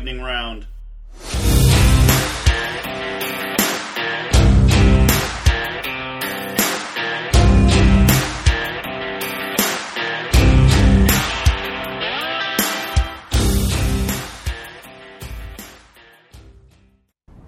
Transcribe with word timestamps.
lightning 0.00 0.22
round. 0.22 0.66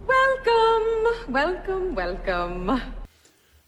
Welcome, 0.06 1.32
welcome, 1.32 1.94
welcome. 1.94 2.82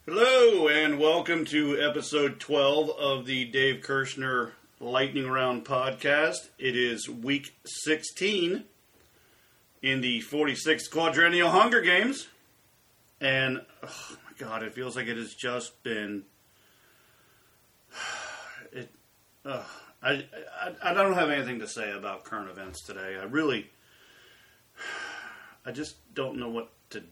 Hello, 0.04 0.68
and 0.68 0.98
welcome 0.98 1.46
to 1.46 1.80
episode 1.80 2.38
12 2.38 2.90
of 2.90 3.24
the 3.24 3.46
Dave 3.46 3.80
Kershner 3.80 4.50
Lightning 4.78 5.30
Round 5.30 5.64
podcast. 5.64 6.50
It 6.58 6.76
is 6.76 7.08
week 7.08 7.54
16 7.64 8.64
in 9.84 10.00
the 10.00 10.22
46th 10.22 10.90
Quadrennial 10.90 11.50
Hunger 11.50 11.82
Games. 11.82 12.26
And, 13.20 13.60
oh 13.82 14.16
my 14.24 14.32
god, 14.38 14.62
it 14.62 14.72
feels 14.72 14.96
like 14.96 15.08
it 15.08 15.18
has 15.18 15.34
just 15.34 15.82
been. 15.84 16.24
It, 18.72 18.90
I, 19.44 19.60
I, 20.02 20.24
I 20.82 20.94
don't 20.94 21.12
have 21.12 21.30
anything 21.30 21.60
to 21.60 21.68
say 21.68 21.92
about 21.92 22.24
current 22.24 22.50
events 22.50 22.80
today. 22.80 23.16
I 23.20 23.24
really. 23.24 23.70
I 25.66 25.70
just 25.70 25.94
don't 26.12 26.38
know 26.38 26.48
what 26.48 26.70
to 26.90 27.04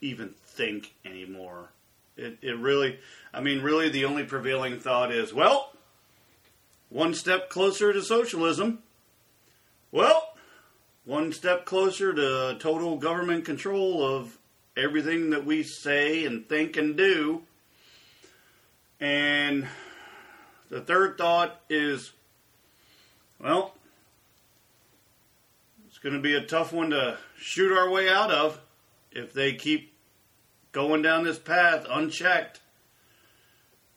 even 0.00 0.34
think 0.44 0.94
anymore. 1.04 1.72
It, 2.16 2.38
it 2.40 2.56
really, 2.58 2.98
I 3.34 3.40
mean, 3.42 3.60
really, 3.60 3.90
the 3.90 4.06
only 4.06 4.24
prevailing 4.24 4.78
thought 4.78 5.12
is, 5.12 5.34
well, 5.34 5.72
one 6.88 7.12
step 7.12 7.50
closer 7.50 7.92
to 7.92 8.02
socialism. 8.02 8.78
Well, 9.92 10.35
one 11.06 11.32
step 11.32 11.64
closer 11.64 12.12
to 12.12 12.56
total 12.58 12.96
government 12.96 13.44
control 13.44 14.04
of 14.04 14.36
everything 14.76 15.30
that 15.30 15.46
we 15.46 15.62
say 15.62 16.26
and 16.26 16.46
think 16.48 16.76
and 16.76 16.96
do. 16.96 17.42
And 19.00 19.68
the 20.68 20.80
third 20.80 21.16
thought 21.16 21.60
is, 21.70 22.12
well, 23.40 23.72
it's 25.86 25.98
going 25.98 26.16
to 26.16 26.20
be 26.20 26.34
a 26.34 26.44
tough 26.44 26.72
one 26.72 26.90
to 26.90 27.16
shoot 27.38 27.72
our 27.72 27.88
way 27.88 28.08
out 28.08 28.32
of 28.32 28.60
if 29.12 29.32
they 29.32 29.54
keep 29.54 29.92
going 30.72 31.02
down 31.02 31.22
this 31.22 31.38
path 31.38 31.86
unchecked. 31.88 32.60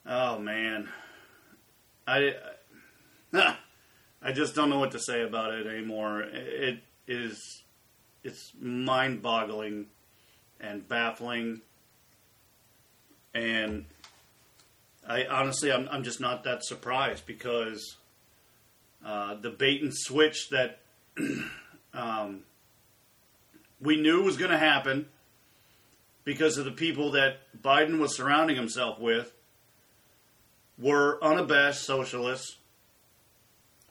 Oh 0.06 0.38
man, 0.38 0.90
I 2.08 2.36
I 3.34 4.32
just 4.32 4.54
don't 4.54 4.70
know 4.70 4.80
what 4.80 4.92
to 4.92 5.00
say 5.00 5.23
about 5.23 5.54
it 5.54 5.66
anymore. 5.68 6.22
It 6.22 6.80
is 7.10 7.64
it's 8.24 8.54
mind-boggling 8.62 9.88
and 10.62 10.88
baffling, 10.88 11.62
and 13.34 13.86
I 15.08 15.26
honestly 15.26 15.72
I'm 15.72 15.90
I'm 15.92 16.04
just 16.04 16.22
not 16.22 16.44
that 16.44 16.64
surprised 16.64 17.26
because 17.26 17.98
uh, 19.06 19.36
the 19.36 19.50
bait 19.50 19.82
and 19.82 19.94
switch 19.94 20.50
that 20.50 20.80
um, 21.94 22.42
we 23.82 24.00
knew 24.00 24.23
was 24.23 24.38
going 24.38 24.52
to 24.52 24.58
happen 24.58 25.08
because 26.26 26.58
of 26.58 26.66
the 26.66 26.72
people 26.72 27.12
that 27.12 27.40
Biden 27.62 27.98
was 27.98 28.16
surrounding 28.16 28.56
himself 28.56 29.00
with 29.00 29.34
were 30.78 31.18
unabashed 31.23 31.82
socialists, 31.82 32.58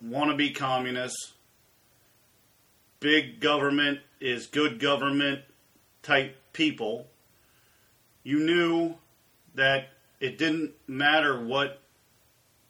wannabe 0.04 0.54
communists, 0.54 1.32
big 3.00 3.41
government 3.41 4.00
is 4.20 4.47
good 4.47 4.78
government 4.78 5.41
type 6.03 6.36
people. 6.53 7.06
You 8.22 8.41
knew 8.41 8.94
that 9.54 9.88
it 10.20 10.38
didn't 10.38 10.72
matter 10.86 11.41
what 11.41 11.81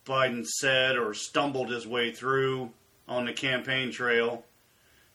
Biden 0.04 0.46
said 0.46 0.96
or 0.96 1.14
stumbled 1.14 1.70
his 1.70 1.86
way 1.86 2.12
through 2.12 2.70
on 3.06 3.24
the 3.24 3.32
campaign 3.32 3.90
trail. 3.90 4.44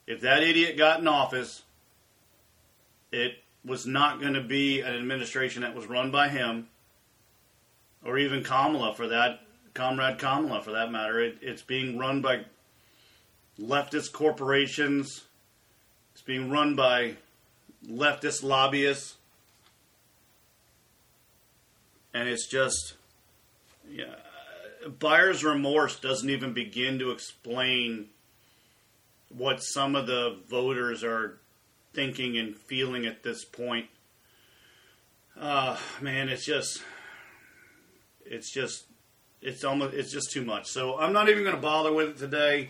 If 0.06 0.22
that 0.22 0.44
idiot 0.44 0.78
got 0.78 1.00
in 1.00 1.08
office, 1.08 1.64
it 3.12 3.36
was 3.64 3.86
not 3.86 4.20
going 4.20 4.34
to 4.34 4.42
be 4.42 4.82
an 4.82 4.94
administration 4.94 5.62
that 5.62 5.76
was 5.76 5.86
run 5.88 6.12
by 6.12 6.28
him, 6.28 6.68
or 8.04 8.18
even 8.18 8.44
Kamala 8.44 8.94
for 8.94 9.08
that, 9.08 9.42
Comrade 9.74 10.20
Kamala 10.20 10.62
for 10.62 10.72
that 10.72 10.92
matter. 10.92 11.22
It, 11.22 11.38
it's 11.42 11.62
being 11.62 11.98
run 11.98 12.22
by 12.22 12.46
leftist 13.60 14.12
corporations. 14.12 15.26
It's 16.14 16.22
being 16.22 16.50
run 16.50 16.76
by 16.76 17.16
leftist 17.88 18.44
lobbyists, 18.44 19.16
and 22.14 22.30
it's 22.30 22.48
just, 22.48 22.94
yeah, 23.90 24.16
buyer's 25.00 25.44
remorse 25.44 26.00
doesn't 26.00 26.30
even 26.30 26.54
begin 26.54 27.00
to 27.00 27.12
explain 27.12 28.10
what 29.30 29.64
some 29.64 29.96
of 29.96 30.08
the 30.08 30.38
voters 30.50 31.04
are 31.04 31.40
thinking 31.94 32.38
and 32.38 32.56
feeling 32.56 33.06
at 33.06 33.24
this 33.24 33.44
point. 33.44 33.88
Uh, 35.40 35.78
man, 36.02 36.30
it's 36.30 36.46
just, 36.46 36.84
it's 38.26 38.54
just, 38.54 38.86
it's 39.42 39.64
almost, 39.64 39.96
it's 39.96 40.12
just 40.12 40.32
too 40.32 40.46
much. 40.46 40.68
So 40.68 41.00
I'm 41.00 41.14
not 41.14 41.30
even 41.30 41.44
going 41.44 41.56
to 41.56 41.62
bother 41.62 41.92
with 41.92 42.10
it 42.10 42.18
today. 42.18 42.70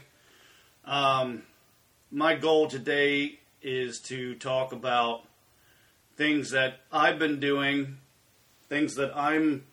Um, 0.85 1.43
my 2.11 2.35
goal 2.35 2.67
today 2.67 3.39
is 3.61 3.99
to 4.01 4.35
talk 4.35 4.73
about 4.73 5.23
things 6.17 6.51
that 6.51 6.81
I've 6.91 7.17
been 7.17 7.39
doing, 7.39 7.97
things 8.67 8.95
that 8.95 9.15
I'm 9.15 9.63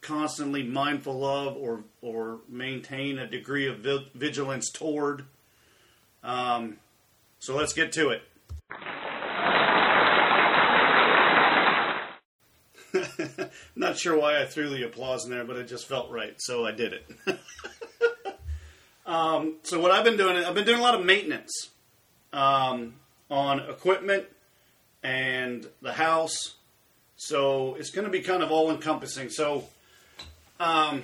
constantly 0.00 0.62
mindful 0.62 1.24
of 1.24 1.56
or 1.56 1.82
or 2.02 2.40
maintain 2.48 3.18
a 3.18 3.26
degree 3.26 3.66
of 3.66 3.78
vigilance 4.14 4.70
toward. 4.70 5.24
Um, 6.22 6.76
so 7.40 7.56
let's 7.56 7.72
get 7.72 7.92
to 7.92 8.10
it. 8.10 8.22
Not 13.76 13.98
sure 13.98 14.18
why 14.18 14.40
I 14.40 14.46
threw 14.46 14.70
the 14.70 14.84
applause 14.84 15.24
in 15.24 15.30
there, 15.32 15.44
but 15.44 15.56
it 15.56 15.66
just 15.66 15.88
felt 15.88 16.10
right, 16.10 16.34
so 16.38 16.64
I 16.64 16.70
did 16.70 16.92
it. 16.92 17.10
um, 19.06 19.56
so 19.62 19.80
what 19.80 19.90
I've 19.90 20.04
been 20.04 20.16
doing, 20.16 20.36
I've 20.36 20.54
been 20.54 20.64
doing 20.64 20.80
a 20.80 20.82
lot 20.82 20.94
of 20.94 21.04
maintenance 21.04 21.70
um, 22.32 22.94
on 23.30 23.60
equipment 23.60 24.26
and 25.02 25.66
the 25.82 25.92
house. 25.92 26.54
So 27.16 27.74
it's 27.74 27.90
going 27.90 28.06
to 28.06 28.10
be 28.10 28.20
kind 28.20 28.42
of 28.42 28.50
all 28.50 28.70
encompassing. 28.70 29.28
So, 29.28 29.64
um, 30.58 31.02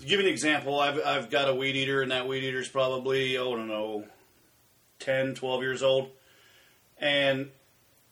to 0.00 0.06
give 0.06 0.20
you 0.20 0.26
an 0.26 0.32
example, 0.32 0.80
I've, 0.80 1.04
I've 1.04 1.30
got 1.30 1.48
a 1.48 1.54
weed 1.54 1.76
eater, 1.76 2.00
and 2.00 2.10
that 2.10 2.26
weed 2.26 2.42
eater 2.42 2.60
is 2.60 2.68
probably, 2.68 3.36
oh, 3.36 3.52
I 3.52 3.56
don't 3.56 3.68
know, 3.68 4.04
10, 5.00 5.34
12 5.34 5.62
years 5.62 5.82
old. 5.82 6.10
And 6.98 7.50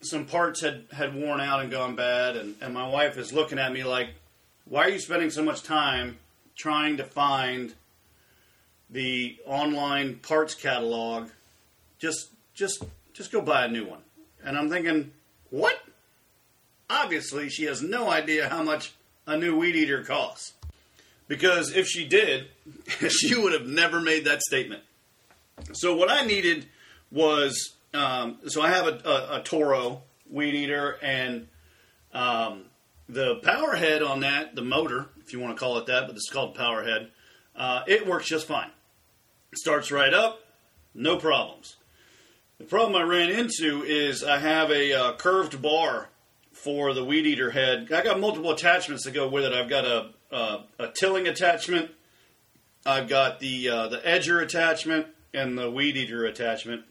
some 0.00 0.26
parts 0.26 0.60
had, 0.60 0.84
had 0.92 1.14
worn 1.14 1.40
out 1.40 1.60
and 1.60 1.70
gone 1.70 1.96
bad, 1.96 2.36
and, 2.36 2.56
and 2.60 2.74
my 2.74 2.86
wife 2.86 3.16
is 3.16 3.32
looking 3.32 3.58
at 3.58 3.72
me 3.72 3.84
like, 3.84 4.10
why 4.66 4.84
are 4.84 4.90
you 4.90 4.98
spending 4.98 5.30
so 5.30 5.42
much 5.42 5.62
time 5.62 6.18
trying 6.56 6.98
to 6.98 7.04
find 7.04 7.72
the 8.90 9.36
online 9.46 10.16
parts 10.16 10.54
catalog? 10.54 11.28
Just 11.98 12.30
just 12.54 12.84
just 13.12 13.32
go 13.32 13.40
buy 13.40 13.64
a 13.64 13.68
new 13.68 13.86
one. 13.86 14.00
And 14.44 14.56
I'm 14.56 14.70
thinking, 14.70 15.12
what? 15.50 15.78
Obviously, 16.90 17.48
she 17.50 17.64
has 17.64 17.82
no 17.82 18.10
idea 18.10 18.48
how 18.48 18.62
much 18.62 18.92
a 19.26 19.36
new 19.36 19.56
weed 19.56 19.76
eater 19.76 20.02
costs. 20.04 20.54
Because 21.26 21.76
if 21.76 21.86
she 21.86 22.06
did, 22.06 22.48
she 23.08 23.36
would 23.36 23.52
have 23.52 23.66
never 23.66 24.00
made 24.00 24.24
that 24.24 24.40
statement. 24.40 24.82
So 25.72 25.94
what 25.94 26.10
I 26.10 26.24
needed 26.24 26.66
was 27.10 27.74
um, 27.94 28.38
so 28.46 28.62
I 28.62 28.70
have 28.70 28.86
a, 28.86 29.00
a, 29.04 29.40
a, 29.40 29.42
Toro 29.42 30.02
weed 30.30 30.54
eater 30.54 30.98
and 31.02 31.48
um, 32.12 32.64
the 33.08 33.36
power 33.36 33.74
head 33.74 34.02
on 34.02 34.20
that, 34.20 34.54
the 34.54 34.62
motor, 34.62 35.06
if 35.20 35.32
you 35.32 35.40
want 35.40 35.56
to 35.56 35.60
call 35.60 35.78
it 35.78 35.86
that, 35.86 36.06
but 36.06 36.14
it's 36.14 36.30
called 36.30 36.54
power 36.54 36.84
head. 36.84 37.10
Uh, 37.56 37.82
it 37.86 38.06
works 38.06 38.26
just 38.26 38.46
fine. 38.46 38.70
Starts 39.54 39.90
right 39.90 40.12
up, 40.12 40.40
no 40.94 41.16
problems. 41.16 41.76
The 42.58 42.64
problem 42.64 43.00
I 43.00 43.04
ran 43.04 43.30
into 43.30 43.82
is 43.82 44.22
I 44.22 44.38
have 44.38 44.70
a 44.70 44.92
uh, 44.92 45.12
curved 45.14 45.62
bar 45.62 46.08
for 46.52 46.92
the 46.92 47.04
weed 47.04 47.26
eater 47.26 47.50
head. 47.50 47.90
I 47.92 48.02
got 48.02 48.20
multiple 48.20 48.50
attachments 48.50 49.04
that 49.04 49.12
go 49.12 49.28
with 49.28 49.44
it. 49.44 49.52
I've 49.52 49.68
got 49.70 49.84
a, 49.84 50.10
a, 50.30 50.64
a 50.78 50.88
tilling 50.88 51.28
attachment. 51.28 51.90
I've 52.84 53.08
got 53.08 53.40
the 53.40 53.68
uh, 53.68 53.88
the 53.88 53.98
edger 53.98 54.42
attachment 54.42 55.06
and 55.32 55.56
the 55.56 55.70
weed 55.70 55.96
eater 55.96 56.26
attachment. 56.26 56.82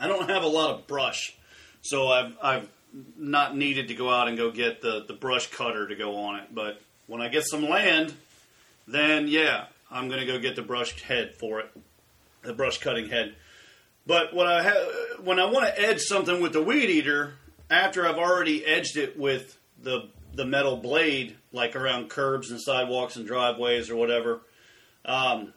I 0.00 0.08
don't 0.08 0.28
have 0.28 0.42
a 0.42 0.48
lot 0.48 0.70
of 0.70 0.86
brush, 0.86 1.36
so 1.82 2.08
I've 2.08 2.36
I've 2.42 2.68
not 3.16 3.56
needed 3.56 3.88
to 3.88 3.94
go 3.94 4.10
out 4.10 4.28
and 4.28 4.36
go 4.36 4.50
get 4.50 4.80
the 4.82 5.04
the 5.06 5.14
brush 5.14 5.50
cutter 5.50 5.86
to 5.86 5.94
go 5.94 6.16
on 6.16 6.36
it. 6.40 6.54
But 6.54 6.80
when 7.06 7.20
I 7.20 7.28
get 7.28 7.44
some 7.46 7.68
land, 7.68 8.14
then 8.88 9.28
yeah, 9.28 9.66
I'm 9.90 10.08
going 10.08 10.20
to 10.20 10.26
go 10.26 10.38
get 10.38 10.56
the 10.56 10.62
brush 10.62 11.00
head 11.02 11.34
for 11.36 11.60
it, 11.60 11.70
the 12.42 12.52
brush 12.52 12.78
cutting 12.78 13.08
head. 13.08 13.34
But 14.06 14.34
what 14.34 14.46
I 14.46 14.62
ha- 14.62 15.20
when 15.22 15.38
I 15.38 15.46
want 15.46 15.66
to 15.66 15.80
edge 15.80 16.00
something 16.00 16.40
with 16.40 16.52
the 16.52 16.62
weed 16.62 16.90
eater, 16.90 17.34
after 17.70 18.06
I've 18.06 18.18
already 18.18 18.64
edged 18.64 18.96
it 18.96 19.18
with 19.18 19.58
the 19.82 20.10
the 20.34 20.44
metal 20.44 20.76
blade, 20.76 21.36
like 21.52 21.74
around 21.74 22.10
curbs 22.10 22.50
and 22.50 22.60
sidewalks 22.60 23.16
and 23.16 23.26
driveways 23.26 23.90
or 23.90 23.96
whatever, 23.96 24.42
um, 25.04 25.54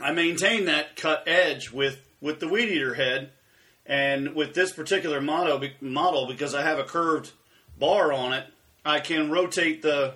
I 0.00 0.12
maintain 0.12 0.66
that 0.66 0.96
cut 0.96 1.24
edge 1.26 1.70
with 1.70 2.00
with 2.20 2.40
the 2.40 2.48
weed 2.48 2.68
eater 2.68 2.94
head, 2.94 3.32
and 3.84 4.34
with 4.34 4.54
this 4.54 4.72
particular 4.72 5.20
model 5.20 5.62
model 5.80 6.26
because 6.26 6.54
I 6.54 6.62
have 6.62 6.78
a 6.78 6.84
curved 6.84 7.32
bar 7.78 8.12
on 8.12 8.32
it, 8.32 8.46
I 8.84 9.00
can 9.00 9.30
rotate 9.30 9.82
the 9.82 10.14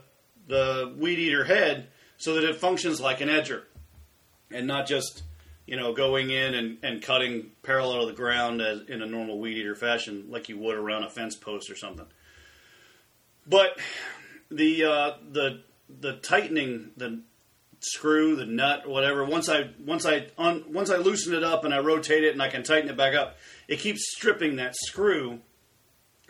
the 0.49 0.94
weed 0.96 1.19
eater 1.19 1.44
head 1.44 1.88
so 2.22 2.34
that 2.34 2.44
it 2.44 2.54
functions 2.54 3.00
like 3.00 3.20
an 3.20 3.28
edger, 3.28 3.62
and 4.52 4.64
not 4.69 4.86
just 4.86 5.24
you 5.66 5.76
know 5.76 5.92
going 5.92 6.30
in 6.30 6.54
and, 6.54 6.78
and 6.84 7.02
cutting 7.02 7.50
parallel 7.64 8.02
to 8.02 8.06
the 8.06 8.12
ground 8.12 8.62
as 8.62 8.82
in 8.88 9.02
a 9.02 9.06
normal 9.06 9.40
weed 9.40 9.56
eater 9.56 9.74
fashion 9.74 10.26
like 10.28 10.48
you 10.48 10.56
would 10.56 10.76
around 10.76 11.02
a 11.02 11.10
fence 11.10 11.34
post 11.34 11.69
or 11.69 11.74
something. 11.74 12.06
But 13.44 13.76
the 14.52 14.84
uh, 14.84 15.10
the 15.32 15.62
the 15.88 16.12
tightening 16.19 16.90
the 16.96 17.22
screw 17.80 18.36
the 18.36 18.46
nut 18.46 18.88
whatever 18.88 19.24
once 19.24 19.48
I 19.48 19.70
once 19.84 20.06
I 20.06 20.28
un, 20.38 20.62
once 20.69 20.90
I 20.90 20.98
loosen 20.98 21.34
it 21.34 21.42
up 21.42 21.64
and 21.64 21.74
I 21.74 21.80
rotate 21.80 22.22
it 22.22 22.34
and 22.34 22.40
I 22.40 22.48
can 22.48 22.62
tighten 22.62 22.88
it 22.88 22.96
back 22.96 23.16
up 23.16 23.36
it 23.66 23.80
keeps 23.80 24.12
stripping 24.12 24.56
that 24.56 24.76
screw 24.76 25.40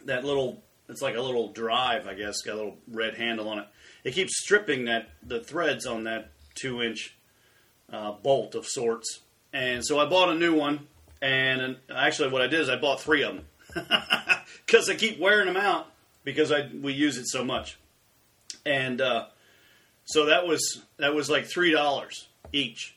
that 0.06 0.24
little 0.24 0.62
it's 0.88 1.02
like 1.02 1.16
a 1.16 1.20
little 1.20 1.52
drive 1.52 2.06
I 2.06 2.14
guess 2.14 2.40
got 2.40 2.54
a 2.54 2.56
little 2.56 2.78
red 2.90 3.16
handle 3.16 3.50
on 3.50 3.58
it 3.58 3.66
it 4.04 4.12
keeps 4.14 4.38
stripping 4.38 4.87
that 4.87 5.10
the 5.22 5.40
threads 5.40 5.87
on 5.87 6.04
that 6.04 6.31
two 6.54 6.82
inch 6.82 7.16
uh, 7.93 8.12
bolt 8.12 8.54
of 8.54 8.66
sorts. 8.66 9.20
And 9.52 9.84
so 9.84 9.99
I 10.00 10.06
bought 10.06 10.31
a 10.31 10.34
new 10.34 10.54
one 10.54 10.87
and 11.20 11.76
actually 11.94 12.31
what 12.31 12.43
I 12.43 12.49
did 12.49 12.60
is 12.60 12.69
I 12.69 12.76
bought 12.76 13.00
three 13.00 13.22
of 13.22 13.37
them. 13.37 13.46
Because 14.66 14.88
I 14.88 14.94
keep 14.94 15.19
wearing 15.19 15.46
them 15.46 15.56
out 15.56 15.87
because 16.25 16.50
I 16.50 16.69
we 16.81 16.94
use 16.94 17.19
it 17.19 17.26
so 17.26 17.44
much. 17.44 17.78
And 18.64 19.00
uh, 19.02 19.26
so 20.04 20.26
that 20.26 20.46
was 20.46 20.81
that 20.96 21.14
was 21.14 21.28
like 21.28 21.46
three 21.46 21.72
dollars 21.72 22.28
each. 22.52 22.96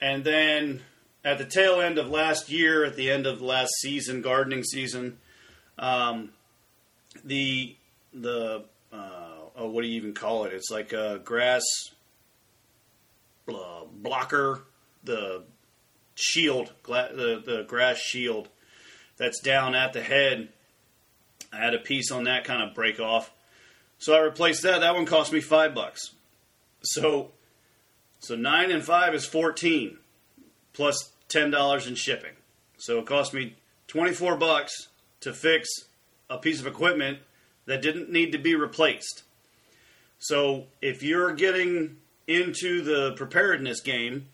And 0.00 0.22
then 0.22 0.82
at 1.24 1.38
the 1.38 1.44
tail 1.44 1.80
end 1.80 1.98
of 1.98 2.08
last 2.08 2.48
year, 2.48 2.84
at 2.84 2.94
the 2.94 3.10
end 3.10 3.26
of 3.26 3.40
last 3.40 3.72
season, 3.80 4.22
gardening 4.22 4.62
season, 4.62 5.18
um, 5.78 6.30
the 7.24 7.74
the 8.12 8.64
oh, 9.58 9.68
what 9.68 9.82
do 9.82 9.88
you 9.88 9.96
even 9.96 10.14
call 10.14 10.44
it? 10.44 10.54
It's 10.54 10.70
like 10.70 10.92
a 10.92 11.20
grass 11.22 11.62
uh, 13.48 13.84
blocker, 13.92 14.62
the 15.04 15.44
shield, 16.14 16.72
the 16.86 17.42
the 17.44 17.64
grass 17.66 17.98
shield 17.98 18.48
that's 19.16 19.40
down 19.40 19.74
at 19.74 19.92
the 19.92 20.02
head. 20.02 20.48
I 21.52 21.56
had 21.56 21.74
a 21.74 21.78
piece 21.78 22.10
on 22.10 22.24
that 22.24 22.44
kind 22.44 22.62
of 22.62 22.74
break 22.74 23.00
off, 23.00 23.30
so 23.98 24.14
I 24.14 24.20
replaced 24.20 24.62
that. 24.62 24.80
That 24.80 24.94
one 24.94 25.06
cost 25.06 25.32
me 25.32 25.40
five 25.40 25.74
bucks. 25.74 26.10
So, 26.82 27.32
so 28.20 28.36
nine 28.36 28.70
and 28.70 28.84
five 28.84 29.14
is 29.14 29.26
fourteen, 29.26 29.98
plus 30.72 31.02
plus 31.02 31.12
ten 31.28 31.50
dollars 31.50 31.86
in 31.86 31.94
shipping. 31.94 32.32
So 32.78 32.98
it 32.98 33.06
cost 33.06 33.34
me 33.34 33.56
twenty 33.86 34.12
four 34.12 34.36
bucks 34.36 34.88
to 35.20 35.32
fix 35.32 35.68
a 36.30 36.38
piece 36.38 36.60
of 36.60 36.66
equipment 36.66 37.18
that 37.66 37.82
didn't 37.82 38.10
need 38.10 38.32
to 38.32 38.38
be 38.38 38.54
replaced. 38.54 39.24
So 40.18 40.66
if 40.82 41.02
you're 41.02 41.32
getting 41.34 41.96
into 42.26 42.82
the 42.82 43.12
preparedness 43.12 43.80
game, 43.80 44.28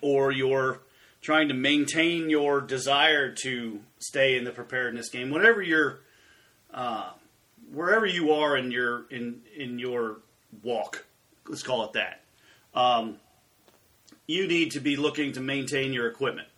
or 0.00 0.30
you're 0.30 0.80
trying 1.20 1.48
to 1.48 1.54
maintain 1.54 2.30
your 2.30 2.60
desire 2.60 3.34
to 3.42 3.80
stay 3.98 4.36
in 4.36 4.44
the 4.44 4.50
preparedness 4.50 5.08
game, 5.10 5.30
whatever 5.30 5.62
you're 5.62 6.00
uh, 6.72 7.10
wherever 7.72 8.06
you 8.06 8.32
are 8.32 8.56
in 8.56 8.70
your 8.70 9.06
in 9.10 9.40
in 9.56 9.78
your 9.78 10.18
walk, 10.62 11.06
let's 11.48 11.62
call 11.62 11.84
it 11.84 11.92
that. 11.94 12.20
Um, 12.74 13.16
you 14.26 14.46
need 14.46 14.72
to 14.72 14.80
be 14.80 14.96
looking 14.96 15.32
to 15.32 15.40
maintain 15.40 15.92
your 15.92 16.08
equipment. 16.08 16.48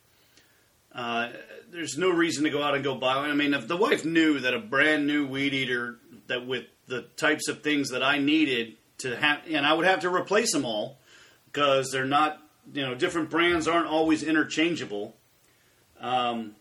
Uh, 0.94 1.30
there's 1.70 1.96
no 1.96 2.10
reason 2.10 2.44
to 2.44 2.50
go 2.50 2.62
out 2.62 2.74
and 2.74 2.84
go 2.84 2.94
buy 2.94 3.16
one. 3.16 3.30
I 3.30 3.34
mean, 3.34 3.54
if 3.54 3.66
the 3.66 3.78
wife 3.78 4.04
knew 4.04 4.40
that 4.40 4.52
a 4.52 4.58
brand 4.58 5.06
new 5.06 5.26
weed 5.26 5.54
eater 5.54 5.98
that 6.26 6.46
with 6.46 6.66
the 6.86 7.02
types 7.16 7.48
of 7.48 7.62
things 7.62 7.90
that 7.90 8.02
I 8.02 8.18
needed 8.18 8.76
to 8.98 9.16
have, 9.16 9.40
and 9.48 9.66
I 9.66 9.72
would 9.72 9.86
have 9.86 10.00
to 10.00 10.14
replace 10.14 10.52
them 10.52 10.64
all 10.64 10.98
because 11.46 11.90
they're 11.90 12.04
not, 12.04 12.40
you 12.72 12.82
know, 12.82 12.94
different 12.94 13.30
brands 13.30 13.68
aren't 13.68 13.86
always 13.86 14.22
interchangeable. 14.22 15.14
Um, 16.00 16.56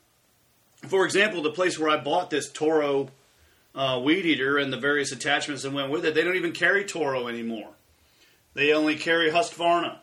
for 0.88 1.06
example, 1.06 1.42
the 1.42 1.52
place 1.52 1.78
where 1.78 1.90
I 1.90 1.98
bought 1.98 2.30
this 2.30 2.52
Toro 2.52 3.10
uh, 3.74 4.02
weed 4.04 4.26
eater 4.26 4.58
and 4.58 4.72
the 4.72 4.78
various 4.78 5.12
attachments 5.12 5.64
that 5.64 5.72
went 5.72 5.90
with 5.92 6.06
it, 6.06 6.14
they 6.14 6.24
don't 6.24 6.36
even 6.36 6.52
carry 6.52 6.84
Toro 6.84 7.28
anymore. 7.28 7.70
They 8.54 8.74
only 8.74 8.96
carry 8.96 9.32
Husqvarna. 9.32 10.00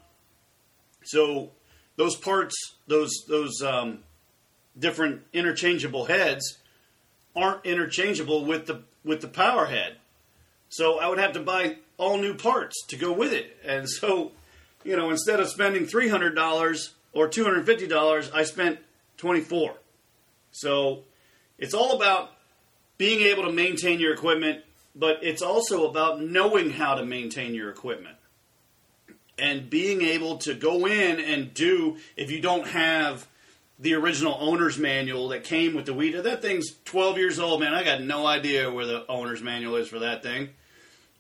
So 1.05 1.51
those 1.97 2.17
parts, 2.17 2.55
those 2.87 3.13
those 3.29 3.61
um, 3.63 4.01
different 4.79 5.23
interchangeable 5.33 6.07
heads, 6.07 6.59
aren't 7.37 7.67
interchangeable 7.67 8.45
with 8.45 8.67
the 8.67 8.83
with 9.05 9.21
the 9.21 9.29
power 9.29 9.67
head. 9.67 9.97
So 10.69 10.99
I 10.99 11.09
would 11.09 11.19
have 11.19 11.33
to 11.33 11.41
buy 11.41 11.77
all 11.97 12.19
new 12.19 12.35
parts 12.35 12.85
to 12.89 12.97
go 12.97 13.13
with 13.13 13.33
it, 13.33 13.57
and 13.65 13.89
so 13.89 14.33
you 14.85 14.97
know 14.97 15.11
instead 15.11 15.41
of 15.41 15.49
spending 15.49 15.87
three 15.87 16.09
hundred 16.09 16.35
dollars 16.35 16.95
or 17.13 17.29
two 17.29 17.45
hundred 17.45 17.67
fifty 17.67 17.87
dollars, 17.87 18.31
I 18.33 18.45
spent 18.45 18.79
twenty 19.17 19.41
four. 19.41 19.75
So 20.51 21.05
it's 21.59 21.75
all 21.75 21.97
about 21.97 22.33
being 22.99 23.21
able 23.23 23.45
to 23.45 23.53
maintain 23.53 24.01
your 24.01 24.13
equipment, 24.13 24.65
but 24.95 25.21
it's 25.23 25.43
also 25.43 25.89
about 25.89 26.21
knowing 26.21 26.71
how 26.71 26.95
to 26.95 27.05
maintain 27.05 27.55
your 27.55 27.71
equipment 27.71 28.17
and 29.39 29.71
being 29.71 30.03
able 30.03 30.39
to 30.39 30.55
go 30.55 30.87
in 30.87 31.21
and 31.21 31.55
do 31.55 31.97
if 32.17 32.31
you 32.31 32.41
don't 32.41 32.67
have 32.67 33.27
the 33.79 33.95
original 33.95 34.37
owner's 34.41 34.79
manual 34.79 35.29
that 35.29 35.45
came 35.45 35.75
with 35.75 35.87
the 35.87 35.95
weed. 35.95 36.13
That 36.13 36.43
thing's 36.43 36.75
12 36.85 37.19
years 37.19 37.39
old, 37.39 37.61
man. 37.61 37.73
I 37.73 37.85
got 37.85 38.03
no 38.03 38.27
idea 38.27 38.71
where 38.71 38.87
the 38.87 39.07
owner's 39.09 39.41
manual 39.41 39.77
is 39.77 39.89
for 39.89 40.01
that 40.01 40.23
thing. 40.23 40.51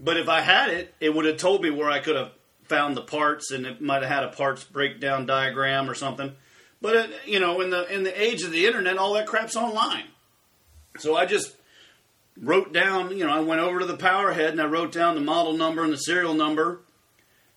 But 0.01 0.17
if 0.17 0.29
I 0.29 0.41
had 0.41 0.71
it, 0.71 0.95
it 1.01 1.15
would 1.15 1.25
have 1.25 1.39
told 1.39 1.63
me 1.63 1.71
where 1.71 1.91
I 1.91 1.99
could 1.99 2.17
have 2.17 2.33
found 2.65 2.97
the 2.97 3.03
parts, 3.03 3.51
and 3.51 3.67
it 3.67 3.81
might 3.81 4.03
have 4.03 4.11
had 4.11 4.25
a 4.25 4.29
parts 4.29 4.65
breakdown 4.65 5.27
diagram 5.27 5.91
or 5.91 5.95
something. 5.95 6.33
But 6.81 6.95
it, 6.95 7.11
you 7.27 7.41
know, 7.41 7.61
in 7.61 7.71
the 7.71 7.93
in 7.93 8.05
the 8.05 8.23
age 8.23 8.43
of 8.43 8.53
the 8.53 8.67
internet, 8.67 8.99
all 8.99 9.15
that 9.15 9.27
crap's 9.27 9.57
online. 9.57 10.05
So 10.99 11.17
I 11.17 11.27
just 11.27 11.57
wrote 12.41 12.73
down, 12.73 13.17
you 13.17 13.27
know, 13.27 13.33
I 13.33 13.41
went 13.41 13.61
over 13.61 13.81
to 13.81 13.87
the 13.87 13.97
power 13.97 14.33
head 14.33 14.51
and 14.51 14.61
I 14.61 14.67
wrote 14.67 14.93
down 14.93 15.15
the 15.15 15.21
model 15.21 15.55
number 15.55 15.83
and 15.83 15.93
the 15.93 15.99
serial 15.99 16.35
number. 16.35 16.81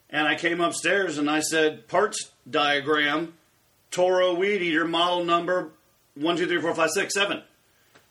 And 0.10 0.28
I 0.28 0.36
came 0.36 0.60
upstairs 0.60 1.18
and 1.18 1.30
I 1.30 1.40
said, 1.40 1.88
parts 1.88 2.32
diagram, 2.50 3.34
Toro 3.92 4.34
Weed 4.34 4.62
Eater, 4.62 4.86
model 4.86 5.24
number 5.24 5.72
one 6.16 6.36
two 6.36 6.48
three 6.48 6.62
four 6.62 6.74
five 6.76 6.92
six 6.92 7.14
seven, 7.14 7.44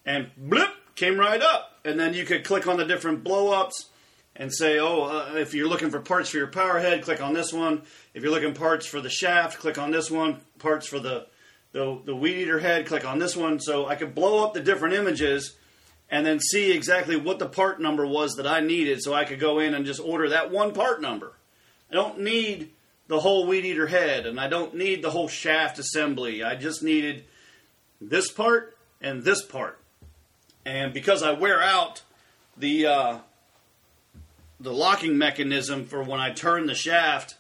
And 0.06 0.30
blip, 0.36 0.70
came 0.94 1.18
right 1.18 1.42
up. 1.42 1.78
And 1.84 1.98
then 1.98 2.14
you 2.14 2.24
could 2.24 2.44
click 2.44 2.66
on 2.66 2.76
the 2.76 2.84
different 2.84 3.24
blow 3.24 3.52
ups 3.52 3.86
and 4.40 4.50
say, 4.50 4.78
oh, 4.78 5.02
uh, 5.02 5.34
if 5.34 5.52
you're 5.52 5.68
looking 5.68 5.90
for 5.90 6.00
parts 6.00 6.30
for 6.30 6.38
your 6.38 6.46
power 6.46 6.78
head, 6.78 7.02
click 7.02 7.20
on 7.20 7.34
this 7.34 7.52
one. 7.52 7.82
If 8.14 8.22
you're 8.22 8.32
looking 8.32 8.54
parts 8.54 8.86
for 8.86 8.98
the 8.98 9.10
shaft, 9.10 9.58
click 9.58 9.76
on 9.76 9.90
this 9.90 10.10
one. 10.10 10.40
Parts 10.58 10.86
for 10.86 10.98
the, 10.98 11.26
the, 11.72 12.00
the 12.06 12.16
weed 12.16 12.38
eater 12.38 12.58
head, 12.58 12.86
click 12.86 13.04
on 13.04 13.18
this 13.18 13.36
one. 13.36 13.60
So 13.60 13.86
I 13.86 13.96
could 13.96 14.14
blow 14.14 14.42
up 14.42 14.54
the 14.54 14.60
different 14.60 14.94
images 14.94 15.56
and 16.10 16.24
then 16.24 16.40
see 16.40 16.72
exactly 16.72 17.16
what 17.16 17.38
the 17.38 17.50
part 17.50 17.82
number 17.82 18.06
was 18.06 18.36
that 18.36 18.46
I 18.46 18.60
needed 18.60 19.02
so 19.02 19.12
I 19.12 19.26
could 19.26 19.40
go 19.40 19.58
in 19.58 19.74
and 19.74 19.84
just 19.84 20.00
order 20.00 20.30
that 20.30 20.50
one 20.50 20.72
part 20.72 21.02
number. 21.02 21.34
I 21.90 21.94
don't 21.94 22.20
need 22.20 22.70
the 23.08 23.20
whole 23.20 23.46
weed 23.46 23.66
eater 23.66 23.88
head 23.88 24.24
and 24.24 24.40
I 24.40 24.48
don't 24.48 24.74
need 24.74 25.02
the 25.02 25.10
whole 25.10 25.28
shaft 25.28 25.78
assembly. 25.78 26.42
I 26.42 26.54
just 26.54 26.82
needed 26.82 27.24
this 28.00 28.32
part 28.32 28.74
and 29.02 29.22
this 29.22 29.44
part. 29.44 29.78
And 30.64 30.94
because 30.94 31.22
I 31.22 31.32
wear 31.32 31.62
out 31.62 32.00
the 32.56 32.86
uh, 32.86 33.18
the 34.60 34.72
locking 34.72 35.16
mechanism 35.16 35.86
for 35.86 36.02
when 36.02 36.20
I 36.20 36.32
turn 36.32 36.66
the 36.66 36.74
shaft, 36.74 37.36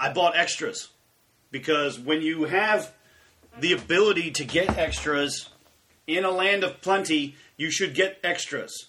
I 0.00 0.12
bought 0.12 0.36
extras 0.36 0.88
because 1.50 1.98
when 1.98 2.22
you 2.22 2.44
have 2.44 2.92
the 3.60 3.74
ability 3.74 4.30
to 4.32 4.44
get 4.44 4.76
extras 4.78 5.50
in 6.06 6.24
a 6.24 6.30
land 6.30 6.64
of 6.64 6.80
plenty, 6.80 7.36
you 7.56 7.70
should 7.70 7.94
get 7.94 8.18
extras. 8.24 8.88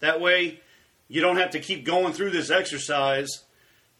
That 0.00 0.20
way, 0.20 0.60
you 1.08 1.20
don't 1.20 1.36
have 1.36 1.50
to 1.50 1.60
keep 1.60 1.84
going 1.84 2.12
through 2.12 2.30
this 2.30 2.50
exercise 2.50 3.44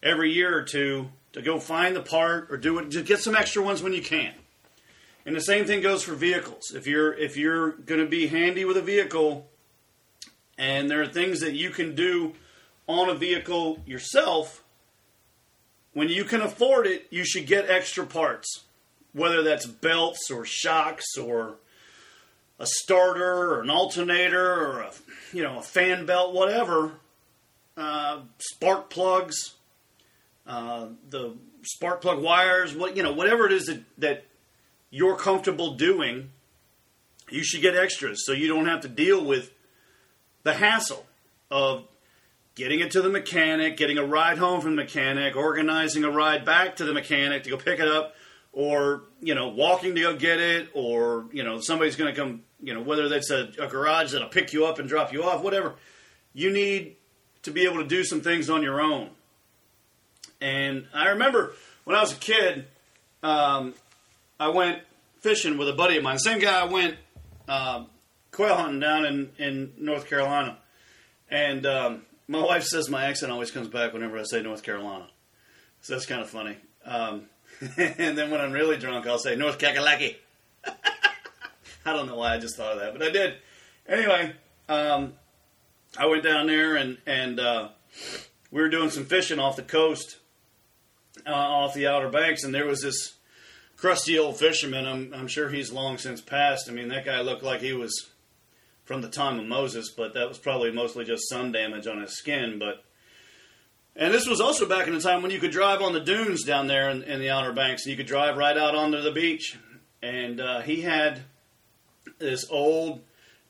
every 0.02 0.32
year 0.32 0.56
or 0.56 0.62
two 0.62 1.08
to 1.32 1.42
go 1.42 1.58
find 1.58 1.94
the 1.94 2.02
part 2.02 2.48
or 2.50 2.56
do 2.56 2.78
it. 2.78 2.88
Just 2.88 3.06
get 3.06 3.18
some 3.18 3.34
extra 3.34 3.62
ones 3.62 3.82
when 3.82 3.92
you 3.92 4.02
can. 4.02 4.32
And 5.26 5.34
the 5.34 5.40
same 5.40 5.64
thing 5.64 5.82
goes 5.82 6.04
for 6.04 6.14
vehicles. 6.14 6.72
If 6.74 6.86
you're 6.86 7.12
if 7.12 7.36
you're 7.36 7.72
going 7.72 8.00
to 8.00 8.06
be 8.06 8.28
handy 8.28 8.64
with 8.64 8.76
a 8.76 8.82
vehicle, 8.82 9.48
and 10.58 10.90
there 10.90 11.02
are 11.02 11.06
things 11.06 11.40
that 11.40 11.54
you 11.54 11.70
can 11.70 11.94
do 11.94 12.34
on 12.86 13.08
a 13.08 13.14
vehicle 13.14 13.82
yourself, 13.86 14.62
when 15.92 16.08
you 16.08 16.24
can 16.24 16.40
afford 16.40 16.86
it, 16.86 17.06
you 17.10 17.24
should 17.24 17.46
get 17.46 17.68
extra 17.68 18.06
parts 18.06 18.66
whether 19.16 19.42
that's 19.42 19.64
belts 19.64 20.30
or 20.30 20.44
shocks 20.44 21.16
or 21.16 21.56
a 22.58 22.66
starter 22.66 23.54
or 23.54 23.62
an 23.62 23.70
alternator 23.70 24.52
or 24.52 24.80
a 24.80 24.92
you 25.32 25.42
know 25.42 25.58
a 25.58 25.62
fan 25.62 26.06
belt, 26.06 26.34
whatever. 26.34 26.92
Uh, 27.76 28.20
spark 28.38 28.88
plugs, 28.88 29.54
uh, 30.46 30.86
the 31.10 31.34
spark 31.62 32.00
plug 32.00 32.22
wires, 32.22 32.74
what 32.74 32.96
you 32.96 33.02
know, 33.02 33.12
whatever 33.12 33.46
it 33.46 33.52
is 33.52 33.66
that, 33.66 33.82
that 33.98 34.24
you're 34.90 35.16
comfortable 35.16 35.74
doing, 35.74 36.30
you 37.30 37.42
should 37.42 37.60
get 37.60 37.74
extras 37.74 38.24
so 38.24 38.32
you 38.32 38.48
don't 38.48 38.66
have 38.66 38.80
to 38.82 38.88
deal 38.88 39.22
with 39.22 39.50
the 40.46 40.54
hassle 40.54 41.04
of 41.50 41.84
getting 42.54 42.78
it 42.78 42.92
to 42.92 43.02
the 43.02 43.08
mechanic, 43.08 43.76
getting 43.76 43.98
a 43.98 44.04
ride 44.04 44.38
home 44.38 44.60
from 44.60 44.76
the 44.76 44.82
mechanic, 44.82 45.34
organizing 45.34 46.04
a 46.04 46.10
ride 46.10 46.44
back 46.44 46.76
to 46.76 46.84
the 46.84 46.94
mechanic 46.94 47.42
to 47.42 47.50
go 47.50 47.56
pick 47.56 47.80
it 47.80 47.88
up, 47.88 48.14
or 48.52 49.02
you 49.20 49.34
know, 49.34 49.48
walking 49.48 49.96
to 49.96 50.00
go 50.00 50.16
get 50.16 50.38
it, 50.38 50.68
or 50.72 51.26
you 51.32 51.42
know, 51.42 51.60
somebody's 51.60 51.96
going 51.96 52.14
to 52.14 52.18
come, 52.18 52.42
you 52.62 52.72
know, 52.72 52.80
whether 52.80 53.08
that's 53.08 53.30
a, 53.30 53.50
a 53.58 53.66
garage 53.66 54.12
that'll 54.12 54.28
pick 54.28 54.52
you 54.52 54.66
up 54.66 54.78
and 54.78 54.88
drop 54.88 55.12
you 55.12 55.24
off, 55.24 55.42
whatever. 55.42 55.74
You 56.32 56.52
need 56.52 56.94
to 57.42 57.50
be 57.50 57.64
able 57.64 57.78
to 57.78 57.88
do 57.88 58.04
some 58.04 58.20
things 58.20 58.48
on 58.48 58.62
your 58.62 58.80
own. 58.80 59.10
And 60.40 60.86
I 60.94 61.08
remember 61.08 61.54
when 61.82 61.96
I 61.96 62.00
was 62.00 62.12
a 62.12 62.16
kid, 62.16 62.66
um, 63.20 63.74
I 64.38 64.48
went 64.50 64.82
fishing 65.20 65.58
with 65.58 65.68
a 65.68 65.72
buddy 65.72 65.96
of 65.96 66.04
mine. 66.04 66.20
Same 66.20 66.38
guy 66.38 66.60
I 66.60 66.64
went 66.66 66.96
uh, 67.48 67.84
quail 68.36 68.54
hunting 68.54 68.80
down 68.80 69.06
in, 69.06 69.30
in 69.38 69.72
North 69.78 70.06
Carolina. 70.06 70.58
And 71.30 71.64
um, 71.64 72.02
my 72.28 72.44
wife 72.44 72.64
says 72.64 72.90
my 72.90 73.06
accent 73.06 73.32
always 73.32 73.50
comes 73.50 73.66
back 73.66 73.94
whenever 73.94 74.18
I 74.18 74.24
say 74.24 74.42
North 74.42 74.62
Carolina. 74.62 75.08
So 75.80 75.94
that's 75.94 76.04
kind 76.04 76.20
of 76.20 76.28
funny. 76.28 76.58
Um, 76.84 77.22
and 77.78 78.16
then 78.16 78.30
when 78.30 78.42
I'm 78.42 78.52
really 78.52 78.76
drunk, 78.76 79.06
I'll 79.06 79.18
say 79.18 79.36
North 79.36 79.58
Kakalaki. 79.58 80.16
I 80.66 81.92
don't 81.94 82.06
know 82.06 82.16
why 82.16 82.34
I 82.34 82.38
just 82.38 82.56
thought 82.56 82.74
of 82.74 82.80
that, 82.80 82.92
but 82.92 83.02
I 83.02 83.10
did. 83.10 83.36
Anyway, 83.88 84.34
um, 84.68 85.14
I 85.96 86.04
went 86.06 86.22
down 86.22 86.46
there 86.46 86.76
and 86.76 86.98
and 87.06 87.40
uh, 87.40 87.68
we 88.50 88.60
were 88.60 88.68
doing 88.68 88.90
some 88.90 89.06
fishing 89.06 89.38
off 89.38 89.56
the 89.56 89.62
coast, 89.62 90.18
uh, 91.26 91.32
off 91.32 91.72
the 91.72 91.86
Outer 91.86 92.10
Banks, 92.10 92.44
and 92.44 92.54
there 92.54 92.66
was 92.66 92.82
this 92.82 93.14
crusty 93.76 94.18
old 94.18 94.38
fisherman. 94.38 94.86
I'm, 94.86 95.14
I'm 95.14 95.28
sure 95.28 95.48
he's 95.48 95.72
long 95.72 95.96
since 95.96 96.20
passed. 96.20 96.68
I 96.68 96.72
mean, 96.72 96.88
that 96.88 97.06
guy 97.06 97.20
looked 97.22 97.42
like 97.42 97.60
he 97.60 97.72
was 97.72 98.10
from 98.86 99.02
the 99.02 99.08
time 99.08 99.38
of 99.38 99.44
Moses, 99.44 99.90
but 99.90 100.14
that 100.14 100.28
was 100.28 100.38
probably 100.38 100.70
mostly 100.70 101.04
just 101.04 101.28
sun 101.28 101.52
damage 101.52 101.86
on 101.86 102.00
his 102.00 102.16
skin. 102.16 102.58
But 102.58 102.82
and 103.94 104.14
this 104.14 104.26
was 104.26 104.40
also 104.40 104.66
back 104.66 104.86
in 104.86 104.94
the 104.94 105.00
time 105.00 105.20
when 105.22 105.30
you 105.30 105.38
could 105.38 105.50
drive 105.50 105.82
on 105.82 105.92
the 105.92 106.00
dunes 106.00 106.44
down 106.44 106.68
there 106.68 106.88
in, 106.88 107.02
in 107.02 107.20
the 107.20 107.28
Outer 107.30 107.52
Banks, 107.52 107.84
and 107.84 107.90
you 107.90 107.96
could 107.96 108.06
drive 108.06 108.36
right 108.36 108.56
out 108.56 108.74
onto 108.74 109.02
the 109.02 109.12
beach. 109.12 109.58
And 110.02 110.40
uh, 110.40 110.60
he 110.60 110.82
had 110.82 111.22
this 112.18 112.46
old 112.50 113.00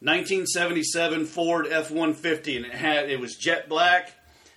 1977 0.01 1.27
Ford 1.27 1.67
F-150, 1.71 2.57
and 2.57 2.67
it 2.67 2.73
had 2.73 3.09
it 3.11 3.21
was 3.21 3.37
jet 3.37 3.69
black, 3.69 4.13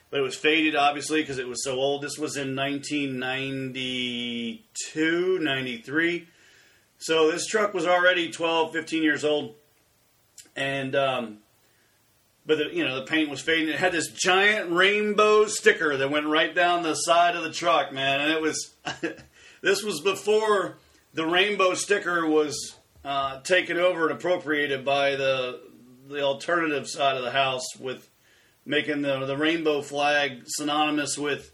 but 0.09 0.19
it 0.19 0.23
was 0.23 0.35
faded 0.35 0.75
obviously 0.75 1.21
because 1.21 1.37
it 1.39 1.47
was 1.47 1.63
so 1.63 1.75
old. 1.75 2.01
This 2.01 2.17
was 2.17 2.37
in 2.37 2.55
1992, 2.55 5.39
93. 5.41 6.27
So 6.99 7.31
this 7.31 7.47
truck 7.47 7.73
was 7.73 7.87
already 7.87 8.29
12, 8.29 8.73
15 8.73 9.03
years 9.03 9.23
old, 9.23 9.55
and 10.59 10.95
um, 10.95 11.37
but 12.45 12.57
the, 12.57 12.75
you 12.75 12.83
know 12.83 12.95
the 12.95 13.05
paint 13.05 13.29
was 13.29 13.41
fading. 13.41 13.69
It 13.69 13.79
had 13.79 13.91
this 13.91 14.11
giant 14.11 14.71
rainbow 14.71 15.45
sticker 15.45 15.97
that 15.97 16.11
went 16.11 16.27
right 16.27 16.53
down 16.53 16.83
the 16.83 16.95
side 16.95 17.35
of 17.35 17.43
the 17.43 17.51
truck, 17.51 17.93
man, 17.93 18.21
and 18.21 18.31
it 18.31 18.41
was. 18.41 18.75
this 19.61 19.83
was 19.83 20.01
before 20.01 20.77
the 21.13 21.25
rainbow 21.25 21.73
sticker 21.73 22.25
was 22.27 22.75
uh, 23.03 23.39
taken 23.41 23.77
over 23.77 24.09
and 24.09 24.11
appropriated 24.17 24.83
by 24.83 25.15
the 25.15 25.61
the 26.07 26.21
alternative 26.21 26.87
side 26.87 27.15
of 27.15 27.23
the 27.23 27.31
house 27.31 27.75
with 27.79 28.09
making 28.65 29.01
the 29.01 29.25
the 29.25 29.37
rainbow 29.37 29.81
flag 29.81 30.41
synonymous 30.45 31.17
with 31.17 31.53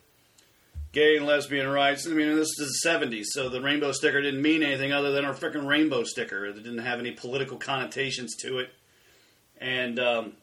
gay 0.96 1.18
and 1.18 1.26
lesbian 1.26 1.68
rights. 1.68 2.08
I 2.08 2.12
mean, 2.12 2.36
this 2.38 2.58
is 2.58 2.80
the 2.82 2.90
70s, 2.90 3.26
so 3.26 3.50
the 3.50 3.62
rainbow 3.62 3.92
sticker 3.92 4.22
didn't 4.22 4.42
mean 4.42 4.64
anything 4.64 4.94
other 4.94 5.12
than 5.12 5.26
a 5.26 5.34
freaking 5.34 5.68
rainbow 5.68 6.06
sticker. 6.06 6.46
It 6.46 6.54
didn't 6.54 6.78
have 6.78 7.00
any 7.00 7.12
political 7.12 7.58
connotations 7.58 8.34
to 8.38 8.60
it. 8.60 8.70
And 9.60 10.00
um, 10.00 10.34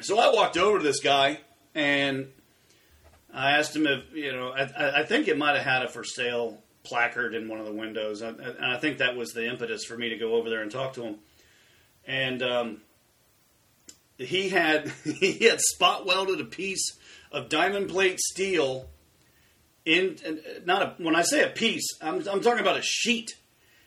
so 0.00 0.18
I 0.18 0.32
walked 0.32 0.56
over 0.56 0.78
to 0.78 0.84
this 0.84 1.00
guy 1.00 1.40
and 1.74 2.28
I 3.32 3.52
asked 3.52 3.74
him 3.74 3.86
if, 3.86 4.14
you 4.14 4.32
know, 4.32 4.50
I, 4.50 5.00
I 5.00 5.04
think 5.04 5.28
it 5.28 5.38
might 5.38 5.56
have 5.56 5.64
had 5.64 5.82
a 5.82 5.88
for 5.88 6.04
sale 6.04 6.62
placard 6.84 7.34
in 7.34 7.48
one 7.48 7.60
of 7.60 7.66
the 7.66 7.72
windows. 7.72 8.22
And 8.22 8.40
I, 8.60 8.78
think 8.78 8.98
that 8.98 9.16
was 9.16 9.32
the 9.32 9.48
impetus 9.48 9.84
for 9.84 9.96
me 9.96 10.10
to 10.10 10.16
go 10.16 10.34
over 10.34 10.50
there 10.50 10.62
and 10.62 10.70
talk 10.70 10.94
to 10.94 11.02
him. 11.02 11.16
And 12.06 12.42
um, 12.42 12.80
he 14.18 14.48
had 14.48 14.88
he 15.04 15.44
had 15.44 15.60
spot 15.60 16.06
welded 16.06 16.40
a 16.40 16.44
piece 16.44 16.98
of 17.30 17.48
diamond 17.48 17.88
plate 17.88 18.20
steel 18.20 18.88
in 19.84 20.18
not 20.64 20.82
a, 20.82 21.02
when 21.02 21.16
I 21.16 21.22
say 21.22 21.42
a 21.42 21.48
piece, 21.48 21.86
I'm, 22.00 22.26
I'm 22.28 22.40
talking 22.40 22.60
about 22.60 22.76
a 22.76 22.82
sheet. 22.82 23.36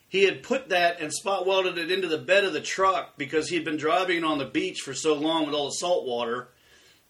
He 0.08 0.24
had 0.24 0.44
put 0.44 0.70
that 0.70 1.02
and 1.02 1.12
spot 1.12 1.46
welded 1.46 1.78
it 1.78 1.92
into 1.92 2.08
the 2.08 2.18
bed 2.18 2.46
of 2.46 2.54
the 2.54 2.62
truck 2.62 3.18
because 3.18 3.50
he'd 3.50 3.66
been 3.66 3.78
driving 3.78 4.24
on 4.24 4.38
the 4.38 4.46
beach 4.46 4.82
for 4.82 4.94
so 4.94 5.14
long 5.14 5.46
with 5.46 5.56
all 5.56 5.66
the 5.66 5.72
salt 5.72 6.06
water 6.06 6.50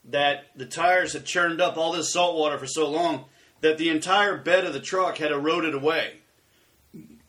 that 0.06 0.46
the 0.56 0.66
tires 0.66 1.14
had 1.14 1.26
churned 1.26 1.60
up 1.60 1.78
all 1.78 1.92
this 1.92 2.14
salt 2.14 2.38
water 2.38 2.58
for 2.58 2.68
so 2.68 2.90
long 2.90 3.26
that 3.62 3.78
the 3.78 3.90
entire 3.90 4.38
bed 4.38 4.66
of 4.66 4.74
the 4.74 4.80
truck 4.80 5.18
had 5.18 5.32
eroded 5.32 5.74
away. 5.74 6.14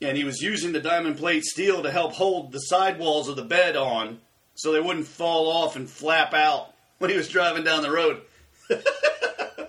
And 0.01 0.17
he 0.17 0.25
was 0.25 0.43
using 0.43 0.73
the 0.73 0.81
diamond 0.81 1.17
plate 1.17 1.45
steel 1.45 1.83
to 1.83 1.91
help 1.91 2.13
hold 2.13 2.53
the 2.53 2.59
sidewalls 2.59 3.29
of 3.29 3.37
the 3.37 3.45
bed 3.45 3.77
on 3.77 4.21
so 4.55 4.73
they 4.73 4.81
wouldn't 4.81 5.07
fall 5.07 5.51
off 5.51 5.77
and 5.77 5.89
flap 5.89 6.35
out 6.35 6.73
when 6.99 7.11
he 7.11 7.17
was 7.17 7.29
driving 7.29 7.65
down 7.65 7.83
the 7.83 7.91
road. 7.91 8.23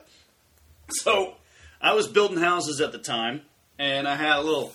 so 0.89 1.36
I 1.82 1.94
was 1.94 2.08
building 2.08 2.38
houses 2.38 2.82
at 2.82 2.92
the 2.92 2.98
time, 2.98 3.42
and 3.77 4.08
I 4.08 4.16
had 4.16 4.38
a 4.38 4.42
little 4.42 4.74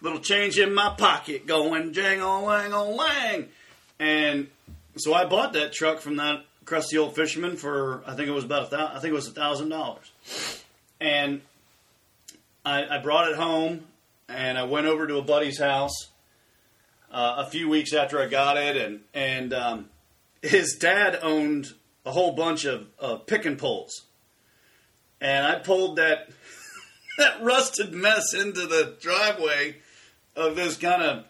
little 0.00 0.20
change 0.20 0.58
in 0.58 0.74
my 0.74 0.94
pocket 0.96 1.46
going 1.46 1.92
jang 1.92 2.20
on 2.20 2.96
lang. 2.96 3.48
And 3.98 4.48
so 4.96 5.14
I 5.14 5.24
bought 5.24 5.52
that 5.54 5.72
truck 5.72 6.00
from 6.00 6.16
that 6.16 6.44
crusty 6.64 6.98
old 6.98 7.14
fisherman 7.14 7.56
for 7.56 8.02
I 8.06 8.14
think 8.14 8.28
it 8.28 8.32
was 8.32 8.44
about 8.44 8.64
a 8.64 8.66
thousand, 8.66 8.96
I 8.96 9.00
think 9.00 9.12
it 9.12 9.16
was 9.16 9.28
a 9.28 9.32
thousand 9.32 9.68
dollars. 9.70 10.10
And 11.00 11.40
I, 12.64 12.96
I, 12.96 12.98
brought 12.98 13.30
it 13.30 13.36
home 13.36 13.86
and 14.28 14.58
I 14.58 14.64
went 14.64 14.86
over 14.86 15.06
to 15.06 15.16
a 15.16 15.22
buddy's 15.22 15.58
house 15.58 16.08
uh, 17.10 17.36
a 17.38 17.50
few 17.50 17.68
weeks 17.68 17.92
after 17.92 18.20
I 18.20 18.26
got 18.26 18.56
it, 18.56 18.76
and 18.76 19.00
and 19.12 19.52
um, 19.52 19.90
his 20.42 20.76
dad 20.76 21.18
owned 21.22 21.68
a 22.06 22.12
whole 22.12 22.32
bunch 22.32 22.64
of 22.64 22.86
uh, 23.00 23.16
pick 23.16 23.44
and 23.44 23.58
pulls, 23.58 24.06
and 25.20 25.46
I 25.46 25.56
pulled 25.56 25.96
that 25.96 26.28
that 27.18 27.42
rusted 27.42 27.92
mess 27.92 28.32
into 28.32 28.66
the 28.66 28.96
driveway 29.00 29.76
of 30.36 30.56
this 30.56 30.76
kind 30.76 31.02
of. 31.02 31.24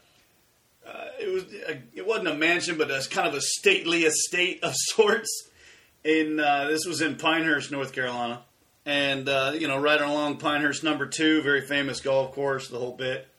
Uh, 0.86 1.04
it 1.20 1.32
was 1.32 1.44
a, 1.44 1.82
it 1.94 2.06
wasn't 2.06 2.28
a 2.28 2.34
mansion, 2.34 2.78
but 2.78 2.90
it's 2.90 3.06
kind 3.06 3.28
of 3.28 3.34
a 3.34 3.40
stately 3.40 4.04
estate 4.04 4.60
of 4.62 4.72
sorts. 4.76 5.48
In 6.02 6.40
uh, 6.40 6.68
this 6.68 6.86
was 6.86 7.02
in 7.02 7.16
Pinehurst, 7.16 7.70
North 7.70 7.92
Carolina, 7.92 8.42
and 8.86 9.28
uh, 9.28 9.52
you 9.54 9.68
know, 9.68 9.78
right 9.78 10.00
along 10.00 10.38
Pinehurst 10.38 10.82
Number 10.82 11.06
Two, 11.06 11.42
very 11.42 11.60
famous 11.60 12.00
golf 12.00 12.34
course, 12.34 12.68
the 12.68 12.78
whole 12.78 12.96
bit. 12.96 13.28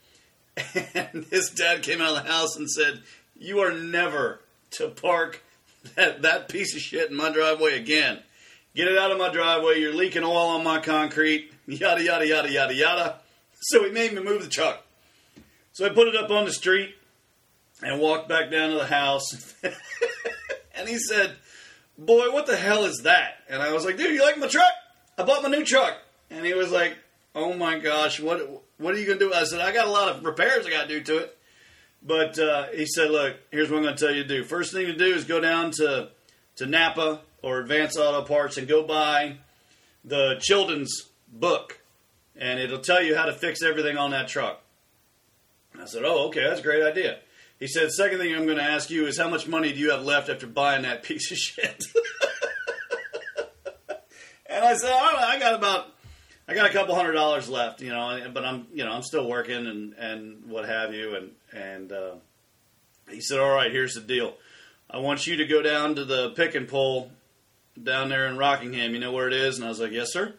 And 0.93 1.25
his 1.31 1.49
dad 1.49 1.81
came 1.81 2.01
out 2.01 2.15
of 2.15 2.23
the 2.23 2.31
house 2.31 2.55
and 2.55 2.69
said, 2.69 3.01
"You 3.35 3.59
are 3.61 3.73
never 3.73 4.41
to 4.71 4.89
park 4.89 5.41
that 5.95 6.21
that 6.21 6.49
piece 6.49 6.75
of 6.75 6.81
shit 6.81 7.09
in 7.09 7.17
my 7.17 7.31
driveway 7.31 7.79
again. 7.79 8.19
Get 8.75 8.87
it 8.87 8.97
out 8.97 9.11
of 9.11 9.17
my 9.17 9.29
driveway. 9.29 9.79
You're 9.79 9.93
leaking 9.93 10.23
oil 10.23 10.37
on 10.37 10.63
my 10.63 10.79
concrete. 10.79 11.51
Yada 11.65 12.03
yada 12.03 12.27
yada 12.27 12.51
yada 12.51 12.75
yada." 12.75 13.15
So 13.61 13.83
he 13.83 13.91
made 13.91 14.13
me 14.13 14.21
move 14.21 14.43
the 14.43 14.49
truck. 14.49 14.85
So 15.73 15.85
I 15.85 15.89
put 15.89 16.07
it 16.07 16.15
up 16.15 16.29
on 16.29 16.45
the 16.45 16.51
street 16.51 16.95
and 17.81 17.99
walked 17.99 18.27
back 18.27 18.51
down 18.51 18.71
to 18.71 18.75
the 18.75 18.87
house. 18.87 19.55
and 20.75 20.87
he 20.87 20.97
said, 20.97 21.35
Boy, 21.97 22.31
what 22.31 22.45
the 22.45 22.57
hell 22.57 22.85
is 22.85 23.01
that? 23.03 23.35
And 23.49 23.61
I 23.61 23.71
was 23.71 23.85
like, 23.85 23.97
Dude, 23.97 24.13
you 24.13 24.21
like 24.21 24.37
my 24.37 24.47
truck? 24.47 24.71
I 25.17 25.23
bought 25.23 25.43
my 25.43 25.49
new 25.49 25.63
truck. 25.63 25.97
And 26.29 26.45
he 26.45 26.53
was 26.53 26.71
like, 26.71 26.97
Oh 27.35 27.53
my 27.53 27.79
gosh, 27.79 28.19
what 28.19 28.63
what 28.77 28.95
are 28.95 28.97
you 28.97 29.05
going 29.05 29.19
to 29.19 29.25
do? 29.25 29.33
I 29.33 29.43
said, 29.43 29.61
I 29.61 29.71
got 29.71 29.87
a 29.87 29.91
lot 29.91 30.09
of 30.09 30.25
repairs 30.25 30.65
I 30.65 30.71
got 30.71 30.87
to 30.87 30.87
do 30.87 31.01
to 31.01 31.17
it. 31.19 31.37
But 32.03 32.39
uh, 32.39 32.67
he 32.73 32.85
said, 32.85 33.11
Look, 33.11 33.37
here's 33.51 33.69
what 33.69 33.77
I'm 33.77 33.83
going 33.83 33.95
to 33.95 34.05
tell 34.05 34.13
you 34.13 34.23
to 34.23 34.27
do. 34.27 34.43
First 34.43 34.73
thing 34.73 34.87
to 34.87 34.95
do 34.95 35.13
is 35.13 35.23
go 35.23 35.39
down 35.39 35.71
to, 35.71 36.09
to 36.57 36.65
Napa 36.65 37.21
or 37.41 37.59
Advanced 37.59 37.97
Auto 37.97 38.23
Parts 38.23 38.57
and 38.57 38.67
go 38.67 38.83
buy 38.83 39.37
the 40.03 40.37
Children's 40.41 41.09
book. 41.31 41.79
And 42.35 42.59
it'll 42.59 42.79
tell 42.79 43.03
you 43.03 43.15
how 43.15 43.25
to 43.25 43.33
fix 43.33 43.61
everything 43.61 43.97
on 43.97 44.11
that 44.11 44.27
truck. 44.27 44.60
I 45.79 45.85
said, 45.85 46.03
Oh, 46.05 46.27
okay, 46.27 46.43
that's 46.43 46.59
a 46.59 46.63
great 46.63 46.83
idea. 46.83 47.19
He 47.59 47.67
said, 47.67 47.91
Second 47.91 48.19
thing 48.19 48.35
I'm 48.35 48.45
going 48.45 48.57
to 48.57 48.63
ask 48.63 48.89
you 48.89 49.05
is 49.05 49.17
how 49.17 49.29
much 49.29 49.47
money 49.47 49.71
do 49.71 49.79
you 49.79 49.91
have 49.91 50.03
left 50.03 50.29
after 50.29 50.47
buying 50.47 50.83
that 50.83 51.03
piece 51.03 51.31
of 51.31 51.37
shit? 51.37 51.85
and 54.49 54.65
I 54.65 54.75
said, 54.75 54.89
oh, 54.91 55.15
I 55.17 55.39
got 55.39 55.53
about 55.53 55.87
I 56.47 56.53
got 56.53 56.69
a 56.69 56.73
couple 56.73 56.95
hundred 56.95 57.13
dollars 57.13 57.47
left, 57.47 57.81
you 57.81 57.91
know, 57.91 58.29
but 58.33 58.43
I'm, 58.43 58.67
you 58.73 58.83
know, 58.83 58.91
I'm 58.91 59.03
still 59.03 59.29
working 59.29 59.67
and 59.67 59.93
and 59.93 60.45
what 60.47 60.67
have 60.67 60.93
you, 60.93 61.15
and 61.15 61.31
and 61.53 61.91
uh, 61.91 62.15
he 63.09 63.21
said, 63.21 63.39
all 63.39 63.51
right, 63.51 63.71
here's 63.71 63.93
the 63.93 64.01
deal. 64.01 64.33
I 64.89 64.97
want 64.97 65.25
you 65.25 65.37
to 65.37 65.45
go 65.45 65.61
down 65.61 65.95
to 65.95 66.03
the 66.03 66.31
pick 66.31 66.55
and 66.55 66.67
pull 66.67 67.11
down 67.81 68.09
there 68.09 68.27
in 68.27 68.37
Rockingham. 68.37 68.93
You 68.93 68.99
know 68.99 69.13
where 69.13 69.27
it 69.27 69.33
is? 69.33 69.57
And 69.57 69.65
I 69.65 69.69
was 69.69 69.79
like, 69.79 69.91
yes, 69.91 70.11
sir. 70.11 70.33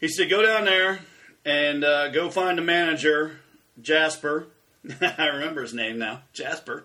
He 0.00 0.08
said, 0.08 0.28
go 0.28 0.42
down 0.42 0.64
there 0.64 1.00
and 1.44 1.84
uh, 1.84 2.08
go 2.08 2.30
find 2.30 2.58
a 2.58 2.62
manager, 2.62 3.38
Jasper. 3.80 4.48
I 5.00 5.26
remember 5.26 5.62
his 5.62 5.74
name 5.74 5.98
now, 5.98 6.22
Jasper. 6.32 6.84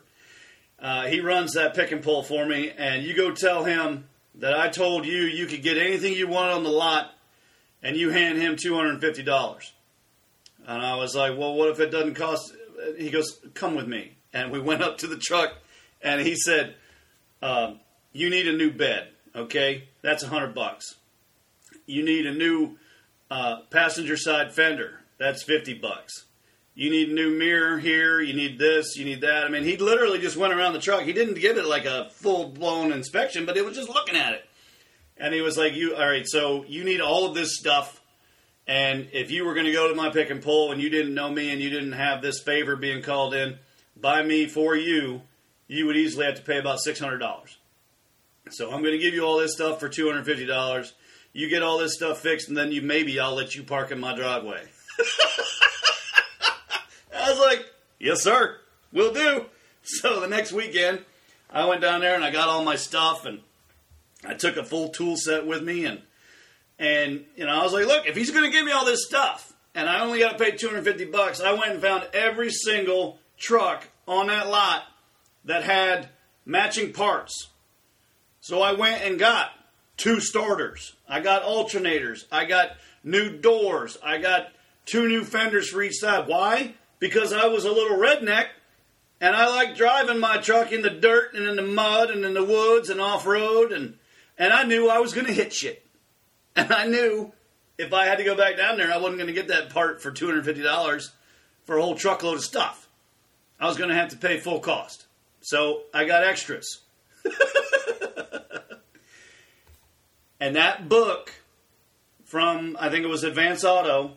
Uh, 0.79 1.07
he 1.07 1.19
runs 1.19 1.53
that 1.53 1.75
pick 1.75 1.91
and 1.91 2.01
pull 2.01 2.23
for 2.23 2.45
me, 2.45 2.71
and 2.77 3.03
you 3.03 3.13
go 3.13 3.31
tell 3.31 3.65
him 3.65 4.05
that 4.35 4.57
I 4.57 4.69
told 4.69 5.05
you 5.05 5.23
you 5.23 5.45
could 5.45 5.61
get 5.61 5.77
anything 5.77 6.13
you 6.13 6.27
want 6.27 6.51
on 6.51 6.63
the 6.63 6.69
lot, 6.69 7.11
and 7.83 7.97
you 7.97 8.09
hand 8.09 8.37
him 8.37 8.55
two 8.55 8.75
hundred 8.75 8.91
and 8.91 9.01
fifty 9.01 9.23
dollars. 9.23 9.73
And 10.65 10.81
I 10.81 10.95
was 10.95 11.15
like, 11.15 11.37
well, 11.37 11.55
what 11.55 11.69
if 11.69 11.79
it 11.79 11.91
doesn't 11.91 12.15
cost? 12.15 12.53
He 12.97 13.09
goes, 13.09 13.39
come 13.53 13.75
with 13.75 13.87
me, 13.87 14.13
and 14.33 14.51
we 14.51 14.59
went 14.59 14.81
up 14.81 14.99
to 14.99 15.07
the 15.07 15.17
truck, 15.17 15.53
and 16.01 16.21
he 16.21 16.35
said, 16.35 16.75
uh, 17.41 17.73
you 18.13 18.29
need 18.29 18.47
a 18.47 18.55
new 18.55 18.71
bed, 18.71 19.09
okay? 19.35 19.89
That's 20.01 20.23
a 20.23 20.27
hundred 20.27 20.55
bucks. 20.55 20.95
You 21.85 22.03
need 22.03 22.25
a 22.25 22.33
new 22.33 22.77
uh, 23.29 23.61
passenger 23.69 24.15
side 24.15 24.53
fender. 24.53 25.01
That's 25.17 25.43
fifty 25.43 25.73
bucks 25.73 26.25
you 26.79 26.89
need 26.89 27.09
a 27.09 27.13
new 27.13 27.37
mirror 27.37 27.77
here, 27.77 28.21
you 28.21 28.33
need 28.33 28.57
this, 28.57 28.95
you 28.95 29.03
need 29.03 29.19
that. 29.19 29.43
I 29.43 29.49
mean, 29.49 29.65
he 29.65 29.75
literally 29.75 30.17
just 30.17 30.37
went 30.37 30.53
around 30.53 30.71
the 30.71 30.79
truck. 30.79 31.01
He 31.01 31.11
didn't 31.11 31.33
give 31.33 31.57
it 31.57 31.65
like 31.65 31.83
a 31.83 32.09
full 32.11 32.47
blown 32.47 32.93
inspection, 32.93 33.45
but 33.45 33.57
it 33.57 33.65
was 33.65 33.75
just 33.75 33.89
looking 33.89 34.15
at 34.15 34.31
it. 34.31 34.45
And 35.17 35.33
he 35.33 35.41
was 35.41 35.57
like, 35.57 35.75
"You 35.75 35.97
all 35.97 36.07
right? 36.07 36.25
So 36.25 36.63
you 36.69 36.85
need 36.85 37.01
all 37.01 37.25
of 37.25 37.35
this 37.35 37.57
stuff, 37.57 37.99
and 38.65 39.09
if 39.11 39.29
you 39.29 39.43
were 39.43 39.55
going 39.55 39.65
to 39.65 39.73
go 39.73 39.89
to 39.89 39.93
my 39.93 40.09
pick 40.09 40.29
and 40.29 40.41
pull 40.41 40.71
and 40.71 40.81
you 40.81 40.89
didn't 40.89 41.13
know 41.13 41.29
me 41.29 41.51
and 41.51 41.61
you 41.61 41.69
didn't 41.69 41.91
have 41.91 42.21
this 42.21 42.41
favor 42.41 42.77
being 42.77 43.01
called 43.01 43.33
in 43.33 43.59
by 43.97 44.23
me 44.23 44.47
for 44.47 44.73
you, 44.73 45.21
you 45.67 45.85
would 45.85 45.97
easily 45.97 46.27
have 46.27 46.35
to 46.35 46.43
pay 46.43 46.59
about 46.59 46.79
six 46.79 46.97
hundred 46.97 47.17
dollars. 47.17 47.57
So 48.51 48.71
I'm 48.71 48.81
going 48.81 48.97
to 48.97 49.03
give 49.03 49.13
you 49.13 49.25
all 49.25 49.37
this 49.37 49.51
stuff 49.51 49.81
for 49.81 49.89
two 49.89 50.07
hundred 50.07 50.23
fifty 50.23 50.45
dollars. 50.45 50.93
You 51.33 51.49
get 51.49 51.61
all 51.61 51.77
this 51.77 51.95
stuff 51.95 52.21
fixed, 52.21 52.47
and 52.47 52.55
then 52.55 52.71
you 52.71 52.81
maybe 52.81 53.19
I'll 53.19 53.35
let 53.35 53.53
you 53.53 53.63
park 53.63 53.91
in 53.91 53.99
my 53.99 54.15
driveway." 54.15 54.63
I 57.29 57.31
was 57.33 57.39
like, 57.39 57.65
yes, 57.99 58.23
sir, 58.23 58.57
We'll 58.91 59.13
do. 59.13 59.45
So 59.81 60.19
the 60.19 60.27
next 60.27 60.51
weekend, 60.51 60.99
I 61.49 61.65
went 61.65 61.81
down 61.81 62.01
there 62.01 62.13
and 62.13 62.23
I 62.23 62.31
got 62.31 62.49
all 62.49 62.63
my 62.65 62.75
stuff 62.75 63.25
and 63.25 63.39
I 64.25 64.33
took 64.33 64.57
a 64.57 64.63
full 64.63 64.89
tool 64.89 65.15
set 65.15 65.47
with 65.47 65.63
me 65.63 65.85
and 65.85 66.01
and 66.77 67.23
you 67.37 67.45
know 67.45 67.59
I 67.59 67.63
was 67.63 67.71
like, 67.71 67.87
look, 67.87 68.05
if 68.05 68.15
he's 68.15 68.29
going 68.29 68.43
to 68.43 68.51
give 68.51 68.65
me 68.65 68.73
all 68.73 68.85
this 68.85 69.05
stuff 69.05 69.53
and 69.73 69.89
I 69.89 70.01
only 70.01 70.19
got 70.19 70.37
to 70.37 70.43
pay 70.43 70.51
250 70.51 71.05
bucks, 71.05 71.39
I 71.39 71.53
went 71.53 71.71
and 71.71 71.81
found 71.81 72.07
every 72.13 72.51
single 72.51 73.19
truck 73.37 73.87
on 74.05 74.27
that 74.27 74.49
lot 74.49 74.83
that 75.45 75.63
had 75.63 76.09
matching 76.45 76.91
parts. 76.91 77.47
So 78.41 78.61
I 78.61 78.73
went 78.73 79.01
and 79.01 79.17
got 79.17 79.51
two 79.95 80.19
starters. 80.19 80.93
I 81.07 81.21
got 81.21 81.43
alternators. 81.43 82.25
I 82.31 82.45
got 82.45 82.73
new 83.03 83.37
doors. 83.37 83.97
I 84.03 84.17
got 84.17 84.51
two 84.85 85.07
new 85.07 85.23
fenders 85.23 85.69
for 85.69 85.81
each 85.81 85.99
side. 85.99 86.27
Why? 86.27 86.75
Because 86.99 87.33
I 87.33 87.47
was 87.47 87.65
a 87.65 87.71
little 87.71 87.97
redneck 87.97 88.47
and 89.21 89.35
I 89.35 89.47
like 89.47 89.75
driving 89.75 90.19
my 90.19 90.37
truck 90.37 90.71
in 90.71 90.81
the 90.81 90.89
dirt 90.89 91.33
and 91.33 91.47
in 91.47 91.55
the 91.55 91.61
mud 91.61 92.11
and 92.11 92.23
in 92.23 92.33
the 92.33 92.43
woods 92.43 92.89
and 92.89 93.01
off 93.01 93.25
road 93.25 93.71
and 93.71 93.95
and 94.37 94.53
I 94.53 94.63
knew 94.63 94.89
I 94.89 94.99
was 94.99 95.13
going 95.13 95.27
to 95.27 95.33
hit 95.33 95.53
shit. 95.53 95.85
And 96.55 96.73
I 96.73 96.87
knew 96.87 97.31
if 97.77 97.93
I 97.93 98.05
had 98.05 98.17
to 98.17 98.23
go 98.25 98.35
back 98.35 98.57
down 98.57 98.77
there, 98.77 98.91
I 98.91 98.97
wasn't 98.97 99.17
going 99.17 99.27
to 99.27 99.33
get 99.33 99.47
that 99.47 99.69
part 99.69 100.01
for 100.01 100.11
$250 100.11 101.11
for 101.63 101.77
a 101.77 101.81
whole 101.81 101.95
truckload 101.95 102.35
of 102.37 102.43
stuff. 102.43 102.89
I 103.59 103.67
was 103.67 103.77
going 103.77 103.89
to 103.89 103.95
have 103.95 104.09
to 104.09 104.17
pay 104.17 104.39
full 104.39 104.59
cost. 104.59 105.05
So 105.41 105.83
I 105.93 106.03
got 106.03 106.25
extras. 106.25 106.79
and 110.39 110.57
that 110.57 110.89
book 110.89 111.31
from, 112.25 112.75
I 112.79 112.89
think 112.89 113.05
it 113.05 113.09
was 113.09 113.23
Advance 113.23 113.63
Auto, 113.63 114.15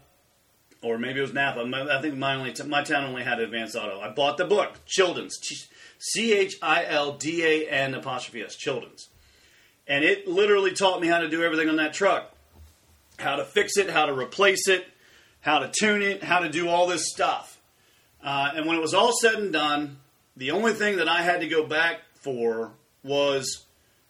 or 0.83 0.99
maybe 0.99 1.21
it 1.21 1.23
was 1.23 1.33
Napa. 1.33 1.61
I 1.91 2.01
think 2.01 2.17
my 2.17 2.35
only 2.35 2.53
t- 2.53 2.65
my 2.65 2.83
town 2.83 3.05
only 3.05 3.23
had 3.23 3.41
Advanced 3.41 3.77
Auto. 3.77 4.01
I 4.01 4.11
bought 4.11 4.37
the 4.37 4.45
book, 4.45 4.85
Children's, 4.87 5.39
C 5.99 6.35
H 6.35 6.57
I 6.61 6.85
L 6.85 7.13
D 7.13 7.45
A 7.45 7.69
N 7.69 7.95
apostrophe 7.95 8.43
S, 8.43 8.57
Children's, 8.57 9.09
and 9.87 10.05
it 10.05 10.27
literally 10.27 10.73
taught 10.73 11.01
me 11.01 11.07
how 11.07 11.21
to 11.21 11.29
do 11.29 11.43
everything 11.43 11.69
on 11.69 11.77
that 11.77 11.95
truck, 11.95 12.33
how 13.19 13.37
to 13.37 13.45
fix 13.45 13.77
it, 13.77 13.91
how 13.91 14.07
to 14.07 14.13
replace 14.13 14.69
it, 14.69 14.87
how 15.41 15.61
to 15.61 15.71
tune 15.71 16.03
it, 16.03 16.23
how 16.23 16.41
to 16.41 16.49
do 16.49 16.69
all 16.69 16.87
this 16.87 17.09
stuff. 17.11 17.61
Uh, 18.23 18.53
and 18.55 18.67
when 18.67 18.77
it 18.77 18.83
was 18.83 18.95
all 18.95 19.13
said 19.21 19.35
and 19.35 19.53
done, 19.53 19.99
the 20.37 20.53
only 20.53 20.73
thing 20.73 20.97
that 20.97 21.09
I 21.09 21.23
had 21.23 21.41
to 21.41 21.49
go 21.49 21.67
back 21.67 22.01
for 22.15 22.73
was 23.03 23.65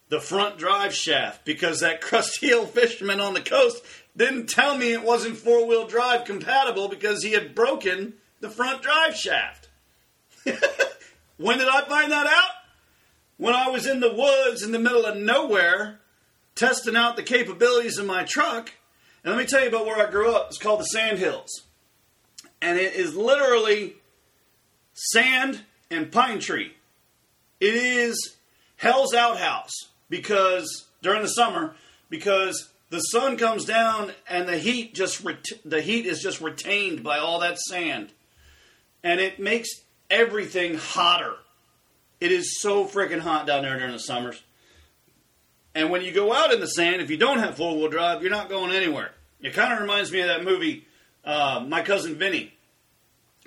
the 0.08 0.20
front 0.20 0.58
drive 0.58 0.94
shaft 0.94 1.44
because 1.44 1.80
that 1.80 2.00
crusty 2.02 2.52
old 2.52 2.70
fisherman 2.70 3.20
on 3.20 3.34
the 3.34 3.40
coast 3.40 3.82
didn't 4.16 4.48
tell 4.48 4.76
me 4.76 4.92
it 4.92 5.02
wasn't 5.02 5.36
four 5.36 5.66
wheel 5.66 5.86
drive 5.86 6.24
compatible 6.24 6.88
because 6.88 7.22
he 7.22 7.32
had 7.32 7.54
broken 7.54 8.14
the 8.40 8.50
front 8.50 8.82
drive 8.82 9.16
shaft. 9.16 9.68
when 11.36 11.58
did 11.58 11.68
I 11.68 11.82
find 11.82 12.12
that 12.12 12.26
out? 12.26 12.50
When 13.38 13.54
I 13.54 13.70
was 13.70 13.86
in 13.86 14.00
the 14.00 14.12
woods 14.12 14.62
in 14.62 14.72
the 14.72 14.78
middle 14.78 15.04
of 15.04 15.16
nowhere 15.16 16.00
testing 16.54 16.96
out 16.96 17.16
the 17.16 17.22
capabilities 17.22 17.98
of 17.98 18.06
my 18.06 18.24
truck. 18.24 18.72
And 19.24 19.34
let 19.34 19.40
me 19.40 19.46
tell 19.46 19.62
you 19.62 19.68
about 19.68 19.86
where 19.86 20.06
I 20.06 20.10
grew 20.10 20.34
up. 20.34 20.48
It's 20.48 20.58
called 20.58 20.80
the 20.80 20.84
Sand 20.84 21.18
Hills. 21.18 21.62
And 22.60 22.78
it 22.78 22.94
is 22.94 23.16
literally 23.16 23.96
sand 24.92 25.62
and 25.90 26.12
pine 26.12 26.40
tree. 26.40 26.74
It 27.60 27.74
is 27.74 28.36
hell's 28.76 29.14
outhouse 29.14 29.72
because 30.08 30.86
during 31.02 31.22
the 31.22 31.28
summer, 31.28 31.74
because 32.10 32.71
the 32.92 33.00
sun 33.00 33.38
comes 33.38 33.64
down 33.64 34.12
and 34.28 34.46
the 34.46 34.58
heat 34.58 34.94
just 34.94 35.24
ret- 35.24 35.46
the 35.64 35.80
heat 35.80 36.04
is 36.04 36.20
just 36.20 36.42
retained 36.42 37.02
by 37.02 37.16
all 37.16 37.40
that 37.40 37.58
sand. 37.58 38.12
And 39.02 39.18
it 39.18 39.40
makes 39.40 39.70
everything 40.10 40.74
hotter. 40.74 41.32
It 42.20 42.30
is 42.30 42.60
so 42.60 42.84
freaking 42.84 43.20
hot 43.20 43.46
down 43.46 43.62
there 43.62 43.78
during 43.78 43.92
the 43.92 43.98
summers. 43.98 44.42
And 45.74 45.88
when 45.88 46.02
you 46.02 46.12
go 46.12 46.34
out 46.34 46.52
in 46.52 46.60
the 46.60 46.66
sand 46.66 47.00
if 47.00 47.08
you 47.08 47.16
don't 47.16 47.38
have 47.38 47.56
four-wheel 47.56 47.88
drive 47.88 48.20
you're 48.20 48.30
not 48.30 48.50
going 48.50 48.72
anywhere. 48.72 49.12
It 49.40 49.54
kind 49.54 49.72
of 49.72 49.80
reminds 49.80 50.12
me 50.12 50.20
of 50.20 50.26
that 50.26 50.44
movie 50.44 50.86
uh, 51.24 51.64
my 51.66 51.80
cousin 51.80 52.16
vinny 52.16 52.52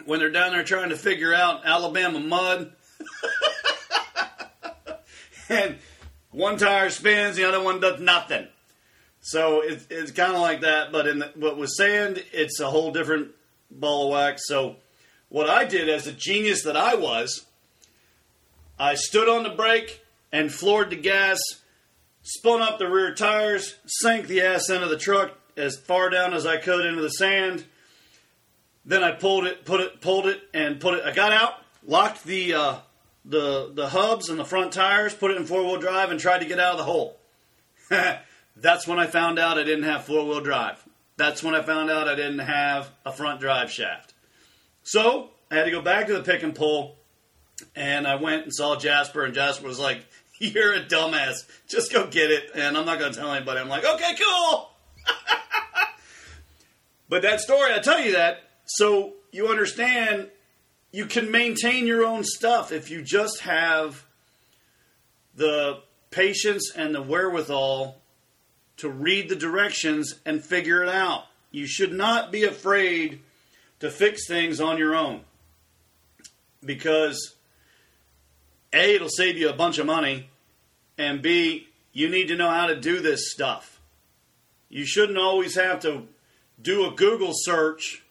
when 0.05 0.17
they're 0.17 0.31
down 0.31 0.53
there 0.53 0.63
trying 0.63 0.89
to 0.89 0.97
figure 0.97 1.35
out 1.35 1.65
alabama 1.65 2.19
mud. 2.19 2.73
And 5.47 5.77
one 6.31 6.57
tire 6.57 6.89
spins 6.89 7.35
the 7.35 7.43
other 7.43 7.61
one 7.61 7.79
does 7.79 8.01
nothing 8.01 8.47
so 9.25 9.61
it's, 9.61 9.87
it's 9.89 10.11
kind 10.11 10.35
of 10.35 10.41
like 10.41 10.61
that, 10.61 10.91
but 10.91 11.07
in 11.07 11.17
the, 11.17 11.31
but 11.35 11.57
with 11.57 11.71
sand, 11.71 12.23
it's 12.31 12.59
a 12.59 12.69
whole 12.69 12.91
different 12.91 13.31
ball 13.71 14.05
of 14.05 14.11
wax. 14.11 14.43
So 14.45 14.75
what 15.29 15.49
I 15.49 15.65
did 15.65 15.89
as 15.89 16.05
a 16.05 16.11
genius 16.11 16.61
that 16.61 16.77
I 16.77 16.93
was, 16.93 17.43
I 18.77 18.93
stood 18.93 19.27
on 19.27 19.41
the 19.41 19.49
brake 19.49 20.05
and 20.31 20.53
floored 20.53 20.91
the 20.91 20.95
gas, 20.95 21.39
spun 22.21 22.61
up 22.61 22.77
the 22.77 22.87
rear 22.87 23.15
tires, 23.15 23.73
sank 23.87 24.27
the 24.27 24.41
ass 24.41 24.69
end 24.69 24.83
of 24.83 24.91
the 24.91 24.97
truck 24.97 25.31
as 25.57 25.75
far 25.75 26.11
down 26.11 26.35
as 26.35 26.45
I 26.45 26.57
could 26.57 26.85
into 26.85 27.01
the 27.01 27.09
sand. 27.09 27.65
Then 28.85 29.03
I 29.03 29.09
pulled 29.09 29.47
it, 29.47 29.65
put 29.65 29.81
it, 29.81 30.01
pulled 30.01 30.27
it, 30.27 30.43
and 30.53 30.79
put 30.79 30.99
it. 30.99 31.03
I 31.03 31.11
got 31.11 31.31
out, 31.31 31.55
locked 31.83 32.25
the 32.25 32.53
uh, 32.53 32.75
the 33.25 33.71
the 33.73 33.89
hubs 33.89 34.29
and 34.29 34.37
the 34.37 34.45
front 34.45 34.71
tires, 34.71 35.15
put 35.15 35.31
it 35.31 35.37
in 35.37 35.47
four 35.47 35.63
wheel 35.63 35.79
drive, 35.79 36.11
and 36.11 36.19
tried 36.19 36.41
to 36.41 36.45
get 36.45 36.59
out 36.59 36.73
of 36.73 36.77
the 36.77 36.83
hole. 36.83 37.17
That's 38.55 38.87
when 38.87 38.99
I 38.99 39.07
found 39.07 39.39
out 39.39 39.57
I 39.57 39.63
didn't 39.63 39.83
have 39.83 40.05
four 40.05 40.25
wheel 40.25 40.41
drive. 40.41 40.83
That's 41.17 41.43
when 41.43 41.55
I 41.55 41.61
found 41.61 41.89
out 41.89 42.07
I 42.07 42.15
didn't 42.15 42.39
have 42.39 42.89
a 43.05 43.11
front 43.11 43.39
drive 43.39 43.71
shaft. 43.71 44.13
So 44.83 45.29
I 45.51 45.55
had 45.55 45.65
to 45.65 45.71
go 45.71 45.81
back 45.81 46.07
to 46.07 46.13
the 46.13 46.23
pick 46.23 46.43
and 46.43 46.55
pull, 46.55 46.97
and 47.75 48.07
I 48.07 48.15
went 48.15 48.43
and 48.43 48.53
saw 48.53 48.75
Jasper, 48.75 49.23
and 49.23 49.33
Jasper 49.33 49.67
was 49.67 49.79
like, 49.79 50.05
You're 50.39 50.73
a 50.73 50.83
dumbass. 50.83 51.47
Just 51.67 51.93
go 51.93 52.07
get 52.07 52.29
it. 52.29 52.51
And 52.53 52.77
I'm 52.77 52.85
not 52.85 52.99
going 52.99 53.13
to 53.13 53.17
tell 53.17 53.31
anybody. 53.31 53.59
I'm 53.59 53.69
like, 53.69 53.85
Okay, 53.85 54.15
cool. 54.21 54.69
but 57.09 57.21
that 57.21 57.39
story, 57.39 57.73
I 57.73 57.79
tell 57.79 58.01
you 58.01 58.13
that 58.13 58.41
so 58.65 59.13
you 59.31 59.47
understand 59.47 60.29
you 60.91 61.05
can 61.05 61.31
maintain 61.31 61.87
your 61.87 62.03
own 62.03 62.23
stuff 62.23 62.71
if 62.71 62.89
you 62.89 63.01
just 63.01 63.41
have 63.41 64.05
the 65.35 65.81
patience 66.09 66.71
and 66.75 66.95
the 66.95 67.01
wherewithal 67.01 68.01
to 68.77 68.89
read 68.89 69.29
the 69.29 69.35
directions 69.35 70.15
and 70.25 70.43
figure 70.43 70.83
it 70.83 70.89
out. 70.89 71.25
You 71.51 71.65
should 71.65 71.93
not 71.93 72.31
be 72.31 72.43
afraid 72.43 73.21
to 73.79 73.89
fix 73.89 74.27
things 74.27 74.59
on 74.59 74.77
your 74.77 74.95
own 74.95 75.21
because 76.63 77.35
A, 78.73 78.95
it'll 78.95 79.09
save 79.09 79.37
you 79.37 79.49
a 79.49 79.53
bunch 79.53 79.77
of 79.77 79.85
money, 79.85 80.29
and 80.97 81.21
B, 81.21 81.67
you 81.93 82.09
need 82.09 82.27
to 82.27 82.35
know 82.35 82.49
how 82.49 82.67
to 82.67 82.75
do 82.75 82.99
this 82.99 83.31
stuff. 83.31 83.79
You 84.69 84.85
shouldn't 84.85 85.17
always 85.17 85.55
have 85.55 85.79
to 85.81 86.07
do 86.61 86.85
a 86.85 86.91
Google 86.91 87.31
search 87.33 88.03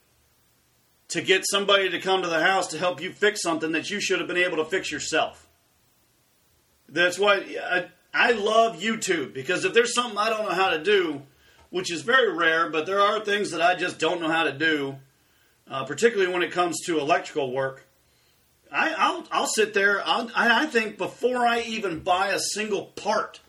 to 1.09 1.21
get 1.21 1.45
somebody 1.51 1.91
to 1.91 2.01
come 2.01 2.23
to 2.23 2.29
the 2.29 2.41
house 2.41 2.69
to 2.69 2.79
help 2.79 3.01
you 3.01 3.13
fix 3.13 3.43
something 3.43 3.73
that 3.73 3.91
you 3.91 4.01
should 4.01 4.19
have 4.19 4.29
been 4.29 4.37
able 4.37 4.57
to 4.57 4.65
fix 4.65 4.91
yourself. 4.91 5.47
That's 6.89 7.19
why 7.19 7.45
I, 7.63 7.87
I 8.15 8.31
love 8.31 8.81
YouTube 8.81 9.35
because 9.35 9.65
if 9.65 9.75
there's 9.75 9.93
something 9.93 10.17
I 10.17 10.31
don't 10.31 10.45
know 10.45 10.55
how 10.55 10.71
to 10.71 10.79
do, 10.79 11.23
which 11.71 11.91
is 11.91 12.03
very 12.03 12.33
rare, 12.33 12.71
but 12.71 12.87
there 12.87 13.01
are 13.01 13.19
things 13.19 13.51
that 13.51 13.61
I 13.61 13.75
just 13.75 13.99
don't 13.99 14.21
know 14.21 14.31
how 14.31 14.45
to 14.45 14.53
do, 14.53 14.97
uh, 15.69 15.85
particularly 15.85 16.33
when 16.33 16.45
it 16.45 16.53
comes 16.53 16.81
to 16.87 17.01
electrical 17.01 17.53
work. 17.53 17.85
I, 18.71 19.11
will 19.11 19.27
I'll 19.33 19.47
sit 19.47 19.75
there. 19.75 20.01
I'll, 20.07 20.31
I 20.35 20.67
think 20.67 20.97
before 20.99 21.45
I 21.45 21.63
even 21.63 22.01
buy 22.01 22.29
a 22.29 22.39
single 22.39 22.87
part, 22.87 23.41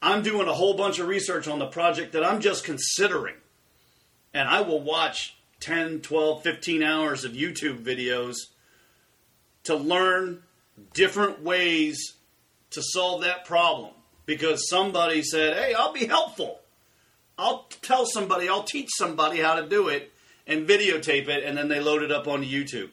I'm 0.00 0.22
doing 0.22 0.48
a 0.48 0.52
whole 0.52 0.74
bunch 0.74 0.98
of 0.98 1.06
research 1.06 1.46
on 1.46 1.60
the 1.60 1.66
project 1.66 2.12
that 2.12 2.24
I'm 2.24 2.40
just 2.40 2.64
considering. 2.64 3.36
And 4.34 4.48
I 4.48 4.62
will 4.62 4.80
watch 4.80 5.36
10, 5.60 6.00
12, 6.00 6.42
15 6.42 6.82
hours 6.82 7.24
of 7.24 7.32
YouTube 7.32 7.84
videos 7.84 8.36
to 9.64 9.76
learn 9.76 10.42
different 10.92 11.42
ways 11.42 12.14
to 12.72 12.82
solve 12.82 13.22
that 13.22 13.44
problem. 13.44 13.92
Because 14.24 14.68
somebody 14.68 15.22
said, 15.22 15.56
hey, 15.56 15.74
I'll 15.74 15.92
be 15.92 16.06
helpful. 16.06 16.60
I'll 17.36 17.66
tell 17.82 18.06
somebody, 18.06 18.48
I'll 18.48 18.62
teach 18.62 18.90
somebody 18.96 19.40
how 19.40 19.54
to 19.56 19.68
do 19.68 19.88
it 19.88 20.12
and 20.46 20.68
videotape 20.68 21.28
it, 21.28 21.44
and 21.44 21.56
then 21.56 21.68
they 21.68 21.80
load 21.80 22.02
it 22.02 22.12
up 22.12 22.28
on 22.28 22.42
YouTube. 22.42 22.90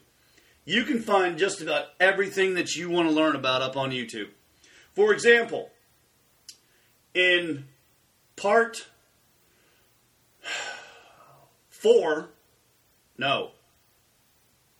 You 0.66 0.84
can 0.84 1.02
find 1.02 1.38
just 1.38 1.62
about 1.62 1.88
everything 2.00 2.54
that 2.56 2.76
you 2.76 2.90
want 2.90 3.10
to 3.10 3.14
learn 3.14 3.36
about 3.36 3.62
up 3.62 3.76
on 3.76 3.92
YouTube. 3.92 4.30
For 4.94 5.14
example, 5.14 5.70
in 7.14 7.66
part 8.36 8.88
four, 11.70 12.30
no, 13.18 13.52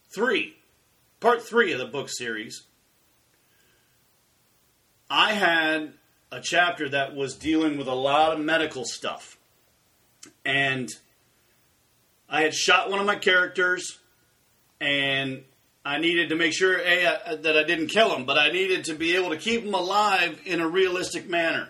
three, 0.10 0.56
part 1.20 1.42
three 1.42 1.72
of 1.72 1.80
the 1.80 1.86
book 1.86 2.10
series, 2.10 2.64
I 5.10 5.34
had 5.34 5.94
a 6.32 6.40
chapter 6.40 6.90
that 6.90 7.16
was 7.16 7.36
dealing 7.36 7.78
with 7.78 7.88
a 7.88 7.96
lot 7.96 8.34
of 8.34 8.40
medical 8.40 8.86
stuff. 8.86 9.38
And 10.46 10.90
I 12.30 12.42
had 12.42 12.54
shot 12.54 12.92
one 12.92 13.00
of 13.00 13.08
my 13.08 13.16
characters, 13.16 13.98
and 14.80 15.44
I 15.84 15.98
needed 15.98 16.30
to 16.30 16.36
make 16.36 16.54
sure 16.54 16.78
a, 16.80 17.08
I, 17.08 17.36
that 17.36 17.58
I 17.58 17.64
didn't 17.64 17.88
kill 17.88 18.16
him, 18.16 18.26
but 18.26 18.38
I 18.38 18.52
needed 18.52 18.86
to 18.86 18.94
be 18.94 19.16
able 19.16 19.32
to 19.32 19.38
keep 19.38 19.64
him 19.64 19.74
alive 19.74 20.40
in 20.46 20.60
a 20.60 20.68
realistic 20.68 21.28
manner. 21.28 21.70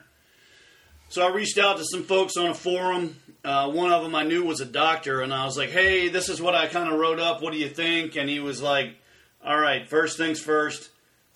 So 1.07 1.25
I 1.25 1.33
reached 1.33 1.57
out 1.57 1.77
to 1.77 1.85
some 1.85 2.03
folks 2.03 2.35
on 2.35 2.47
a 2.47 2.53
forum. 2.53 3.15
Uh, 3.43 3.71
one 3.71 3.91
of 3.91 4.03
them 4.03 4.15
I 4.15 4.23
knew 4.23 4.43
was 4.43 4.59
a 4.59 4.65
doctor, 4.65 5.21
and 5.21 5.33
I 5.33 5.45
was 5.45 5.57
like, 5.57 5.69
"Hey, 5.69 6.09
this 6.09 6.27
is 6.27 6.41
what 6.41 6.53
I 6.53 6.67
kind 6.67 6.91
of 6.91 6.99
wrote 6.99 7.19
up. 7.19 7.41
What 7.41 7.53
do 7.53 7.57
you 7.57 7.69
think?" 7.69 8.17
And 8.17 8.29
he 8.29 8.41
was 8.41 8.61
like, 8.61 8.95
"All 9.43 9.57
right, 9.57 9.87
first 9.89 10.17
things 10.17 10.41
first. 10.41 10.89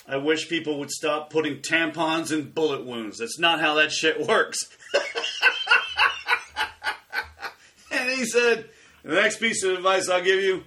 I 0.08 0.18
wish 0.18 0.50
people 0.50 0.80
would 0.80 0.92
stop 0.92 1.30
putting 1.30 1.62
tampons 1.62 2.32
in 2.32 2.52
bullet 2.52 2.86
wounds. 2.86 3.20
That's 3.20 3.40
not 3.40 3.62
how 3.62 3.76
that 3.76 3.92
shit 3.92 4.28
works." 4.28 4.60
and 7.92 8.10
he 8.10 8.26
said, 8.26 8.70
"The 9.04 9.16
next 9.16 9.40
piece 9.40 9.64
of 9.64 9.74
advice 9.74 10.10
I'll 10.10 10.24
give 10.24 10.42
you: 10.42 10.64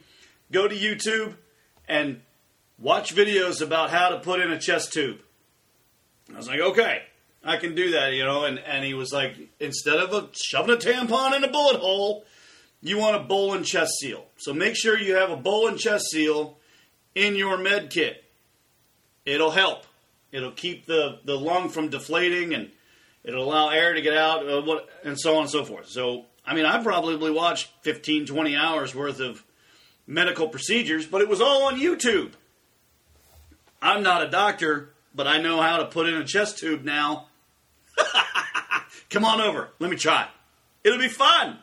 go 0.51 0.67
to 0.67 0.75
YouTube 0.75 1.35
and 1.89 2.23
watch 2.79 3.15
videos 3.15 3.61
about 3.61 3.91
how 3.91 4.11
to 4.11 4.21
put 4.21 4.41
in 4.41 4.51
a 4.51 4.59
chest 4.59 4.93
tube." 4.93 5.19
I 6.33 6.37
was 6.37 6.49
like, 6.49 6.61
"Okay." 6.61 7.03
I 7.47 7.59
can 7.59 7.77
do 7.77 7.93
that, 7.93 8.13
you 8.13 8.25
know. 8.25 8.45
And, 8.45 8.59
and 8.59 8.85
he 8.85 8.93
was 8.93 9.13
like, 9.13 9.37
instead 9.61 9.99
of 9.99 10.13
a, 10.13 10.29
shoving 10.33 10.75
a 10.75 10.79
tampon 10.79 11.37
in 11.37 11.45
a 11.45 11.49
bullet 11.49 11.77
hole, 11.77 12.25
you 12.83 12.99
want 12.99 13.17
a 13.17 13.25
Bolin 13.25 13.65
chest 13.65 13.93
seal. 14.01 14.27
So 14.37 14.53
make 14.53 14.77
sure 14.77 14.99
you 14.99 15.15
have 15.15 15.31
a 15.31 15.37
Bolin 15.37 15.79
chest 15.79 16.07
seal 16.11 16.59
in 17.15 17.37
your 17.37 17.57
med 17.57 17.91
kit. 17.91 18.25
It'll 19.27 19.51
help. 19.51 19.85
It'll 20.33 20.53
keep 20.53 20.87
the, 20.87 21.19
the 21.25 21.37
lung 21.37 21.69
from 21.69 21.89
deflating 21.89 22.55
and 22.55 22.71
it'll 23.25 23.45
allow 23.45 23.69
air 23.69 23.93
to 23.93 24.01
get 24.01 24.17
out 24.17 24.49
uh, 24.49 24.63
what, 24.63 24.89
and 25.05 25.19
so 25.19 25.37
on 25.37 25.43
and 25.43 25.51
so 25.51 25.65
forth. 25.65 25.89
So, 25.89 26.25
I 26.47 26.55
mean, 26.55 26.65
I 26.65 26.83
probably 26.83 27.31
watched 27.31 27.71
15, 27.83 28.27
20 28.27 28.57
hours 28.57 28.95
worth 28.95 29.21
of 29.21 29.45
medical 30.07 30.49
procedures, 30.49 31.07
but 31.07 31.21
it 31.21 31.29
was 31.29 31.41
all 31.41 31.65
on 31.65 31.79
YouTube. 31.79 32.31
I'm 33.83 34.03
not 34.03 34.23
a 34.23 34.31
doctor, 34.31 34.91
but 35.15 35.27
I 35.27 35.39
know 35.39 35.61
how 35.61 35.79
to 35.79 35.87
put 35.87 36.09
in 36.09 36.15
a 36.15 36.25
chest 36.25 36.59
tube 36.59 36.85
now 36.85 37.27
Come 39.11 39.25
on 39.25 39.41
over. 39.41 39.71
Let 39.79 39.91
me 39.91 39.97
try. 39.97 40.29
It'll 40.85 40.99
be 40.99 41.09
fun. 41.09 41.59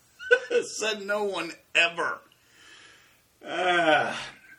Said 0.78 1.06
no 1.06 1.24
one 1.24 1.52
ever. 1.74 2.20
Uh, 3.44 4.14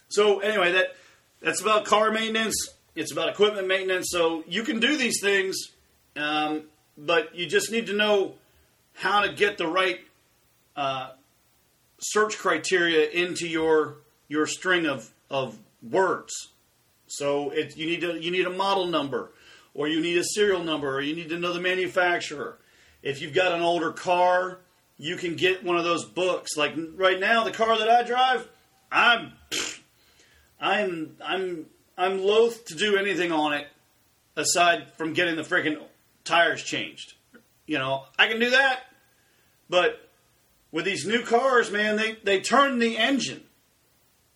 so 0.10 0.39
anyway, 0.39 0.73
that 0.73 0.95
that's 1.43 1.62
about 1.62 1.86
car 1.86 2.12
maintenance. 2.12 2.56
It's 2.95 3.12
about 3.12 3.29
equipment 3.29 3.67
maintenance. 3.67 4.08
So 4.10 4.43
you 4.47 4.63
can 4.63 4.79
do 4.79 4.97
these 4.97 5.19
things, 5.21 5.58
um, 6.15 6.63
but 6.97 7.36
you 7.36 7.45
just 7.45 7.71
need 7.71 7.88
to 7.88 7.93
know 7.93 8.36
how 8.93 9.21
to 9.21 9.34
get 9.34 9.58
the 9.58 9.67
right 9.67 9.99
uh, 10.75 11.12
search 11.99 12.38
criteria 12.38 13.10
into 13.10 13.47
your 13.47 13.97
your 14.27 14.47
string 14.47 14.86
of 14.86 15.12
of 15.29 15.58
words. 15.88 16.34
So 17.08 17.51
it, 17.51 17.77
you 17.77 17.86
need 17.86 18.01
to 18.01 18.19
you 18.19 18.32
need 18.32 18.45
a 18.45 18.51
model 18.51 18.88
number 18.88 19.32
or 19.73 19.88
you 19.88 19.99
need 19.99 20.17
a 20.17 20.23
serial 20.23 20.63
number, 20.63 20.95
or 20.95 21.01
you 21.01 21.15
need 21.15 21.29
to 21.29 21.39
know 21.39 21.53
the 21.53 21.60
manufacturer. 21.60 22.58
If 23.01 23.21
you've 23.21 23.34
got 23.34 23.53
an 23.53 23.62
older 23.62 23.91
car, 23.91 24.60
you 24.97 25.15
can 25.15 25.36
get 25.36 25.63
one 25.63 25.77
of 25.77 25.84
those 25.84 26.06
books. 26.06 26.56
Like 26.56 26.75
right 26.95 27.19
now, 27.19 27.43
the 27.43 27.51
car 27.51 27.77
that 27.77 27.89
I 27.89 28.03
drive, 28.03 28.47
I'm, 28.91 29.34
I'm, 30.63 31.17
I'm, 31.23 31.65
I'm 31.97 32.23
loath 32.23 32.65
to 32.65 32.76
do 32.76 32.97
anything 32.97 33.32
on 33.32 33.54
it 33.54 33.67
aside 34.36 34.93
from 34.97 35.13
getting 35.13 35.36
the 35.36 35.43
freaking 35.43 35.82
tires 36.23 36.63
changed. 36.63 37.13
You 37.67 37.78
know, 37.78 38.06
I 38.17 38.28
can 38.28 38.39
do 38.39 38.49
that, 38.52 38.82
but 39.69 40.10
with 40.71 40.86
these 40.86 41.06
new 41.06 41.23
cars, 41.23 41.71
man, 41.71 41.95
they 41.95 42.17
they 42.23 42.41
turn 42.41 42.80
the 42.80 42.97
engine 42.97 43.43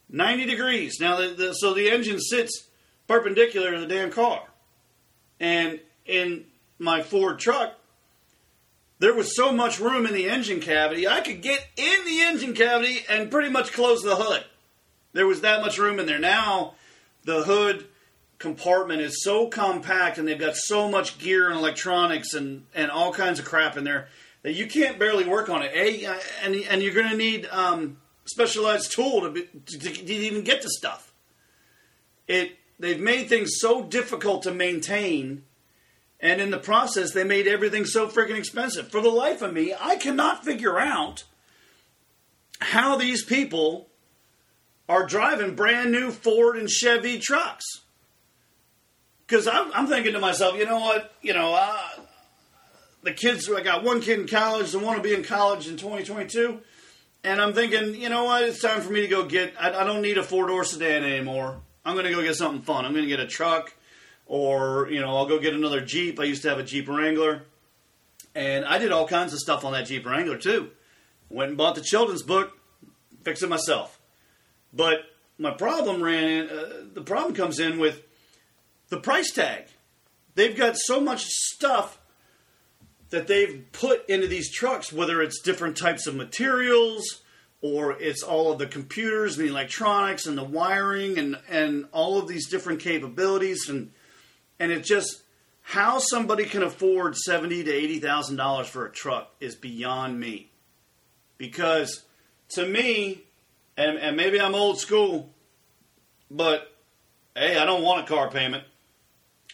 90 0.10 0.46
degrees. 0.46 1.00
Now, 1.00 1.18
the, 1.18 1.28
the, 1.30 1.54
so 1.54 1.74
the 1.74 1.90
engine 1.90 2.20
sits 2.20 2.68
perpendicular 3.08 3.72
to 3.72 3.80
the 3.80 3.88
damn 3.88 4.12
car. 4.12 4.42
And 5.40 5.80
in 6.06 6.46
my 6.80 7.02
Ford 7.02 7.40
truck, 7.40 7.74
there 9.00 9.14
was 9.14 9.36
so 9.36 9.52
much 9.52 9.80
room 9.80 10.06
in 10.06 10.14
the 10.14 10.30
engine 10.30 10.60
cavity, 10.60 11.08
I 11.08 11.22
could 11.22 11.42
get 11.42 11.66
in 11.76 12.06
the 12.06 12.22
engine 12.22 12.54
cavity 12.54 13.06
and 13.10 13.30
pretty 13.30 13.50
much 13.50 13.74
close 13.74 14.02
the 14.02 14.16
hood. 14.16 14.44
There 15.18 15.28
was 15.28 15.42
that 15.42 15.62
much 15.62 15.80
room 15.80 16.00
in 16.00 16.06
there. 16.06 16.20
Now, 16.20 16.76
the 17.24 17.42
hood 17.42 17.88
compartment 18.38 19.02
is 19.02 19.24
so 19.24 19.48
compact 19.48 20.20
and 20.20 20.28
they've 20.28 20.40
got 20.40 20.56
so 20.56 20.90
much 20.90 21.18
gear 21.18 21.50
and 21.50 21.58
electronics 21.58 22.36
and, 22.36 22.66
and 22.76 22.92
all 22.92 23.12
kinds 23.12 23.40
of 23.40 23.46
crap 23.46 23.78
in 23.78 23.84
there 23.84 24.10
that 24.44 24.54
you 24.54 24.68
can't 24.68 25.00
barely 25.00 25.26
work 25.26 25.50
on 25.50 25.64
it. 25.64 25.72
A, 25.74 26.06
and, 26.44 26.56
and 26.56 26.84
you're 26.84 26.94
going 26.94 27.10
to 27.10 27.18
need 27.18 27.48
um, 27.48 27.98
specialized 28.26 28.92
tool 28.92 29.22
to, 29.22 29.32
be, 29.32 29.50
to, 29.66 29.80
to 29.80 30.14
even 30.14 30.44
get 30.44 30.62
to 30.62 30.70
stuff. 30.70 31.12
It 32.28 32.56
they've 32.78 33.00
made 33.00 33.28
things 33.28 33.54
so 33.60 33.84
difficult 33.84 34.44
to 34.44 34.54
maintain 34.54 35.44
and 36.20 36.40
in 36.40 36.52
the 36.52 36.60
process 36.60 37.12
they 37.12 37.24
made 37.24 37.48
everything 37.48 37.86
so 37.86 38.08
freaking 38.08 38.38
expensive 38.38 38.92
for 38.92 39.02
the 39.02 39.10
life 39.10 39.42
of 39.42 39.52
me 39.52 39.74
i 39.80 39.96
cannot 39.96 40.46
figure 40.46 40.78
out 40.78 41.24
how 42.60 42.96
these 42.96 43.24
people 43.24 43.88
are 44.90 45.06
driving 45.06 45.56
brand 45.56 45.92
new 45.92 46.12
ford 46.12 46.58
and 46.58 46.70
chevy 46.70 47.20
trucks 47.20 47.66
because 49.26 49.48
I'm, 49.48 49.72
I'm, 49.74 49.88
thinking 49.88 50.14
to 50.14 50.20
myself 50.20 50.58
you 50.58 50.66
know 50.66 50.80
what 50.80 51.14
you 51.22 51.34
know 51.34 51.54
uh, 51.54 51.90
the 53.04 53.14
kids 53.14 53.50
i 53.52 53.62
got 53.62 53.84
one 53.84 54.02
kid 54.02 54.20
in 54.20 54.28
college 54.28 54.74
and 54.74 54.84
one 54.84 54.96
will 54.96 55.04
be 55.04 55.14
in 55.14 55.24
college 55.24 55.68
in 55.68 55.78
2022 55.78 56.60
and 57.24 57.42
i'm 57.42 57.54
thinking 57.54 57.96
you 57.96 58.10
know 58.10 58.26
what 58.26 58.44
it's 58.44 58.62
time 58.62 58.82
for 58.82 58.92
me 58.92 59.02
to 59.02 59.08
go 59.08 59.26
get 59.26 59.54
i, 59.60 59.82
I 59.82 59.84
don't 59.84 60.02
need 60.02 60.18
a 60.18 60.24
four-door 60.24 60.64
sedan 60.64 61.04
anymore 61.04 61.62
I'm 61.88 61.94
going 61.94 62.06
to 62.06 62.12
go 62.12 62.22
get 62.22 62.36
something 62.36 62.62
fun. 62.64 62.84
I'm 62.84 62.92
going 62.92 63.06
to 63.06 63.10
get 63.10 63.22
a 63.22 63.28
truck, 63.28 63.74
or 64.26 64.90
you 64.92 65.00
know, 65.00 65.16
I'll 65.16 65.26
go 65.26 65.40
get 65.40 65.54
another 65.54 65.80
Jeep. 65.80 66.20
I 66.20 66.26
used 66.26 66.42
to 66.42 66.50
have 66.50 66.60
a 66.60 66.64
Jeep 66.64 66.90
Wrangler, 66.90 67.44
and 68.36 68.66
I 68.66 68.78
did 68.78 68.92
all 68.92 69.08
kinds 69.08 69.32
of 69.32 69.40
stuff 69.40 69.64
on 69.64 69.72
that 69.72 69.86
Jeep 69.86 70.06
Wrangler 70.06 70.38
too. 70.38 70.72
Went 71.30 71.50
and 71.50 71.58
bought 71.58 71.76
the 71.76 71.82
children's 71.82 72.24
book, 72.24 72.60
fixed 73.24 73.42
it 73.42 73.48
myself. 73.48 73.97
But 74.74 75.02
my 75.38 75.52
problem 75.52 76.04
ran 76.04 76.24
in. 76.24 76.50
Uh, 76.50 76.70
the 76.94 77.02
problem 77.02 77.36
comes 77.36 77.60
in 77.60 77.80
with 77.80 78.04
the 78.90 79.00
price 79.00 79.32
tag. 79.32 79.66
They've 80.36 80.56
got 80.56 80.78
so 80.78 81.00
much 81.00 81.26
stuff 81.26 82.00
that 83.10 83.28
they've 83.28 83.66
put 83.72 84.08
into 84.10 84.28
these 84.28 84.54
trucks, 84.54 84.92
whether 84.92 85.22
it's 85.22 85.42
different 85.42 85.78
types 85.78 86.08
of 86.08 86.16
materials 86.16 87.22
or 87.62 87.94
it's 88.00 88.22
all 88.22 88.52
of 88.52 88.60
the 88.60 88.68
computers 88.68 89.38
and 89.38 89.48
the 89.48 89.52
electronics 89.52 90.26
and 90.26 90.38
the 90.38 90.44
wiring 90.44 91.18
and, 91.18 91.40
and 91.50 91.86
all 91.92 92.20
of 92.20 92.28
these 92.28 92.50
different 92.50 92.80
capabilities 92.80 93.68
and 93.70 93.92
and 94.60 94.72
it 94.72 94.84
just 94.84 95.24
how 95.62 96.00
somebody 96.00 96.46
can 96.46 96.64
afford 96.64 97.16
seventy 97.16 97.64
to 97.64 97.72
eighty 97.72 98.00
thousand 98.00 98.36
dollars 98.36 98.68
for 98.68 98.86
a 98.86 98.92
truck 98.92 99.34
is 99.40 99.56
beyond 99.56 100.20
me. 100.20 100.52
because 101.38 102.04
to 102.50 102.66
me, 102.66 103.24
and, 103.78 103.98
and 103.98 104.18
maybe 104.18 104.42
I'm 104.42 104.56
old 104.56 104.80
school, 104.80 105.30
but 106.30 106.74
hey, 107.36 107.58
I 107.58 107.66
don't 107.66 107.84
want 107.84 108.04
a 108.04 108.08
car 108.08 108.30
payment. 108.30 108.64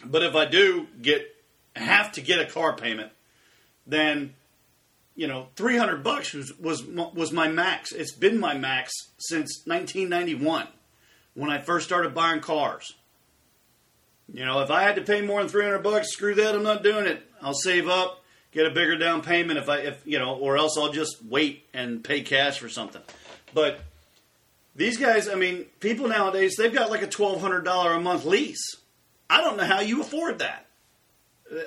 But 0.03 0.23
if 0.23 0.35
I 0.35 0.45
do 0.45 0.87
get 1.01 1.27
have 1.75 2.13
to 2.13 2.21
get 2.21 2.39
a 2.39 2.45
car 2.45 2.75
payment, 2.75 3.11
then 3.85 4.33
you 5.15 5.27
know, 5.27 5.47
300 5.55 6.03
bucks 6.03 6.33
was, 6.33 6.57
was 6.57 6.83
was 6.85 7.31
my 7.31 7.47
max. 7.47 7.91
It's 7.91 8.11
been 8.11 8.39
my 8.39 8.55
max 8.55 8.91
since 9.19 9.61
1991 9.65 10.67
when 11.35 11.49
I 11.49 11.59
first 11.59 11.85
started 11.85 12.15
buying 12.15 12.41
cars. 12.41 12.93
You 14.33 14.45
know, 14.45 14.61
if 14.61 14.71
I 14.71 14.83
had 14.83 14.95
to 14.95 15.01
pay 15.01 15.21
more 15.21 15.39
than 15.39 15.49
300 15.49 15.79
bucks, 15.79 16.11
screw 16.11 16.33
that, 16.35 16.55
I'm 16.55 16.63
not 16.63 16.81
doing 16.81 17.05
it. 17.05 17.21
I'll 17.41 17.53
save 17.53 17.87
up, 17.87 18.23
get 18.51 18.65
a 18.65 18.71
bigger 18.71 18.97
down 18.97 19.21
payment 19.21 19.59
if 19.59 19.69
I 19.69 19.79
if 19.79 20.01
you 20.05 20.17
know, 20.17 20.35
or 20.35 20.57
else 20.57 20.77
I'll 20.77 20.91
just 20.91 21.23
wait 21.23 21.65
and 21.73 22.03
pay 22.03 22.21
cash 22.21 22.57
for 22.57 22.69
something. 22.69 23.01
But 23.53 23.81
these 24.75 24.97
guys, 24.97 25.29
I 25.29 25.35
mean, 25.35 25.65
people 25.79 26.07
nowadays, 26.07 26.55
they've 26.57 26.73
got 26.73 26.89
like 26.89 27.03
a 27.03 27.07
$1200 27.07 27.95
a 27.95 27.99
month 27.99 28.25
lease. 28.25 28.77
I 29.29 29.41
don't 29.41 29.57
know 29.57 29.65
how 29.65 29.81
you 29.81 30.01
afford 30.01 30.39
that. 30.39 30.65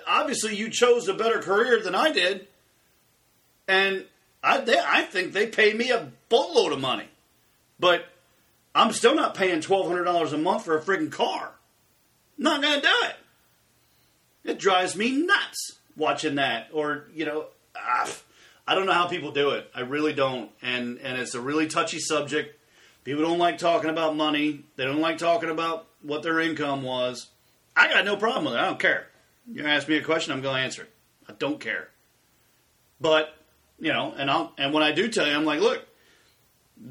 Obviously, 0.07 0.57
you 0.57 0.71
chose 0.71 1.09
a 1.09 1.15
better 1.15 1.41
career 1.41 1.81
than 1.81 1.95
I 1.95 2.11
did 2.11 2.49
and 3.69 4.05
I 4.43 4.61
they, 4.61 4.79
I 4.79 5.03
think 5.03 5.33
they 5.33 5.47
pay 5.47 5.73
me 5.73 5.91
a 5.91 6.11
boatload 6.29 6.73
of 6.73 6.81
money, 6.81 7.09
but 7.79 8.07
I'm 8.75 8.93
still 8.93 9.15
not 9.15 9.35
paying 9.35 9.61
twelve 9.61 9.87
hundred 9.87 10.05
dollars 10.05 10.33
a 10.33 10.39
month 10.39 10.65
for 10.65 10.77
a 10.77 10.83
freaking 10.83 11.11
car. 11.11 11.53
Not 12.39 12.63
gonna 12.63 12.81
do 12.81 12.95
it. 13.05 13.17
It 14.45 14.59
drives 14.59 14.95
me 14.95 15.11
nuts 15.11 15.79
watching 15.97 16.37
that, 16.37 16.69
or 16.73 17.05
you 17.15 17.25
know, 17.25 17.47
ah, 17.75 18.11
I 18.67 18.75
don't 18.75 18.87
know 18.87 18.93
how 18.93 19.07
people 19.07 19.33
do 19.33 19.51
it. 19.51 19.69
I 19.75 19.81
really 19.81 20.13
don't, 20.13 20.51
and 20.63 20.99
and 20.99 21.19
it's 21.19 21.35
a 21.35 21.41
really 21.41 21.67
touchy 21.67 21.99
subject. 21.99 22.53
People 23.07 23.23
don't 23.23 23.39
like 23.39 23.59
talking 23.59 23.89
about 23.89 24.17
money. 24.17 24.65
They 24.75 24.85
don't 24.85 25.01
like 25.01 25.19
talking 25.19 25.49
about 25.49 25.87
what 26.03 26.25
their 26.25 26.41
income 26.41 26.83
was. 26.83 27.29
I 27.77 27.87
got 27.87 28.05
no 28.05 28.17
problem 28.17 28.47
with 28.47 28.55
it. 28.55 28.59
I 28.59 28.65
don't 28.65 28.81
care. 28.81 29.07
You 29.49 29.65
ask 29.65 29.87
me 29.87 29.97
a 29.97 30.03
question, 30.03 30.33
I'm 30.33 30.43
going 30.43 30.57
to 30.57 30.63
answer 30.63 30.83
it. 30.83 30.91
I 31.29 31.33
don't 31.35 31.61
care. 31.61 31.89
But 33.01 33.33
you 33.79 33.93
know, 33.93 34.13
and 34.17 34.29
I'll 34.29 34.53
and 34.59 34.75
when 34.75 34.83
I 34.83 34.91
do 34.91 35.07
tell 35.07 35.25
you, 35.25 35.35
I'm 35.35 35.45
like, 35.45 35.61
look, 35.61 35.87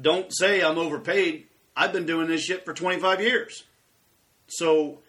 don't 0.00 0.34
say 0.34 0.62
I'm 0.62 0.78
overpaid. 0.78 1.48
I've 1.76 1.92
been 1.92 2.06
doing 2.06 2.28
this 2.28 2.42
shit 2.42 2.64
for 2.64 2.72
25 2.72 3.20
years. 3.20 3.64
So 4.46 5.00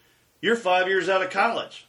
you're 0.42 0.58
five 0.58 0.90
years 0.90 1.08
out 1.08 1.22
of 1.22 1.30
college. 1.30 1.88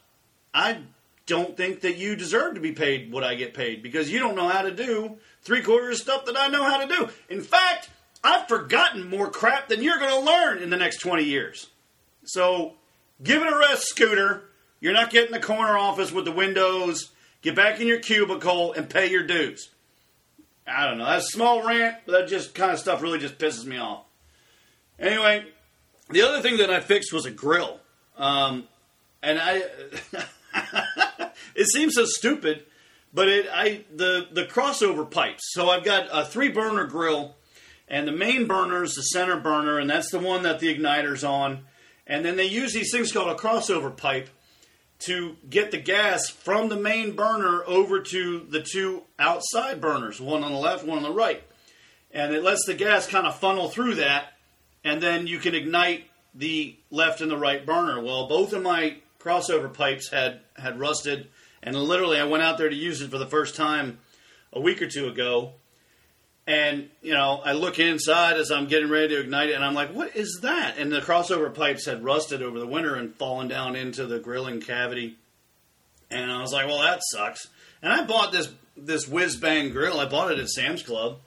I 0.54 0.82
don't 1.26 1.56
think 1.56 1.80
that 1.80 1.96
you 1.96 2.14
deserve 2.14 2.54
to 2.54 2.60
be 2.60 2.70
paid 2.70 3.10
what 3.10 3.24
I 3.24 3.34
get 3.34 3.52
paid 3.52 3.82
because 3.82 4.12
you 4.12 4.20
don't 4.20 4.36
know 4.36 4.48
how 4.48 4.62
to 4.62 4.70
do 4.70 5.16
three 5.42 5.62
quarters 5.62 5.96
of 5.96 6.02
stuff 6.02 6.26
that 6.26 6.38
I 6.38 6.46
know 6.46 6.62
how 6.62 6.86
to 6.86 6.86
do. 6.86 7.08
In 7.28 7.40
fact, 7.40 7.90
I've 8.22 8.48
forgotten 8.48 9.08
more 9.08 9.30
crap 9.30 9.68
than 9.68 9.82
you're 9.82 9.98
going 9.98 10.10
to 10.10 10.20
learn 10.20 10.58
in 10.58 10.70
the 10.70 10.76
next 10.76 10.98
20 10.98 11.24
years. 11.24 11.68
So 12.24 12.74
give 13.22 13.42
it 13.42 13.52
a 13.52 13.56
rest, 13.56 13.88
Scooter. 13.88 14.44
You're 14.80 14.92
not 14.92 15.10
getting 15.10 15.32
the 15.32 15.40
corner 15.40 15.76
office 15.76 16.12
with 16.12 16.24
the 16.24 16.32
windows. 16.32 17.10
Get 17.42 17.54
back 17.54 17.80
in 17.80 17.86
your 17.86 18.00
cubicle 18.00 18.72
and 18.72 18.88
pay 18.88 19.10
your 19.10 19.22
dues. 19.22 19.70
I 20.66 20.86
don't 20.86 20.98
know. 20.98 21.06
That's 21.06 21.26
a 21.26 21.30
small 21.30 21.66
rant, 21.66 21.96
but 22.04 22.12
that 22.12 22.28
just 22.28 22.54
kind 22.54 22.70
of 22.70 22.78
stuff 22.78 23.02
really 23.02 23.18
just 23.18 23.38
pisses 23.38 23.64
me 23.64 23.78
off. 23.78 24.04
Anyway, 24.98 25.46
the 26.10 26.22
other 26.22 26.42
thing 26.42 26.58
that 26.58 26.70
I 26.70 26.80
fixed 26.80 27.12
was 27.12 27.24
a 27.24 27.30
grill. 27.30 27.80
Um, 28.16 28.66
and 29.22 29.38
I, 29.40 29.62
it 31.54 31.66
seems 31.68 31.94
so 31.94 32.04
stupid, 32.04 32.64
but 33.14 33.28
it 33.28 33.46
I 33.50 33.84
the 33.94 34.26
the 34.30 34.44
crossover 34.44 35.08
pipes. 35.08 35.42
So 35.52 35.70
I've 35.70 35.84
got 35.84 36.08
a 36.12 36.24
three 36.24 36.48
burner 36.48 36.84
grill, 36.84 37.36
and 37.88 38.06
the 38.06 38.12
main 38.12 38.46
burner 38.46 38.82
is 38.82 38.94
the 38.94 39.02
center 39.02 39.38
burner, 39.38 39.78
and 39.78 39.88
that's 39.88 40.10
the 40.10 40.18
one 40.18 40.42
that 40.42 40.60
the 40.60 40.68
igniter's 40.68 41.24
on. 41.24 41.64
And 42.06 42.24
then 42.24 42.36
they 42.36 42.46
use 42.46 42.72
these 42.72 42.90
things 42.92 43.12
called 43.12 43.28
a 43.28 43.34
crossover 43.34 43.94
pipe, 43.94 44.30
to 45.00 45.36
get 45.48 45.70
the 45.70 45.78
gas 45.78 46.28
from 46.28 46.68
the 46.68 46.76
main 46.76 47.14
burner 47.14 47.62
over 47.66 48.00
to 48.00 48.40
the 48.50 48.60
two 48.60 49.02
outside 49.18 49.80
burners, 49.80 50.20
one 50.20 50.42
on 50.42 50.52
the 50.52 50.58
left, 50.58 50.84
one 50.84 50.98
on 50.98 51.04
the 51.04 51.12
right. 51.12 51.42
And 52.10 52.34
it 52.34 52.42
lets 52.42 52.64
the 52.66 52.74
gas 52.74 53.06
kind 53.06 53.26
of 53.26 53.38
funnel 53.38 53.68
through 53.68 53.96
that, 53.96 54.32
and 54.82 55.00
then 55.00 55.26
you 55.26 55.38
can 55.38 55.54
ignite 55.54 56.06
the 56.34 56.76
left 56.90 57.20
and 57.20 57.30
the 57.30 57.36
right 57.36 57.64
burner. 57.64 58.02
Well, 58.02 58.26
both 58.28 58.52
of 58.52 58.62
my 58.62 58.96
crossover 59.20 59.72
pipes 59.72 60.10
had, 60.10 60.40
had 60.56 60.80
rusted, 60.80 61.28
and 61.62 61.76
literally 61.76 62.18
I 62.18 62.24
went 62.24 62.42
out 62.42 62.58
there 62.58 62.68
to 62.68 62.74
use 62.74 63.00
it 63.00 63.10
for 63.10 63.18
the 63.18 63.26
first 63.26 63.54
time 63.54 63.98
a 64.52 64.60
week 64.60 64.82
or 64.82 64.88
two 64.88 65.06
ago, 65.06 65.52
and, 66.48 66.88
you 67.02 67.12
know, 67.12 67.42
I 67.44 67.52
look 67.52 67.78
inside 67.78 68.38
as 68.38 68.50
I'm 68.50 68.68
getting 68.68 68.88
ready 68.88 69.08
to 69.08 69.20
ignite 69.20 69.50
it, 69.50 69.52
and 69.52 69.62
I'm 69.62 69.74
like, 69.74 69.92
what 69.92 70.16
is 70.16 70.38
that? 70.40 70.78
And 70.78 70.90
the 70.90 71.00
crossover 71.00 71.54
pipes 71.54 71.84
had 71.84 72.02
rusted 72.02 72.42
over 72.42 72.58
the 72.58 72.66
winter 72.66 72.94
and 72.94 73.14
fallen 73.16 73.48
down 73.48 73.76
into 73.76 74.06
the 74.06 74.18
grilling 74.18 74.62
cavity. 74.62 75.18
And 76.10 76.32
I 76.32 76.40
was 76.40 76.50
like, 76.50 76.66
well, 76.66 76.80
that 76.80 77.00
sucks. 77.10 77.48
And 77.82 77.92
I 77.92 78.02
bought 78.06 78.32
this 78.32 78.50
this 78.78 79.06
whiz 79.06 79.36
bang 79.36 79.72
grill. 79.72 80.00
I 80.00 80.06
bought 80.06 80.32
it 80.32 80.38
at 80.38 80.48
Sam's 80.48 80.82
Club, 80.82 81.18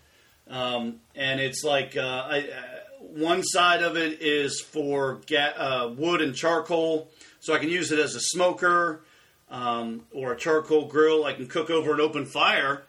um, 0.49 1.01
and 1.15 1.39
it's 1.39 1.63
like 1.63 1.95
uh, 1.95 2.01
I, 2.01 2.39
uh, 2.39 3.03
one 3.13 3.43
side 3.43 3.83
of 3.83 3.97
it 3.97 4.23
is 4.23 4.59
for 4.59 5.21
ga- 5.27 5.53
uh, 5.55 5.93
wood 5.95 6.21
and 6.21 6.33
charcoal, 6.33 7.09
so 7.41 7.53
I 7.53 7.59
can 7.59 7.69
use 7.69 7.91
it 7.91 7.99
as 7.99 8.15
a 8.15 8.21
smoker 8.21 9.01
um, 9.51 10.01
or 10.11 10.31
a 10.31 10.37
charcoal 10.37 10.87
grill. 10.87 11.25
I 11.25 11.33
can 11.33 11.45
cook 11.45 11.69
over 11.69 11.93
an 11.93 12.01
open 12.01 12.25
fire 12.25 12.85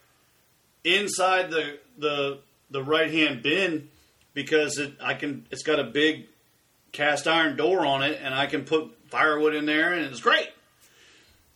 inside 0.83 1.49
the 1.51 1.79
the 1.97 2.39
the 2.69 2.83
right 2.83 3.11
hand 3.11 3.43
bin 3.43 3.89
because 4.33 4.77
it 4.77 4.93
I 5.01 5.13
can 5.13 5.45
it's 5.51 5.63
got 5.63 5.79
a 5.79 5.83
big 5.83 6.27
cast 6.91 7.27
iron 7.27 7.55
door 7.57 7.85
on 7.85 8.03
it 8.03 8.19
and 8.21 8.33
I 8.33 8.45
can 8.45 8.65
put 8.65 8.95
firewood 9.09 9.55
in 9.55 9.65
there 9.65 9.93
and 9.93 10.05
it's 10.05 10.21
great. 10.21 10.49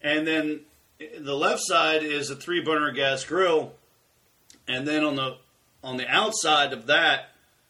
And 0.02 0.28
then 0.28 0.62
the 1.20 1.36
left 1.36 1.62
side 1.64 2.04
is 2.04 2.30
a 2.30 2.36
three 2.36 2.62
burner 2.62 2.92
gas 2.92 3.24
grill, 3.24 3.74
and 4.68 4.88
then 4.88 5.04
on 5.04 5.16
the 5.16 5.38
on 5.84 5.98
the 5.98 6.08
outside 6.08 6.74
of 6.74 6.88
that, 6.88 7.30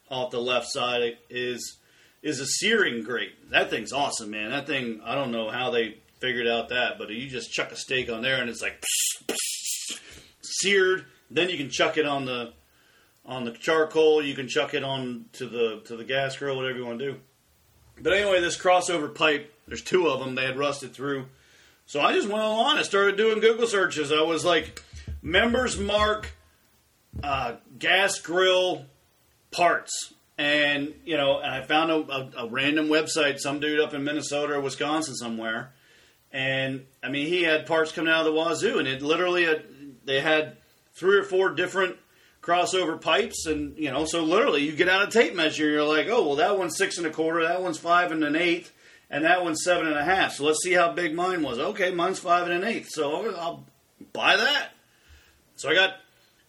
off 0.10 0.32
the 0.32 0.42
left 0.42 0.68
side 0.70 1.18
is 1.30 1.78
is 2.22 2.40
a 2.40 2.46
searing 2.46 3.04
grate. 3.04 3.52
That 3.52 3.70
thing's 3.70 3.94
awesome, 3.94 4.32
man. 4.32 4.52
That 4.52 4.68
thing 4.68 5.02
I 5.04 5.16
don't 5.16 5.32
know 5.32 5.50
how 5.50 5.72
they 5.72 5.98
figured 6.20 6.48
out 6.48 6.70
that, 6.70 6.98
but 6.98 7.10
you 7.10 7.30
just 7.30 7.52
chuck 7.52 7.72
a 7.72 7.76
steak 7.76 8.10
on 8.10 8.22
there 8.22 8.42
and 8.42 8.50
it's 8.50 8.62
like 8.62 8.84
seared 10.42 11.06
then 11.30 11.50
you 11.50 11.58
can 11.58 11.70
chuck 11.70 11.98
it 11.98 12.06
on 12.06 12.26
the 12.26 12.54
on 13.26 13.44
the 13.44 13.52
charcoal. 13.52 14.24
You 14.24 14.34
can 14.34 14.48
chuck 14.48 14.74
it 14.74 14.84
on 14.84 15.26
to 15.34 15.48
the 15.48 15.82
to 15.86 15.96
the 15.96 16.04
gas 16.04 16.38
grill, 16.38 16.56
whatever 16.56 16.78
you 16.78 16.86
want 16.86 17.00
to 17.00 17.14
do. 17.14 17.20
But 18.02 18.14
anyway, 18.14 18.42
this 18.42 18.58
crossover 18.58 19.14
pipe, 19.14 19.54
there's 19.68 19.82
two 19.82 20.08
of 20.08 20.20
them. 20.20 20.36
They 20.36 20.46
had 20.46 20.58
rusted 20.58 20.94
through, 20.94 21.26
so 21.86 22.02
I 22.02 22.14
just 22.14 22.28
went 22.28 22.42
online. 22.42 22.78
I 22.78 22.84
started 22.84 23.18
doing 23.18 23.40
Google 23.40 23.68
searches. 23.68 24.12
I 24.12 24.22
was 24.22 24.46
like, 24.46 24.84
Member's 25.22 25.80
Mark 25.80 26.32
uh, 27.24 27.56
gas 27.80 28.20
grill 28.20 28.86
parts, 29.52 30.14
and 30.38 30.94
you 31.06 31.18
know, 31.18 31.40
and 31.40 31.54
I 31.54 31.62
found 31.62 31.92
a, 31.92 31.96
a, 31.96 32.46
a 32.46 32.48
random 32.48 32.88
website, 32.88 33.40
some 33.40 33.60
dude 33.60 33.80
up 33.80 33.94
in 33.94 34.04
Minnesota 34.04 34.54
or 34.54 34.62
Wisconsin 34.62 35.16
somewhere, 35.16 35.74
and 36.32 36.86
I 37.04 37.10
mean, 37.10 37.28
he 37.28 37.44
had 37.44 37.66
parts 37.66 37.92
coming 37.92 38.14
out 38.14 38.20
of 38.20 38.26
the 38.26 38.34
wazoo, 38.34 38.80
and 38.80 38.88
it 38.88 39.02
literally 39.02 39.46
had, 39.46 39.64
they 40.06 40.22
had 40.22 40.58
three 40.98 41.18
or 41.18 41.24
four 41.24 41.52
different 41.52 41.96
crossover 42.42 43.00
pipes, 43.00 43.46
and 43.46 43.78
you 43.78 43.92
know, 43.92 44.06
so 44.06 44.24
literally 44.24 44.64
you 44.64 44.74
get 44.74 44.90
out 44.90 45.08
a 45.08 45.12
tape 45.12 45.36
measure, 45.36 45.66
and 45.66 45.74
you're 45.74 45.84
like, 45.84 46.08
oh 46.10 46.26
well, 46.26 46.36
that 46.38 46.58
one's 46.58 46.78
six 46.78 46.98
and 46.98 47.06
a 47.06 47.12
quarter, 47.12 47.44
that 47.44 47.62
one's 47.62 47.78
five 47.78 48.12
and 48.12 48.24
an 48.24 48.36
eighth, 48.36 48.74
and 49.10 49.24
that 49.24 49.44
one's 49.44 49.64
seven 49.64 49.88
and 49.88 49.96
a 49.96 50.04
half. 50.04 50.34
So 50.34 50.46
let's 50.46 50.64
see 50.64 50.74
how 50.74 50.92
big 50.92 51.14
mine 51.14 51.44
was. 51.44 51.60
Okay, 51.60 51.92
mine's 51.92 52.20
five 52.20 52.48
and 52.48 52.64
an 52.64 52.64
eighth, 52.64 52.90
so 52.90 53.36
I'll 53.36 53.66
buy 54.12 54.36
that. 54.36 54.70
So 55.56 55.70
I 55.70 55.74
got 55.74 55.96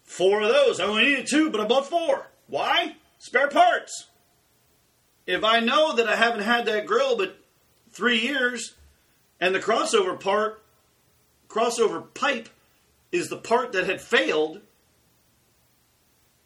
four 0.05 0.41
of 0.41 0.49
those. 0.49 0.81
I 0.81 0.85
only 0.85 1.05
needed 1.05 1.27
two, 1.29 1.51
but 1.51 1.61
I 1.61 1.67
bought 1.67 1.89
four. 1.89 2.27
Why? 2.47 2.97
Spare 3.19 3.49
parts. 3.49 4.07
If 5.27 5.45
I 5.45 5.61
know 5.61 5.95
that 5.97 6.09
I 6.09 6.17
haven't 6.17 6.45
had 6.45 6.65
that 6.67 6.87
grill 6.87 7.17
but 7.17 7.37
three 7.91 8.21
years, 8.21 8.75
and 9.41 9.55
the 9.55 9.61
crossover 9.61 10.19
part, 10.19 10.63
crossover 11.49 12.03
pipe 12.15 12.49
is 13.13 13.29
the 13.29 13.37
part 13.37 13.73
that 13.73 13.87
had 13.87 14.01
failed 14.01 14.61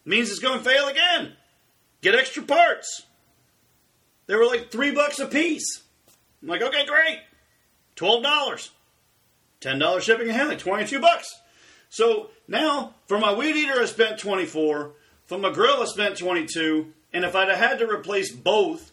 means 0.05 0.29
it's 0.29 0.39
going 0.39 0.57
to 0.57 0.63
fail 0.63 0.87
again. 0.87 1.33
Get 2.01 2.15
extra 2.15 2.43
parts. 2.43 3.03
They 4.27 4.35
were 4.35 4.45
like 4.45 4.71
three 4.71 4.91
bucks 4.91 5.19
a 5.19 5.25
piece. 5.25 5.81
I'm 6.41 6.49
like, 6.49 6.61
okay, 6.61 6.85
great. 6.85 7.19
Twelve 7.95 8.23
dollars. 8.23 8.71
Ten 9.59 9.79
dollars 9.79 10.03
shipping 10.03 10.27
and 10.27 10.35
handling, 10.35 10.57
twenty-two 10.57 10.99
bucks. 10.99 11.27
So 11.89 12.31
now 12.47 12.95
for 13.07 13.19
my 13.19 13.33
weed 13.33 13.55
eater 13.55 13.79
I 13.81 13.85
spent 13.85 14.19
twenty-four. 14.19 14.91
For 15.25 15.37
my 15.37 15.51
grill 15.51 15.81
I 15.81 15.85
spent 15.85 16.17
twenty-two. 16.17 16.91
And 17.13 17.23
if 17.23 17.35
I'd 17.35 17.49
have 17.49 17.57
had 17.57 17.79
to 17.79 17.87
replace 17.87 18.31
both 18.31 18.91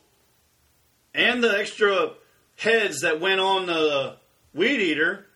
and 1.14 1.42
the 1.42 1.58
extra 1.58 2.12
heads 2.56 3.00
that 3.00 3.20
went 3.20 3.40
on 3.40 3.66
the 3.66 4.16
weed 4.54 4.80
eater, 4.80 5.26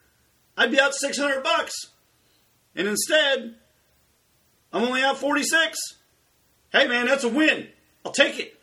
I'd 0.57 0.71
be 0.71 0.79
out 0.79 0.95
six 0.95 1.19
hundred 1.19 1.43
bucks. 1.43 1.73
And 2.77 2.89
instead, 2.89 3.55
I'm 4.73 4.83
only 4.83 5.03
out 5.03 5.19
46. 5.19 5.79
Hey, 6.73 6.89
man, 6.89 7.07
that's 7.07 7.25
a 7.25 7.29
win. 7.29 7.69
I'll 8.05 8.13
take 8.13 8.39
it. 8.39 8.59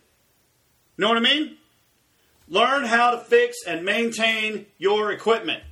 Know 0.98 1.08
what 1.08 1.18
I 1.18 1.22
mean? 1.22 1.58
Learn 2.48 2.84
how 2.84 3.12
to 3.12 3.18
fix 3.18 3.58
and 3.66 3.86
maintain 3.86 4.66
your 4.78 5.12
equipment. 5.12 5.64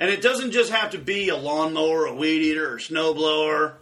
And 0.00 0.10
it 0.10 0.22
doesn't 0.22 0.50
just 0.50 0.72
have 0.72 0.90
to 0.90 0.98
be 0.98 1.28
a 1.28 1.36
lawnmower, 1.36 2.06
a 2.06 2.14
weed 2.14 2.42
eater, 2.42 2.74
or 2.74 2.78
snow 2.78 3.14
blower, 3.14 3.78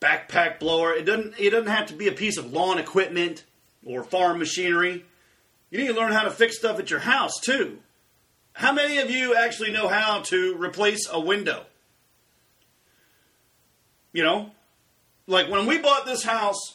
backpack 0.00 0.58
blower. 0.60 0.92
It 0.92 1.04
doesn't 1.04 1.34
it 1.38 1.50
doesn't 1.50 1.70
have 1.70 1.86
to 1.86 1.94
be 1.94 2.08
a 2.08 2.12
piece 2.12 2.36
of 2.36 2.52
lawn 2.52 2.78
equipment 2.78 3.44
or 3.84 4.04
farm 4.04 4.38
machinery. 4.38 5.04
You 5.70 5.78
need 5.78 5.88
to 5.88 5.94
learn 5.94 6.12
how 6.12 6.22
to 6.22 6.30
fix 6.30 6.58
stuff 6.58 6.78
at 6.78 6.90
your 6.90 7.00
house 7.00 7.40
too. 7.40 7.78
How 8.52 8.72
many 8.72 8.98
of 8.98 9.10
you 9.10 9.36
actually 9.36 9.70
know 9.72 9.88
how 9.88 10.22
to 10.22 10.56
replace 10.56 11.08
a 11.10 11.20
window? 11.20 11.64
You 14.18 14.24
know, 14.24 14.50
like 15.28 15.48
when 15.48 15.66
we 15.66 15.78
bought 15.78 16.04
this 16.04 16.24
house, 16.24 16.74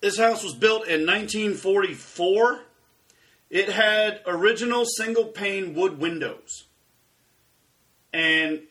this 0.00 0.18
house 0.18 0.44
was 0.44 0.52
built 0.54 0.86
in 0.86 1.06
1944. 1.06 2.60
It 3.48 3.70
had 3.70 4.20
original 4.26 4.84
single 4.84 5.24
pane 5.24 5.72
wood 5.72 5.98
windows. 5.98 6.64
And 8.12 8.64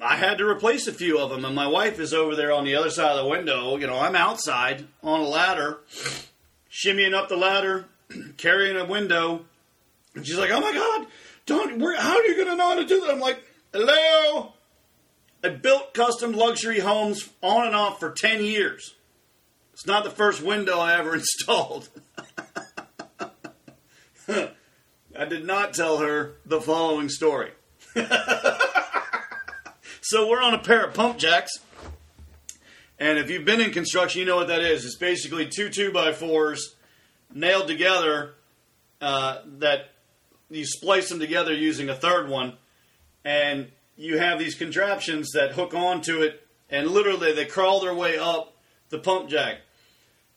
I 0.00 0.16
had 0.16 0.38
to 0.38 0.48
replace 0.48 0.86
a 0.86 0.92
few 0.94 1.18
of 1.18 1.28
them, 1.28 1.44
and 1.44 1.54
my 1.54 1.66
wife 1.66 2.00
is 2.00 2.14
over 2.14 2.34
there 2.34 2.50
on 2.50 2.64
the 2.64 2.76
other 2.76 2.88
side 2.88 3.10
of 3.10 3.24
the 3.24 3.30
window. 3.30 3.76
You 3.76 3.86
know, 3.86 3.98
I'm 3.98 4.16
outside 4.16 4.86
on 5.02 5.20
a 5.20 5.28
ladder, 5.28 5.80
shimmying 6.72 7.12
up 7.12 7.28
the 7.28 7.36
ladder, 7.36 7.84
carrying 8.38 8.78
a 8.78 8.86
window, 8.86 9.44
and 10.14 10.26
she's 10.26 10.38
like, 10.38 10.50
"Oh 10.50 10.62
my 10.62 10.72
God, 10.72 11.08
don't! 11.44 11.78
How 11.98 12.16
are 12.16 12.24
you 12.24 12.36
going 12.36 12.48
to 12.48 12.56
know 12.56 12.70
how 12.70 12.76
to 12.76 12.86
do 12.86 13.02
that?" 13.02 13.10
I'm 13.10 13.20
like, 13.20 13.42
"Hello." 13.74 14.54
I 15.42 15.50
built 15.50 15.94
custom 15.94 16.32
luxury 16.32 16.80
homes 16.80 17.28
on 17.42 17.66
and 17.66 17.76
off 17.76 18.00
for 18.00 18.10
ten 18.10 18.44
years. 18.44 18.94
It's 19.72 19.86
not 19.86 20.02
the 20.04 20.10
first 20.10 20.42
window 20.42 20.78
I 20.78 20.98
ever 20.98 21.14
installed. 21.16 21.88
I 24.28 25.24
did 25.24 25.46
not 25.46 25.74
tell 25.74 25.98
her 25.98 26.34
the 26.44 26.60
following 26.60 27.08
story. 27.08 27.52
so 30.00 30.28
we're 30.28 30.42
on 30.42 30.54
a 30.54 30.58
pair 30.58 30.84
of 30.84 30.94
pump 30.94 31.18
jacks. 31.18 31.52
And 32.98 33.18
if 33.18 33.30
you've 33.30 33.44
been 33.44 33.60
in 33.60 33.70
construction, 33.70 34.20
you 34.20 34.26
know 34.26 34.36
what 34.36 34.48
that 34.48 34.60
is. 34.60 34.84
It's 34.84 34.96
basically 34.96 35.48
two 35.48 35.70
two 35.70 35.92
by 35.92 36.12
fours 36.12 36.74
nailed 37.32 37.68
together 37.68 38.34
uh, 39.00 39.38
that 39.58 39.92
you 40.50 40.64
splice 40.66 41.08
them 41.08 41.20
together 41.20 41.54
using 41.54 41.88
a 41.88 41.94
third 41.94 42.28
one. 42.28 42.54
And 43.24 43.70
you 43.98 44.16
have 44.18 44.38
these 44.38 44.54
contraptions 44.54 45.32
that 45.32 45.52
hook 45.52 45.74
onto 45.74 46.22
it, 46.22 46.46
and 46.70 46.86
literally 46.86 47.32
they 47.32 47.44
crawl 47.44 47.80
their 47.80 47.94
way 47.94 48.16
up 48.16 48.56
the 48.90 48.98
pump 48.98 49.28
jack. 49.28 49.58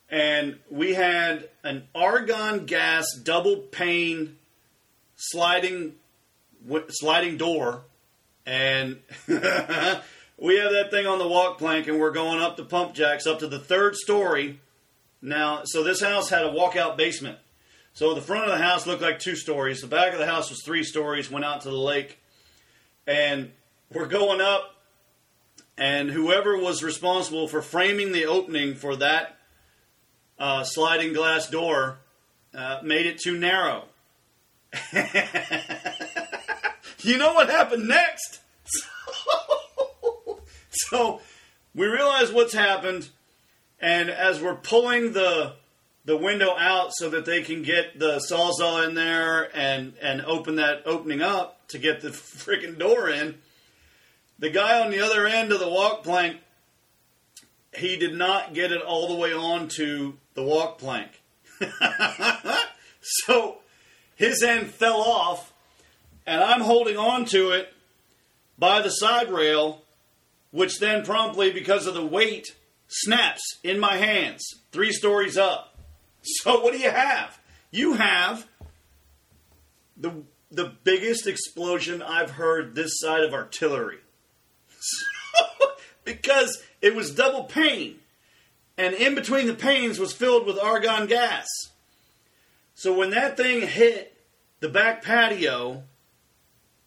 And 0.10 0.60
we 0.70 0.94
had 0.94 1.48
an 1.64 1.88
argon 1.96 2.66
gas 2.66 3.06
double 3.24 3.58
pane 3.58 4.38
sliding 5.16 5.94
sliding 6.90 7.38
door, 7.38 7.84
and 8.46 8.98
we 9.28 9.36
have 10.58 10.72
that 10.72 10.88
thing 10.90 11.06
on 11.06 11.20
the 11.20 11.28
walk 11.28 11.60
plank, 11.60 11.88
and 11.88 12.00
we're 12.00 12.12
going 12.12 12.42
up 12.42 12.58
the 12.58 12.66
pump 12.66 12.94
jacks 12.94 13.28
up 13.28 13.40
to 13.40 13.48
the 13.48 13.60
third 13.60 13.96
story. 13.96 14.60
Now, 15.22 15.62
so 15.66 15.84
this 15.84 16.02
house 16.02 16.30
had 16.30 16.44
a 16.44 16.50
walkout 16.50 16.98
basement. 16.98 17.38
So 17.94 18.16
the 18.16 18.22
front 18.22 18.46
of 18.46 18.58
the 18.58 18.64
house 18.64 18.88
looked 18.88 19.02
like 19.02 19.20
two 19.20 19.36
stories. 19.36 19.82
The 19.82 19.88
back 19.88 20.14
of 20.14 20.20
the 20.20 20.26
house 20.26 20.50
was 20.50 20.64
three 20.64 20.84
stories. 20.84 21.30
Went 21.30 21.46
out 21.46 21.62
to 21.62 21.70
the 21.70 21.78
lake, 21.78 22.21
and 23.08 23.52
we're 23.94 24.08
going 24.08 24.42
up. 24.42 24.76
And 25.78 26.10
whoever 26.12 26.58
was 26.58 26.84
responsible 26.84 27.48
for 27.48 27.62
framing 27.62 28.12
the 28.12 28.26
opening 28.26 28.76
for 28.76 28.98
that 28.98 29.38
uh, 30.38 30.64
sliding 30.64 31.14
glass 31.14 31.50
door 31.50 31.98
uh, 32.54 32.80
made 32.84 33.06
it 33.06 33.20
too 33.20 33.38
narrow. 33.38 33.86
you 37.00 37.18
know 37.18 37.34
what 37.34 37.50
happened 37.50 37.88
next? 37.88 38.42
So, 40.74 41.22
we 41.76 41.86
realize 41.88 42.32
what's 42.32 42.54
happened, 42.54 43.10
and 43.80 44.10
as 44.10 44.42
we're 44.42 44.56
pulling 44.56 45.14
the 45.14 45.54
the 46.04 46.18
window 46.18 46.56
out 46.58 46.90
so 46.94 47.10
that 47.10 47.26
they 47.26 47.44
can 47.44 47.62
get 47.62 48.00
the 48.00 48.18
sawzall 48.18 48.88
in 48.88 48.96
there 48.96 49.56
and 49.56 49.94
and 50.02 50.22
open 50.22 50.56
that 50.56 50.84
opening 50.86 51.22
up 51.22 51.61
to 51.72 51.80
get 51.80 52.02
the 52.02 52.10
freaking 52.10 52.78
door 52.78 53.10
in, 53.10 53.38
the 54.40 54.50
guy 54.50 54.82
on 54.82 54.92
the 54.92 55.00
other 55.00 55.28
end 55.28 55.52
of 55.52 55.60
the 55.60 55.70
walk 55.70 56.04
plank, 56.04 56.38
he 57.76 57.98
did 57.98 58.14
not 58.14 58.54
get 58.54 58.72
it 58.72 58.82
all 58.82 59.08
the 59.08 59.16
way 59.16 59.34
onto 59.34 60.14
the 60.34 60.44
walk 60.44 60.78
plank. 60.78 61.22
so 63.02 63.60
his 64.16 64.44
end 64.44 64.68
fell 64.68 65.02
off, 65.02 65.54
and 66.26 66.44
I'm 66.44 66.62
holding 66.62 66.98
on 66.98 67.26
to 67.26 67.52
it 67.52 67.74
by 68.58 68.82
the 68.82 68.90
side 68.90 69.32
rail, 69.32 69.84
which 70.52 70.80
then 70.80 71.04
promptly, 71.04 71.52
because 71.52 71.88
of 71.88 71.94
the 71.94 72.06
weight, 72.06 72.56
snaps 72.88 73.60
in 73.64 73.80
my 73.80 73.98
hands, 73.98 74.44
three 74.72 74.92
stories 74.92 75.38
up. 75.38 75.68
So 76.24 76.62
what 76.62 76.72
do 76.72 76.78
you 76.78 76.92
have? 76.92 77.40
You 77.72 77.94
have 77.94 78.46
the 79.98 80.22
the 80.52 80.74
biggest 80.84 81.28
explosion 81.28 82.02
I've 82.02 82.32
heard 82.32 82.76
this 82.76 83.00
side 83.00 83.24
of 83.24 83.34
artillery. 83.34 84.00
because 86.04 86.62
it 86.82 86.96
was 86.96 87.14
double 87.14 87.46
pane, 87.46 88.00
and 88.78 88.94
in 88.94 89.16
between 89.16 89.48
the 89.48 89.54
panes 89.54 90.00
was 90.00 90.14
filled 90.14 90.46
with 90.46 90.60
argon 90.60 91.08
gas. 91.08 91.48
So 92.74 92.94
when 92.94 93.12
that 93.12 93.38
thing 93.38 93.62
hit 93.62 94.18
the 94.60 94.70
back 94.70 95.04
patio, 95.04 95.84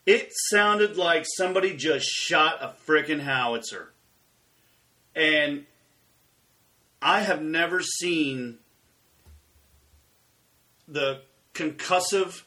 it 0.07 0.31
sounded 0.51 0.97
like 0.97 1.25
somebody 1.37 1.77
just 1.77 2.07
shot 2.07 2.59
a 2.61 2.75
frickin' 2.87 3.21
howitzer. 3.21 3.93
And 5.15 5.67
I 7.01 7.21
have 7.21 7.43
never 7.43 7.81
seen 7.81 8.59
the 10.89 11.23
concussive 11.55 12.43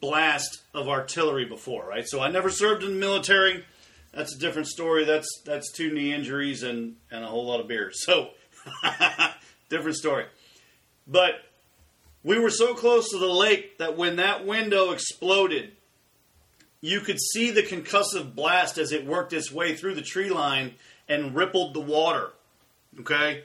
blast 0.00 0.62
of 0.74 0.88
artillery 0.88 1.44
before, 1.44 1.86
right? 1.86 2.04
So 2.06 2.20
I 2.20 2.30
never 2.30 2.50
served 2.50 2.82
in 2.84 2.94
the 2.94 3.00
military. 3.00 3.64
That's 4.12 4.34
a 4.34 4.38
different 4.38 4.68
story. 4.68 5.04
That's 5.04 5.28
that's 5.44 5.72
two 5.72 5.92
knee 5.92 6.12
injuries 6.12 6.62
and 6.62 6.96
and 7.10 7.24
a 7.24 7.28
whole 7.28 7.46
lot 7.46 7.60
of 7.60 7.68
beer. 7.68 7.90
So 7.92 8.30
different 9.68 9.96
story. 9.96 10.26
But 11.06 11.42
we 12.22 12.38
were 12.38 12.50
so 12.50 12.74
close 12.74 13.10
to 13.10 13.18
the 13.18 13.26
lake 13.26 13.78
that 13.78 13.96
when 13.96 14.16
that 14.16 14.46
window 14.46 14.90
exploded, 14.90 15.72
you 16.80 17.00
could 17.00 17.18
see 17.20 17.50
the 17.50 17.62
concussive 17.62 18.34
blast 18.34 18.78
as 18.78 18.92
it 18.92 19.06
worked 19.06 19.32
its 19.32 19.50
way 19.50 19.74
through 19.74 19.94
the 19.94 20.02
tree 20.02 20.30
line 20.30 20.74
and 21.08 21.34
rippled 21.34 21.74
the 21.74 21.80
water. 21.80 22.30
Okay? 23.00 23.44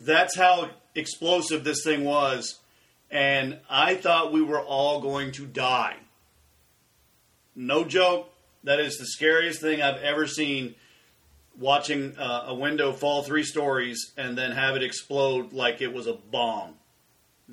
That's 0.00 0.36
how 0.36 0.70
explosive 0.94 1.64
this 1.64 1.82
thing 1.84 2.04
was. 2.04 2.58
And 3.12 3.58
I 3.68 3.94
thought 3.94 4.32
we 4.32 4.42
were 4.42 4.60
all 4.60 5.02
going 5.02 5.32
to 5.32 5.46
die. 5.46 5.96
No 7.54 7.84
joke. 7.84 8.30
That 8.64 8.80
is 8.80 8.96
the 8.96 9.04
scariest 9.04 9.60
thing 9.60 9.82
I've 9.82 10.00
ever 10.02 10.26
seen 10.26 10.74
watching 11.58 12.16
uh, 12.16 12.44
a 12.46 12.54
window 12.54 12.92
fall 12.92 13.22
three 13.22 13.42
stories 13.42 14.12
and 14.16 14.38
then 14.38 14.52
have 14.52 14.76
it 14.76 14.82
explode 14.82 15.52
like 15.52 15.82
it 15.82 15.92
was 15.92 16.06
a 16.06 16.14
bomb. 16.14 16.74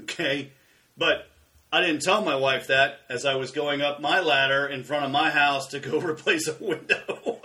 Okay? 0.04 0.52
But 0.98 1.28
I 1.74 1.82
didn't 1.82 2.04
tell 2.04 2.24
my 2.24 2.38
wife 2.38 2.68
that 2.68 3.02
as 3.10 3.26
I 3.26 3.36
was 3.36 3.52
going 3.52 3.82
up 3.82 4.00
my 4.00 4.22
ladder 4.22 4.66
in 4.66 4.86
front 4.86 5.04
of 5.04 5.12
my 5.12 5.30
house 5.30 5.68
to 5.68 5.80
go 5.82 6.00
replace 6.02 6.48
a 6.48 6.54
window. 6.54 7.42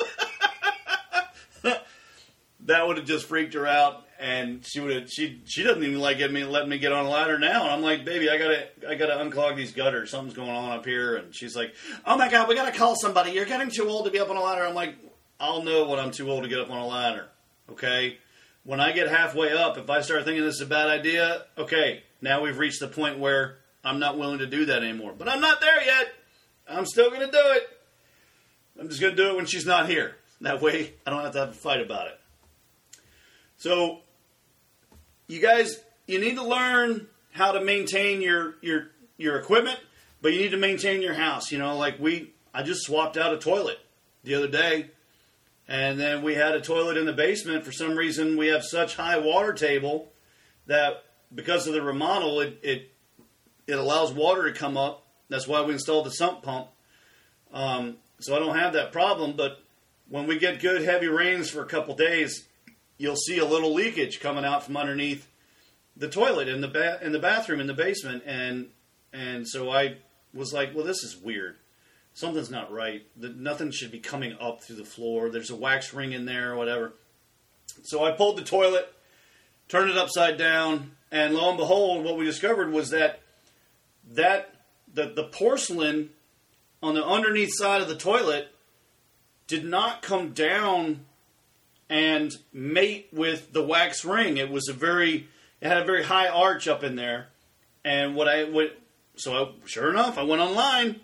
that 2.61 2.87
would 2.87 2.97
have 2.97 3.07
just 3.07 3.27
freaked 3.27 3.55
her 3.55 3.67
out 3.67 4.04
and 4.19 4.65
she 4.65 4.81
would 4.81 4.95
have 4.95 5.11
she 5.11 5.41
she 5.45 5.63
doesn't 5.63 5.83
even 5.83 6.01
like 6.01 6.19
me 6.31 6.45
letting 6.45 6.69
me 6.69 6.79
get 6.79 6.93
on 6.93 7.07
a 7.07 7.11
ladder 7.11 7.39
now. 7.39 7.65
And 7.65 7.73
I'm 7.73 7.83
like 7.83 8.05
baby 8.05 8.31
I 8.31 8.39
gotta 8.39 8.69
I 8.89 8.95
gotta 8.95 9.15
unclog 9.15 9.57
these 9.57 9.73
gutters. 9.73 10.11
Something's 10.11 10.35
going 10.35 10.51
on 10.51 10.73
up 10.73 10.85
here. 10.85 11.17
And 11.17 11.35
she's 11.35 11.57
like 11.57 11.75
oh 12.07 12.17
my 12.17 12.31
god 12.31 12.49
we 12.49 12.55
gotta 12.55 12.77
call 12.77 12.97
somebody. 12.97 13.33
You're 13.33 13.45
getting 13.45 13.71
too 13.71 13.89
old 13.89 14.05
to 14.05 14.11
be 14.11 14.21
up 14.21 14.31
on 14.31 14.37
a 14.37 14.43
ladder. 14.43 14.65
I'm 14.65 14.75
like 14.75 14.97
I'll 15.41 15.63
know 15.63 15.89
when 15.89 15.99
I'm 15.99 16.11
too 16.11 16.31
old 16.31 16.45
to 16.45 16.49
get 16.49 16.61
up 16.61 16.71
on 16.71 16.79
a 16.79 16.87
ladder 16.87 17.29
okay? 17.71 18.19
When 18.63 18.81
I 18.81 18.93
get 18.93 19.09
halfway 19.09 19.53
up 19.53 19.79
if 19.79 19.91
I 19.91 20.01
start 20.01 20.25
thinking 20.25 20.45
this 20.45 20.57
is 20.57 20.61
a 20.63 20.67
bad 20.67 20.89
idea 20.89 21.45
okay 21.59 22.03
now 22.23 22.43
we've 22.43 22.59
reached 22.59 22.81
the 22.81 22.89
point 22.89 23.19
where 23.19 23.57
I'm 23.83 23.99
not 23.99 24.17
willing 24.17 24.39
to 24.39 24.47
do 24.47 24.65
that 24.67 24.83
anymore. 24.83 25.13
But 25.17 25.29
I'm 25.29 25.43
not 25.43 25.61
there 25.61 25.85
yet. 25.85 26.15
I'm 26.67 26.87
still 26.87 27.11
gonna 27.11 27.31
do 27.31 27.43
it. 27.43 27.69
I'm 28.81 28.89
just 28.89 29.01
gonna 29.01 29.17
do 29.17 29.31
it 29.31 29.37
when 29.37 29.47
she's 29.47 29.67
not 29.67 29.89
here. 29.89 30.17
That 30.41 30.63
way 30.63 30.95
I 31.07 31.11
don't 31.11 31.23
have 31.23 31.33
to 31.33 31.39
have 31.41 31.49
a 31.51 31.53
fight 31.53 31.81
about 31.81 32.07
it 32.07 32.19
so 33.57 34.01
you 35.27 35.41
guys, 35.41 35.81
you 36.07 36.19
need 36.21 36.37
to 36.37 36.45
learn 36.45 37.07
how 37.33 37.53
to 37.53 37.61
maintain 37.61 38.21
your 38.21 38.57
your 38.61 38.91
your 39.17 39.39
equipment, 39.39 39.79
but 40.21 40.33
you 40.33 40.41
need 40.41 40.51
to 40.51 40.57
maintain 40.57 41.03
your 41.03 41.15
house. 41.15 41.51
You 41.51 41.59
know, 41.59 41.77
like 41.77 41.99
we, 41.99 42.33
I 42.53 42.63
just 42.63 42.83
swapped 42.83 43.17
out 43.17 43.33
a 43.33 43.39
toilet 43.39 43.79
the 44.23 44.35
other 44.35 44.49
day, 44.49 44.91
And 45.67 45.99
then 45.99 46.23
we 46.23 46.35
had 46.35 46.55
a 46.55 46.61
toilet 46.61 46.97
in 46.97 47.07
the 47.07 47.13
basement. 47.13 47.65
For 47.65 47.73
some 47.73 47.95
reason, 47.97 48.37
we 48.37 48.49
have 48.49 48.65
such 48.65 48.97
high 48.97 49.19
water 49.19 49.53
table 49.53 50.13
that 50.67 51.05
because 51.35 51.67
of 51.67 51.75
the 51.75 51.83
remodel, 51.83 52.41
it 52.41 52.59
it, 52.63 52.91
it 53.67 53.79
allows 53.79 54.13
water 54.13 54.51
to 54.51 54.59
come 54.59 54.77
up. 54.77 55.07
That's 55.29 55.49
why 55.49 55.63
we 55.63 55.73
installed 55.73 56.07
the 56.07 56.11
sump 56.11 56.43
pump. 56.43 56.69
Um, 57.53 57.97
so 58.21 58.37
I 58.37 58.39
don't 58.39 58.57
have 58.59 58.75
that 58.75 58.93
problem. 58.93 59.35
But 59.37 59.61
when 60.09 60.27
we 60.27 60.39
get 60.39 60.61
good 60.61 60.83
heavy 60.83 61.09
rains 61.09 61.49
for 61.49 61.63
a 61.63 61.67
couple 61.67 61.95
days, 61.95 62.47
you'll 63.05 63.17
see 63.17 63.39
a 63.39 63.45
little 63.45 63.73
leakage 63.73 64.19
coming 64.19 64.45
out 64.45 64.65
from 64.65 64.77
underneath 64.77 65.29
the 65.97 66.09
toilet 66.09 66.49
in 66.49 66.61
the 66.61 66.69
ba- 66.69 66.99
in 67.03 67.13
the 67.13 67.19
bathroom 67.19 67.61
in 67.61 67.67
the 67.67 67.75
basement, 67.75 68.23
and 68.27 68.71
and 69.13 69.47
so 69.47 69.71
I 69.71 69.99
was 70.33 70.53
like, 70.53 70.75
well, 70.75 70.85
this 70.85 71.05
is 71.05 71.17
weird. 71.17 71.57
Something's 72.15 72.51
not 72.51 72.73
right. 72.73 73.07
The, 73.17 73.29
nothing 73.29 73.71
should 73.71 73.93
be 73.93 74.01
coming 74.01 74.37
up 74.41 74.63
through 74.63 74.77
the 74.77 74.85
floor. 74.85 75.31
There's 75.31 75.51
a 75.51 75.57
wax 75.57 75.93
ring 75.93 76.13
in 76.13 76.25
there 76.25 76.53
or 76.53 76.57
whatever. 76.57 76.95
So 77.83 78.05
I 78.05 78.13
pulled 78.13 78.39
the 78.39 78.43
toilet, 78.43 78.93
turned 79.69 79.91
it 79.91 79.97
upside 79.97 80.39
down, 80.39 80.93
and 81.13 81.35
lo 81.35 81.51
and 81.51 81.59
behold, 81.59 82.05
what 82.05 82.17
we 82.17 82.25
discovered 82.25 82.73
was 82.73 82.91
that 82.91 83.21
that 84.13 84.55
the, 84.93 85.13
the 85.15 85.25
porcelain 85.25 86.11
on 86.83 86.95
the 86.95 87.05
underneath 87.05 87.53
side 87.53 87.83
of 87.83 87.89
the 87.89 87.97
toilet 87.97 88.49
did 89.47 89.65
not 89.65 90.03
come 90.03 90.33
down 90.33 91.05
and 91.89 92.33
mate 92.53 93.09
with 93.13 93.53
the 93.53 93.63
wax 93.63 94.05
ring. 94.05 94.37
It 94.37 94.51
was 94.51 94.69
a 94.69 94.73
very 94.73 95.29
it 95.61 95.69
had 95.69 95.79
a 95.79 95.85
very 95.85 96.05
high 96.05 96.29
arch 96.29 96.69
up 96.69 96.85
in 96.85 96.97
there. 96.97 97.29
And 97.85 98.15
what 98.15 98.29
I 98.29 98.45
would 98.45 98.73
so 99.17 99.33
I, 99.33 99.67
sure 99.67 99.91
enough, 99.91 100.19
I 100.19 100.23
went 100.23 100.43
online 100.43 101.01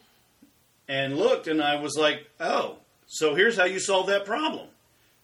and 0.89 1.17
looked, 1.17 1.47
and 1.47 1.63
I 1.63 1.77
was 1.77 1.97
like, 1.97 2.27
oh, 2.41 2.79
so 3.07 3.35
here's 3.35 3.57
how 3.57 3.65
you 3.65 3.79
solve 3.79 4.09
that 4.09 4.25
problem. 4.25 4.67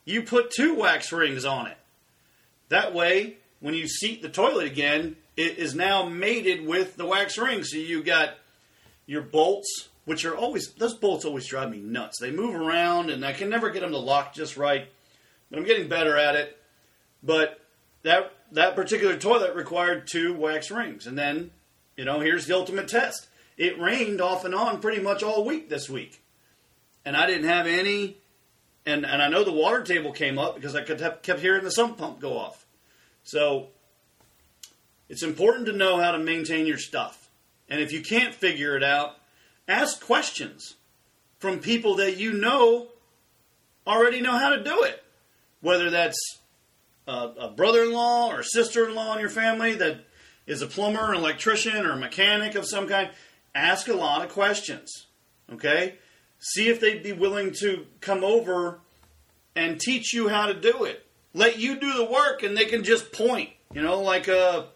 You 0.05 0.23
put 0.23 0.53
two 0.53 0.75
wax 0.75 1.13
rings 1.13 1.45
on 1.45 1.67
it. 1.67 1.77
That 2.69 2.95
way, 2.95 3.37
when 3.61 3.75
you 3.75 3.89
seat 3.89 4.23
the 4.23 4.29
toilet 4.29 4.67
again, 4.67 5.17
it 5.37 5.59
is 5.59 5.75
now 5.75 6.09
mated 6.09 6.65
with 6.65 6.97
the 6.97 7.07
wax 7.07 7.37
ring. 7.37 7.65
So 7.65 7.77
you 7.77 8.03
got 8.03 8.35
your 9.07 9.23
bolts, 9.23 9.89
which 10.05 10.25
are 10.25 10.37
always 10.37 10.73
those 10.75 10.95
bolts 10.95 11.25
always 11.25 11.47
drive 11.47 11.71
me 11.71 11.79
nuts. 11.79 12.19
They 12.21 12.31
move 12.31 12.55
around, 12.55 13.11
and 13.11 13.25
I 13.25 13.33
can 13.33 13.51
never 13.51 13.71
get 13.71 13.81
them 13.81 13.91
to 13.91 13.99
lock 13.99 14.35
just 14.35 14.57
right. 14.57 14.89
I'm 15.55 15.65
getting 15.65 15.89
better 15.89 16.17
at 16.17 16.35
it. 16.35 16.59
But 17.23 17.61
that 18.03 18.33
that 18.53 18.77
particular 18.77 19.17
toilet 19.17 19.55
required 19.55 20.07
two 20.07 20.35
wax 20.35 20.71
rings, 20.71 21.07
and 21.07 21.19
then 21.19 21.51
you 21.97 22.05
know 22.05 22.21
here's 22.21 22.47
the 22.47 22.55
ultimate 22.55 22.89
test. 22.89 23.29
It 23.57 23.81
rained 23.81 24.21
off 24.21 24.45
and 24.45 24.55
on 24.55 24.81
pretty 24.81 25.03
much 25.03 25.23
all 25.23 25.45
week 25.45 25.69
this 25.69 25.89
week, 25.89 26.23
and 27.05 27.17
I 27.17 27.27
didn't 27.27 27.49
have 27.49 27.67
any. 27.67 28.19
And 28.85 29.05
and 29.05 29.21
I 29.21 29.29
know 29.29 29.43
the 29.43 29.53
water 29.53 29.83
table 29.83 30.13
came 30.13 30.39
up 30.39 30.55
because 30.55 30.77
I 30.77 30.85
have, 30.85 31.23
kept 31.23 31.41
hearing 31.41 31.65
the 31.65 31.71
sump 31.71 31.99
pump 31.99 32.21
go 32.21 32.39
off. 32.39 32.67
So 33.25 33.69
it's 35.09 35.23
important 35.25 35.67
to 35.67 35.73
know 35.73 35.99
how 35.99 36.13
to 36.13 36.19
maintain 36.19 36.67
your 36.67 36.79
stuff. 36.79 37.29
And 37.69 37.81
if 37.81 37.93
you 37.93 38.03
can't 38.03 38.33
figure 38.33 38.77
it 38.77 38.85
out, 38.85 39.17
ask 39.67 40.01
questions 40.01 40.75
from 41.39 41.59
people 41.59 41.97
that 41.97 42.17
you 42.17 42.33
know 42.33 42.89
already 43.87 44.21
know 44.21 44.37
how 44.39 44.51
to 44.51 44.63
do 44.63 44.85
it. 44.85 45.03
Whether 45.61 45.91
that's 45.91 46.19
a, 47.07 47.13
a 47.13 47.51
brother 47.51 47.85
in 47.85 47.93
law 47.93 48.31
or 48.31 48.43
sister 48.43 48.89
in 48.89 48.95
law 48.95 49.15
in 49.15 49.21
your 49.21 49.31
family 49.31 49.75
that 49.75 50.05
is 50.47 50.63
a 50.63 50.67
plumber, 50.67 51.13
an 51.13 51.19
electrician, 51.19 51.85
or 51.85 51.93
a 51.93 51.97
mechanic 51.97 52.55
of 52.55 52.67
some 52.67 52.87
kind, 52.87 53.11
ask 53.55 53.89
a 53.89 53.95
lot 53.95 54.25
of 54.25 54.31
questions. 54.31 55.07
Okay? 55.53 55.97
See 56.39 56.69
if 56.69 56.81
they'd 56.81 57.03
be 57.03 57.13
willing 57.13 57.53
to 57.61 57.87
come 58.01 58.23
over 58.23 58.81
and 59.55 59.81
teach 59.81 60.13
you 60.13 60.29
how 60.29 60.47
to 60.47 60.55
do 60.55 60.85
it. 60.85 61.05
Let 61.35 61.59
you 61.59 61.79
do 61.79 61.95
the 61.95 62.05
work 62.05 62.43
and 62.43 62.57
they 62.57 62.67
can 62.67 62.85
just 62.85 63.13
point, 63.13 63.51
you 63.73 63.83
know, 63.83 64.01
like 64.01 64.29
a 64.29 64.69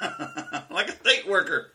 like 0.70 0.88
a 0.88 0.92
state 0.92 1.28
worker. 1.28 1.72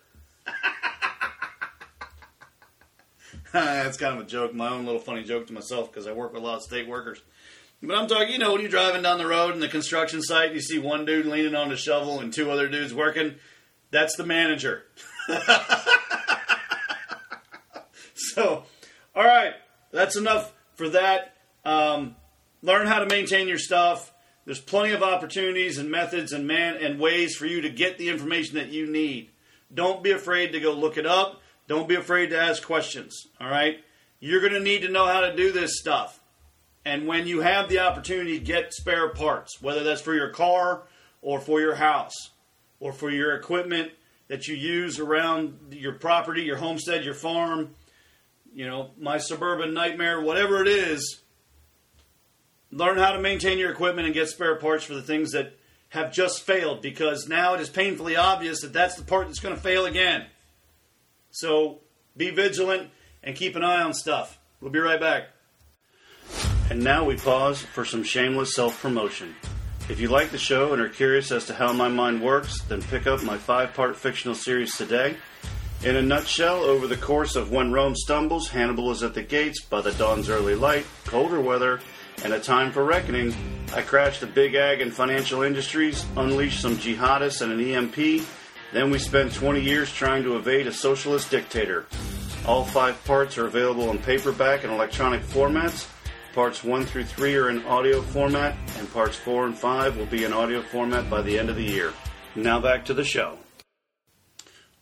That's 3.64 3.96
kind 3.96 4.20
of 4.20 4.26
a 4.26 4.28
joke, 4.28 4.54
my 4.54 4.68
own 4.68 4.86
little 4.86 5.00
funny 5.00 5.24
joke 5.24 5.48
to 5.48 5.54
myself 5.54 5.90
because 5.90 6.08
I 6.08 6.12
work 6.12 6.34
with 6.34 6.44
a 6.44 6.46
lot 6.46 6.58
of 6.58 6.64
state 6.64 6.90
workers. 6.90 7.22
But 7.82 7.96
I'm 7.96 8.06
talking, 8.06 8.34
you 8.34 8.38
know, 8.38 8.52
when 8.52 8.60
you're 8.60 8.70
driving 8.70 9.02
down 9.02 9.18
the 9.18 9.26
road 9.26 9.54
in 9.54 9.62
the 9.62 9.70
construction 9.70 10.22
site, 10.22 10.48
and 10.48 10.56
you 10.56 10.62
see 10.62 10.78
one 10.78 11.06
dude 11.06 11.26
leaning 11.26 11.56
on 11.56 11.70
the 11.70 11.78
shovel 11.78 12.20
and 12.20 12.34
two 12.34 12.52
other 12.52 12.68
dudes 12.68 12.94
working. 12.94 13.36
That's 13.92 14.18
the 14.18 14.26
manager. 14.26 14.84
so, 18.14 18.66
all 19.16 19.24
right, 19.24 19.54
that's 19.90 20.18
enough 20.18 20.52
for 20.74 20.90
that. 20.90 21.38
Um, 21.64 22.18
learn 22.62 22.88
how 22.88 23.00
to 23.00 23.06
maintain 23.06 23.48
your 23.48 23.58
stuff. 23.58 24.12
There's 24.44 24.60
plenty 24.60 24.92
of 24.92 25.02
opportunities 25.02 25.78
and 25.78 25.90
methods 25.90 26.34
and 26.34 26.46
man 26.46 26.76
and 26.76 27.00
ways 27.00 27.38
for 27.38 27.46
you 27.46 27.62
to 27.62 27.70
get 27.70 27.98
the 28.00 28.10
information 28.10 28.56
that 28.56 28.68
you 28.68 28.86
need. 28.86 29.30
Don't 29.74 30.04
be 30.04 30.12
afraid 30.12 30.52
to 30.52 30.60
go 30.60 30.74
look 30.74 30.98
it 30.98 31.06
up. 31.06 31.42
Don't 31.68 31.90
be 31.90 31.96
afraid 31.96 32.30
to 32.30 32.40
ask 32.40 32.64
questions. 32.64 33.28
All 33.40 33.50
right, 33.50 33.84
you're 34.20 34.42
going 34.42 34.54
to 34.54 34.60
need 34.60 34.82
to 34.82 34.90
know 34.90 35.06
how 35.06 35.22
to 35.22 35.36
do 35.36 35.52
this 35.52 35.80
stuff. 35.80 36.20
And 36.86 37.08
when 37.08 37.26
you 37.26 37.42
have 37.42 37.68
the 37.68 37.80
opportunity, 37.80 38.40
get 38.40 38.74
spare 38.74 39.10
parts, 39.10 39.62
whether 39.62 39.84
that's 39.84 40.02
for 40.02 40.14
your 40.14 40.30
car 40.30 40.84
or 41.22 41.40
for 41.40 41.60
your 41.60 41.76
house 41.76 42.30
or 42.80 42.94
for 42.94 43.10
your 43.10 43.36
equipment 43.36 43.92
that 44.28 44.48
you 44.48 44.56
use 44.56 45.00
around 45.00 45.58
your 45.72 45.94
property, 45.94 46.44
your 46.44 46.58
homestead, 46.58 47.04
your 47.04 47.16
farm, 47.16 47.72
you 48.54 48.68
know, 48.68 48.92
my 49.00 49.18
suburban 49.18 49.74
nightmare, 49.74 50.22
whatever 50.22 50.62
it 50.62 50.68
is. 50.68 51.22
Learn 52.72 52.98
how 52.98 53.12
to 53.12 53.20
maintain 53.20 53.58
your 53.58 53.72
equipment 53.72 54.06
and 54.06 54.14
get 54.14 54.30
spare 54.30 54.56
parts 54.56 54.84
for 54.84 54.94
the 54.94 55.02
things 55.02 55.32
that 55.32 55.58
have 55.90 56.12
just 56.12 56.42
failed 56.42 56.82
because 56.82 57.28
now 57.28 57.54
it 57.54 57.62
is 57.62 57.70
painfully 57.70 58.16
obvious 58.16 58.62
that 58.62 58.74
that's 58.74 58.96
the 58.96 59.04
part 59.04 59.28
that's 59.28 59.40
going 59.40 59.56
to 59.56 59.62
fail 59.62 59.86
again. 59.86 60.26
So 61.36 61.82
be 62.16 62.30
vigilant 62.30 62.92
and 63.22 63.36
keep 63.36 63.58
an 63.58 63.64
eye 63.64 63.82
on 63.82 63.94
stuff. 63.94 64.40
We'll 64.62 64.72
be 64.72 64.80
right 64.80 65.02
back. 65.02 65.24
And 66.70 66.82
now 66.82 67.04
we 67.04 67.18
pause 67.18 67.62
for 67.62 67.84
some 67.84 68.04
shameless 68.04 68.56
self 68.56 68.82
promotion. 68.82 69.36
If 69.90 70.00
you 70.00 70.08
like 70.08 70.32
the 70.32 70.38
show 70.38 70.72
and 70.72 70.82
are 70.82 70.88
curious 70.88 71.34
as 71.34 71.46
to 71.48 71.54
how 71.54 71.74
my 71.74 71.90
mind 71.90 72.22
works, 72.22 72.62
then 72.62 72.82
pick 72.82 73.06
up 73.06 73.22
my 73.22 73.38
five 73.38 73.74
part 73.74 73.98
fictional 73.98 74.34
series 74.34 74.78
today. 74.78 75.18
In 75.84 75.98
a 75.98 76.02
nutshell, 76.02 76.64
over 76.64 76.88
the 76.88 76.96
course 76.96 77.36
of 77.36 77.52
When 77.52 77.74
Rome 77.74 77.96
Stumbles, 77.98 78.48
Hannibal 78.48 78.92
is 78.92 79.04
at 79.04 79.14
the 79.14 79.22
gates 79.22 79.62
by 79.62 79.82
the 79.82 79.92
dawn's 79.92 80.30
early 80.30 80.56
light, 80.56 80.86
colder 81.04 81.42
weather, 81.42 81.82
and 82.24 82.32
a 82.32 82.40
time 82.40 82.72
for 82.72 82.86
reckoning, 82.86 83.36
I 83.74 83.82
crash 83.82 84.22
the 84.22 84.28
big 84.28 84.56
ag 84.56 84.80
and 84.80 84.94
financial 84.94 85.42
industries, 85.42 86.06
unleash 86.16 86.62
some 86.62 86.78
jihadists 86.78 87.42
and 87.42 87.52
an 87.52 87.60
EMP, 87.60 88.26
then 88.74 88.90
we 88.90 89.00
spent 89.00 89.34
20 89.34 89.62
years 89.62 89.92
trying 89.92 90.24
to 90.24 90.38
evade 90.38 90.68
a 90.68 90.74
socialist 90.74 91.32
dictator. 91.32 91.86
All 92.46 92.66
five 92.66 93.04
parts 93.06 93.38
are 93.38 93.48
available 93.48 93.90
in 93.92 93.98
paperback 93.98 94.64
and 94.64 94.74
electronic 94.74 95.22
formats. 95.22 95.88
Parts 96.34 96.64
1 96.64 96.86
through 96.86 97.06
3 97.06 97.36
are 97.36 97.50
in 97.50 97.66
audio 97.66 98.02
format, 98.02 98.56
and 98.78 98.92
parts 98.92 99.16
4 99.16 99.46
and 99.46 99.58
5 99.58 99.98
will 99.98 100.06
be 100.06 100.26
in 100.26 100.34
audio 100.34 100.62
format 100.62 101.10
by 101.10 101.22
the 101.22 101.40
end 101.40 101.50
of 101.50 101.56
the 101.56 101.64
year. 101.64 101.94
Now 102.36 102.60
back 102.60 102.86
to 102.86 102.94
the 102.94 103.06
show. 103.06 103.38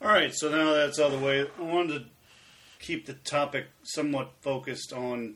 All 0.02 0.10
right, 0.10 0.34
so 0.34 0.50
now 0.50 0.74
that's 0.74 1.00
out 1.00 1.14
of 1.14 1.20
the 1.20 1.26
way. 1.26 1.46
I 1.58 1.62
wanted 1.62 2.00
to 2.00 2.06
keep 2.80 3.06
the 3.06 3.14
topic 3.14 3.68
somewhat 3.84 4.34
focused 4.42 4.92
on 4.92 5.36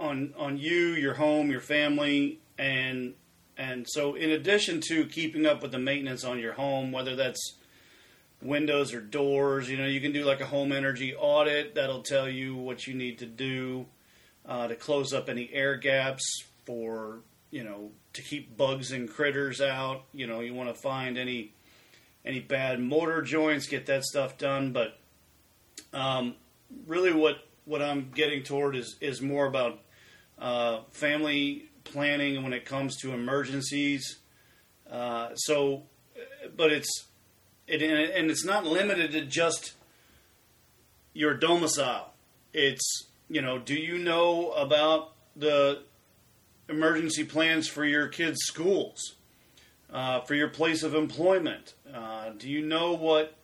on 0.00 0.34
on 0.36 0.58
you, 0.58 0.94
your 0.94 1.14
home, 1.14 1.50
your 1.50 1.60
family, 1.60 2.40
and 2.58 3.14
and 3.58 3.84
so 3.88 4.14
in 4.14 4.30
addition 4.30 4.80
to 4.88 5.04
keeping 5.06 5.44
up 5.44 5.60
with 5.62 5.72
the 5.72 5.78
maintenance 5.78 6.24
on 6.24 6.38
your 6.38 6.52
home, 6.52 6.92
whether 6.92 7.16
that's 7.16 7.56
windows 8.40 8.94
or 8.94 9.00
doors, 9.00 9.68
you 9.68 9.76
know, 9.76 9.86
you 9.86 10.00
can 10.00 10.12
do 10.12 10.24
like 10.24 10.40
a 10.40 10.46
home 10.46 10.70
energy 10.70 11.12
audit 11.14 11.74
that'll 11.74 12.02
tell 12.02 12.28
you 12.28 12.54
what 12.54 12.86
you 12.86 12.94
need 12.94 13.18
to 13.18 13.26
do 13.26 13.86
uh, 14.46 14.68
to 14.68 14.76
close 14.76 15.12
up 15.12 15.28
any 15.28 15.50
air 15.52 15.76
gaps 15.76 16.24
for 16.64 17.18
you 17.50 17.64
know 17.64 17.90
to 18.12 18.22
keep 18.22 18.56
bugs 18.56 18.92
and 18.92 19.08
critters 19.08 19.60
out. 19.60 20.04
You 20.12 20.26
know, 20.26 20.40
you 20.40 20.54
want 20.54 20.68
to 20.68 20.74
find 20.74 21.18
any 21.18 21.52
any 22.24 22.40
bad 22.40 22.80
mortar 22.80 23.22
joints, 23.22 23.66
get 23.66 23.86
that 23.86 24.04
stuff 24.04 24.38
done. 24.38 24.72
But 24.72 24.98
um, 25.92 26.36
really, 26.86 27.12
what 27.12 27.38
what 27.64 27.82
I'm 27.82 28.10
getting 28.14 28.44
toward 28.44 28.76
is 28.76 28.96
is 29.00 29.20
more 29.20 29.46
about 29.46 29.80
uh, 30.38 30.80
family 30.92 31.68
planning 31.92 32.42
when 32.42 32.52
it 32.52 32.64
comes 32.64 32.96
to 32.98 33.12
emergencies. 33.12 34.18
Uh, 34.90 35.34
so, 35.34 35.82
but 36.56 36.72
it's 36.72 37.06
it 37.66 37.82
and 37.82 38.30
it's 38.30 38.44
not 38.44 38.64
limited 38.64 39.12
to 39.12 39.22
just 39.22 39.74
your 41.12 41.34
domicile. 41.34 42.14
It's 42.52 43.08
you 43.28 43.42
know, 43.42 43.58
do 43.58 43.74
you 43.74 43.98
know 43.98 44.52
about 44.52 45.12
the 45.36 45.82
emergency 46.68 47.24
plans 47.24 47.68
for 47.68 47.84
your 47.84 48.08
kids' 48.08 48.38
schools, 48.42 49.16
uh, 49.92 50.20
for 50.20 50.34
your 50.34 50.48
place 50.48 50.82
of 50.82 50.94
employment? 50.94 51.74
Uh, 51.92 52.30
do 52.30 52.48
you 52.48 52.64
know 52.64 52.92
what 52.94 53.34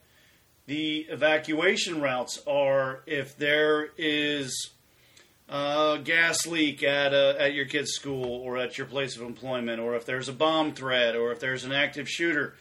the 0.67 1.01
evacuation 1.11 2.01
routes 2.01 2.41
are 2.47 3.03
if 3.07 3.37
there 3.37 3.91
is 3.99 4.71
uh, 5.55 5.99
gas 5.99 6.49
leak 6.49 6.83
at 6.83 7.15
a, 7.15 7.41
at 7.41 7.55
your 7.55 7.65
kid's 7.65 7.93
school 7.93 8.43
or 8.43 8.59
at 8.59 8.77
your 8.77 8.89
place 8.89 9.15
of 9.15 9.23
employment, 9.23 9.81
or 9.81 9.95
if 9.95 10.05
there's 10.05 10.29
a 10.29 10.33
bomb 10.33 10.73
threat, 10.73 11.15
or 11.15 11.31
if 11.31 11.39
there's 11.39 11.63
an 11.63 11.71
active 11.71 12.09
shooter, 12.09 12.57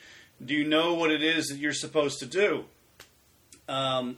do 0.45 0.53
you 0.53 0.63
know 0.63 0.93
what 0.93 1.09
it 1.09 1.23
is 1.23 1.47
that 1.47 1.57
you're 1.57 1.73
supposed 1.73 2.19
to 2.19 2.27
do? 2.27 2.65
Um, 3.67 4.17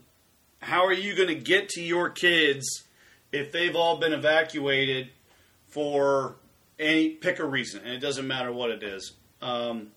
how 0.59 0.85
are 0.87 0.93
you 0.93 1.15
going 1.15 1.29
to 1.29 1.35
get 1.35 1.69
to 1.69 1.81
your 1.81 2.09
kids 2.09 2.83
if 3.31 3.53
they've 3.53 3.77
all 3.77 3.95
been 3.95 4.11
evacuated 4.11 5.07
for 5.69 6.35
any 6.77 7.11
pick 7.11 7.39
a 7.39 7.45
reason, 7.45 7.81
and 7.85 7.93
it 7.93 7.99
doesn't 7.99 8.27
matter 8.27 8.51
what 8.51 8.71
it 8.71 8.83
is. 8.83 9.13
Um, 9.41 9.91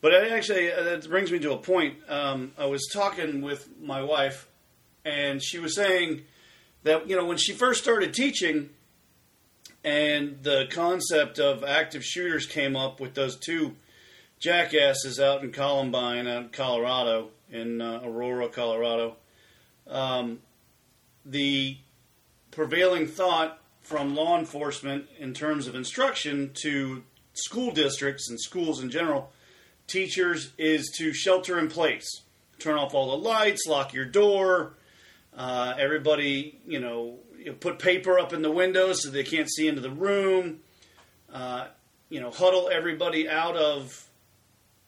but 0.00 0.12
actually 0.12 0.72
uh, 0.72 0.82
that 0.82 1.08
brings 1.08 1.30
me 1.30 1.38
to 1.38 1.52
a 1.52 1.56
point. 1.56 1.98
Um, 2.08 2.50
I 2.58 2.66
was 2.66 2.88
talking 2.92 3.42
with 3.42 3.68
my 3.80 4.02
wife, 4.02 4.48
and 5.04 5.40
she 5.40 5.60
was 5.60 5.76
saying 5.76 6.22
that 6.84 7.08
you 7.08 7.16
know 7.16 7.24
when 7.24 7.38
she 7.38 7.52
first 7.52 7.82
started 7.82 8.14
teaching, 8.14 8.70
and 9.84 10.42
the 10.42 10.66
concept 10.70 11.38
of 11.38 11.64
active 11.64 12.04
shooters 12.04 12.46
came 12.46 12.76
up 12.76 13.00
with 13.00 13.14
those 13.14 13.36
two 13.36 13.76
jackasses 14.38 15.20
out 15.20 15.42
in 15.42 15.52
Columbine, 15.52 16.26
out 16.26 16.42
in 16.42 16.48
Colorado, 16.48 17.30
in 17.50 17.80
uh, 17.80 18.00
Aurora, 18.04 18.48
Colorado. 18.48 19.16
Um, 19.88 20.40
the 21.24 21.78
prevailing 22.50 23.06
thought 23.06 23.60
from 23.80 24.14
law 24.14 24.38
enforcement 24.38 25.06
in 25.18 25.34
terms 25.34 25.66
of 25.66 25.74
instruction 25.74 26.50
to 26.62 27.02
school 27.34 27.70
districts 27.72 28.28
and 28.28 28.40
schools 28.40 28.82
in 28.82 28.90
general, 28.90 29.30
teachers, 29.86 30.52
is 30.58 30.92
to 30.98 31.12
shelter 31.12 31.58
in 31.58 31.68
place. 31.68 32.22
Turn 32.58 32.76
off 32.76 32.94
all 32.94 33.10
the 33.10 33.28
lights, 33.28 33.66
lock 33.66 33.92
your 33.92 34.04
door. 34.04 34.74
Uh, 35.36 35.74
everybody, 35.78 36.58
you 36.66 36.80
know, 36.80 37.18
put 37.60 37.78
paper 37.78 38.18
up 38.18 38.32
in 38.32 38.42
the 38.42 38.50
windows 38.50 39.02
so 39.02 39.10
they 39.10 39.24
can't 39.24 39.50
see 39.50 39.66
into 39.66 39.80
the 39.80 39.90
room. 39.90 40.60
Uh, 41.32 41.66
you 42.08 42.20
know, 42.20 42.30
huddle 42.30 42.68
everybody 42.70 43.28
out 43.28 43.56
of 43.56 44.08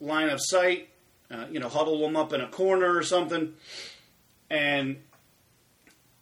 line 0.01 0.29
of 0.29 0.39
sight. 0.43 0.89
Uh, 1.31 1.47
you 1.51 1.59
know, 1.59 1.69
huddle 1.69 1.99
them 2.01 2.17
up 2.17 2.33
in 2.33 2.41
a 2.41 2.49
corner 2.49 2.95
or 2.95 3.03
something. 3.03 3.55
And 4.51 4.99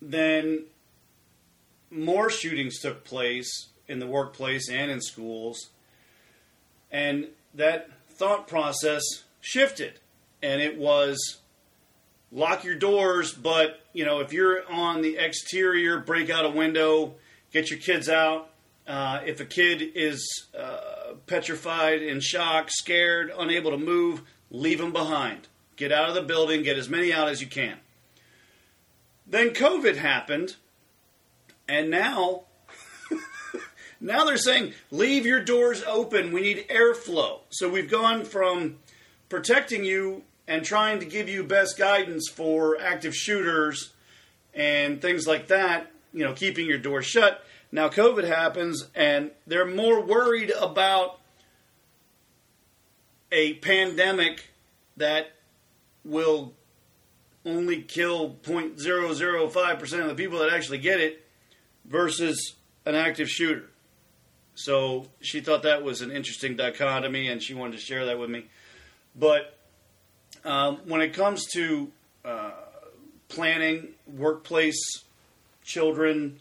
then 0.01 0.65
more 1.91 2.31
shootings 2.31 2.79
took 2.79 3.05
place 3.05 3.69
in 3.89 3.99
the 3.99 4.07
workplace 4.07 4.71
and 4.71 4.91
in 4.91 5.01
schools. 5.01 5.71
And 6.91 7.29
that 7.55 7.91
thought 8.09 8.47
process 8.47 9.03
shifted. 9.41 9.99
And 10.43 10.63
it 10.63 10.79
was 10.79 11.39
lock 12.33 12.65
your 12.65 12.75
doors, 12.75 13.33
but 13.33 13.81
you 13.93 14.05
know, 14.05 14.21
if 14.21 14.33
you're 14.33 14.69
on 14.71 15.03
the 15.03 15.19
exterior, 15.19 15.99
break 15.99 16.31
out 16.31 16.45
a 16.45 16.51
window, 16.51 17.15
get 17.53 17.71
your 17.71 17.79
kids 17.79 18.09
out. 18.09 18.49
Uh, 18.87 19.21
if 19.25 19.39
a 19.41 19.45
kid 19.45 19.93
is 19.95 20.47
uh, 20.59 21.15
petrified, 21.27 22.03
in 22.03 22.21
shock, 22.21 22.69
scared, 22.71 23.31
unable 23.37 23.71
to 23.71 23.77
move, 23.77 24.23
leave 24.51 24.79
them 24.79 24.93
behind. 24.93 25.47
Get 25.77 25.93
out 25.93 26.09
of 26.09 26.15
the 26.15 26.23
building, 26.23 26.63
get 26.63 26.77
as 26.77 26.89
many 26.89 27.13
out 27.13 27.29
as 27.29 27.41
you 27.41 27.47
can. 27.47 27.79
Then 29.27 29.51
COVID 29.51 29.97
happened, 29.97 30.57
and 31.69 31.91
now, 31.91 32.43
now 34.01 34.25
they're 34.25 34.37
saying 34.37 34.75
leave 34.91 35.25
your 35.25 35.43
doors 35.43 35.85
open. 35.87 36.33
We 36.33 36.43
need 36.43 36.67
airflow. 36.69 37.41
So 37.51 37.69
we've 37.69 37.91
gone 37.91 38.25
from 38.25 38.79
protecting 39.29 39.85
you 39.85 40.25
and 40.53 40.67
trying 40.67 41.01
to 41.01 41.07
give 41.07 41.31
you 41.31 41.43
best 41.43 41.79
guidance 41.79 42.29
for 42.29 42.79
active 42.79 43.17
shooters 43.17 43.95
and 44.53 45.01
things 45.01 45.27
like 45.27 45.47
that. 45.47 45.91
You 46.13 46.25
know, 46.27 46.35
keeping 46.35 46.67
your 46.67 46.77
door 46.77 47.01
shut. 47.01 47.43
Now 47.73 47.89
COVID 47.89 48.25
happens, 48.25 48.87
and 48.95 49.31
they're 49.47 49.65
more 49.65 50.05
worried 50.05 50.53
about 50.61 51.19
a 53.33 53.55
pandemic 53.55 54.51
that 54.99 55.33
will 56.05 56.53
only 57.47 57.81
kill 57.81 58.37
0.005% 58.43 60.01
of 60.03 60.09
the 60.09 60.15
people 60.15 60.41
that 60.41 60.53
actually 60.53 60.79
get 60.79 61.01
it 61.01 61.25
versus 61.87 62.57
an 62.85 62.95
active 62.95 63.31
shooter. 63.31 63.71
So 64.55 65.07
she 65.23 65.41
thought 65.41 65.63
that 65.63 65.83
was 65.83 66.03
an 66.03 66.11
interesting 66.11 66.57
dichotomy, 66.57 67.29
and 67.29 67.43
she 67.43 67.55
wanted 67.55 67.77
to 67.77 67.83
share 67.83 68.05
that 68.05 68.19
with 68.19 68.29
me. 68.29 68.49
But 69.17 69.57
um, 70.45 70.79
when 70.87 71.01
it 71.01 71.13
comes 71.15 71.47
to 71.53 71.91
uh, 72.25 72.53
planning, 73.29 73.89
workplace, 74.07 75.05
children, 75.65 76.41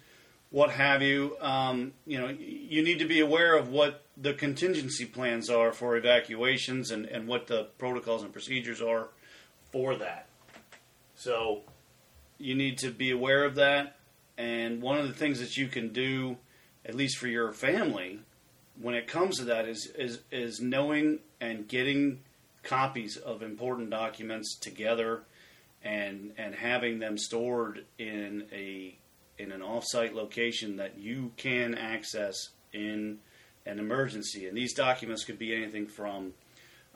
what 0.49 0.71
have 0.71 1.01
you, 1.01 1.37
um, 1.39 1.93
you 2.05 2.19
know, 2.19 2.27
you 2.27 2.83
need 2.83 2.99
to 2.99 3.05
be 3.05 3.19
aware 3.19 3.55
of 3.55 3.69
what 3.69 4.03
the 4.17 4.33
contingency 4.33 5.05
plans 5.05 5.49
are 5.49 5.71
for 5.71 5.95
evacuations 5.95 6.91
and, 6.91 7.05
and 7.05 7.27
what 7.27 7.47
the 7.47 7.67
protocols 7.77 8.23
and 8.23 8.33
procedures 8.33 8.81
are 8.81 9.09
for 9.71 9.95
that. 9.95 10.27
So 11.15 11.61
you 12.37 12.55
need 12.55 12.79
to 12.79 12.91
be 12.91 13.11
aware 13.11 13.45
of 13.45 13.55
that 13.55 13.95
and 14.41 14.81
one 14.81 14.97
of 14.97 15.07
the 15.07 15.13
things 15.13 15.39
that 15.39 15.55
you 15.55 15.67
can 15.67 15.89
do, 15.89 16.37
at 16.83 16.95
least 16.95 17.17
for 17.17 17.27
your 17.27 17.51
family, 17.53 18.19
when 18.81 18.95
it 18.95 19.07
comes 19.07 19.37
to 19.37 19.45
that, 19.45 19.67
is 19.67 19.85
is 19.95 20.21
is 20.31 20.59
knowing 20.59 21.19
and 21.39 21.67
getting 21.67 22.21
copies 22.63 23.17
of 23.17 23.41
important 23.41 23.89
documents 23.89 24.55
together, 24.55 25.23
and 25.83 26.31
and 26.37 26.55
having 26.55 26.99
them 26.99 27.17
stored 27.17 27.85
in 27.97 28.45
a 28.51 28.95
in 29.37 29.51
an 29.51 29.61
offsite 29.61 30.13
location 30.13 30.77
that 30.77 30.97
you 30.97 31.31
can 31.37 31.73
access 31.73 32.49
in 32.73 33.17
an 33.65 33.79
emergency. 33.79 34.47
And 34.47 34.57
these 34.57 34.73
documents 34.73 35.23
could 35.23 35.39
be 35.39 35.55
anything 35.55 35.87
from 35.87 36.33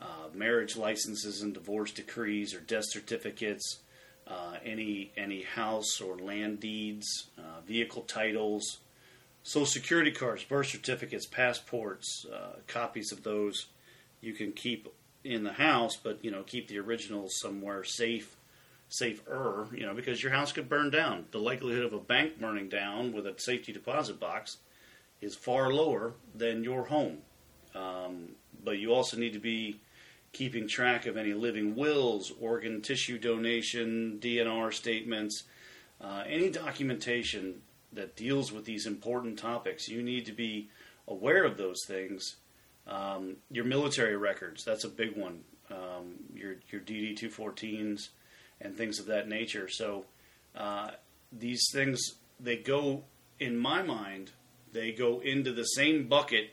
uh, 0.00 0.28
marriage 0.34 0.76
licenses 0.76 1.42
and 1.42 1.54
divorce 1.54 1.90
decrees 1.92 2.54
or 2.54 2.60
death 2.60 2.84
certificates 2.86 3.78
uh, 4.26 4.56
any 4.64 5.12
any 5.16 5.42
house 5.42 6.00
or 6.00 6.16
land 6.18 6.60
deeds, 6.60 7.28
uh, 7.38 7.60
vehicle 7.66 8.02
titles, 8.02 8.78
social 9.42 9.66
security 9.66 10.10
cards, 10.10 10.42
birth 10.44 10.66
certificates, 10.66 11.26
passports, 11.26 12.26
uh, 12.32 12.56
copies 12.66 13.12
of 13.12 13.22
those 13.22 13.66
you 14.20 14.32
can 14.32 14.52
keep 14.52 14.88
in 15.26 15.44
the 15.44 15.52
house, 15.52 15.96
but 15.96 16.24
you 16.24 16.30
know 16.30 16.42
keep 16.42 16.68
the 16.68 16.78
originals 16.78 17.38
somewhere 17.40 17.84
safe, 17.84 18.36
safer. 18.88 19.68
You 19.74 19.86
know 19.86 19.94
because 19.94 20.22
your 20.22 20.32
house 20.32 20.52
could 20.52 20.68
burn 20.68 20.90
down. 20.90 21.26
The 21.30 21.38
likelihood 21.38 21.84
of 21.84 21.92
a 21.92 21.98
bank 21.98 22.40
burning 22.40 22.68
down 22.68 23.12
with 23.12 23.26
a 23.26 23.34
safety 23.38 23.72
deposit 23.72 24.20
box 24.20 24.58
is 25.20 25.34
far 25.34 25.72
lower 25.72 26.14
than 26.34 26.62
your 26.64 26.84
home. 26.84 27.18
Um, 27.74 28.30
but 28.62 28.78
you 28.78 28.92
also 28.92 29.16
need 29.16 29.32
to 29.32 29.38
be 29.38 29.80
keeping 30.32 30.68
track 30.68 31.06
of 31.06 31.16
any 31.16 31.32
living 31.32 31.74
wills, 31.74 32.32
organ 32.40 32.82
tissue 32.82 33.18
donation, 33.18 34.18
DNR 34.20 34.72
statements, 34.72 35.44
uh, 36.00 36.24
any 36.26 36.50
documentation 36.50 37.62
that 37.92 38.16
deals 38.16 38.52
with 38.52 38.64
these 38.64 38.86
important 38.86 39.38
topics. 39.38 39.88
You 39.88 40.02
need 40.02 40.26
to 40.26 40.32
be 40.32 40.68
aware 41.08 41.44
of 41.44 41.56
those 41.56 41.84
things. 41.86 42.36
Um, 42.86 43.36
your 43.50 43.64
military 43.64 44.16
records, 44.16 44.64
that's 44.64 44.84
a 44.84 44.88
big 44.88 45.16
one. 45.16 45.40
Um, 45.70 46.14
your 46.34 46.56
your 46.70 46.80
DD 46.80 47.18
214s 47.18 48.08
and 48.60 48.76
things 48.76 48.98
of 48.98 49.06
that 49.06 49.28
nature. 49.28 49.68
So 49.68 50.04
uh, 50.54 50.90
these 51.32 51.68
things, 51.72 52.00
they 52.38 52.56
go, 52.56 53.02
in 53.38 53.58
my 53.58 53.82
mind, 53.82 54.30
they 54.72 54.92
go 54.92 55.20
into 55.20 55.52
the 55.52 55.64
same 55.64 56.08
bucket 56.08 56.50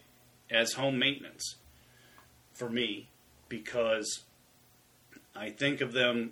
as 0.50 0.74
home 0.74 1.00
maintenance 1.00 1.56
for 2.54 2.70
me 2.70 3.10
because 3.50 4.24
I 5.36 5.50
think 5.50 5.82
of 5.82 5.94
them 5.94 6.32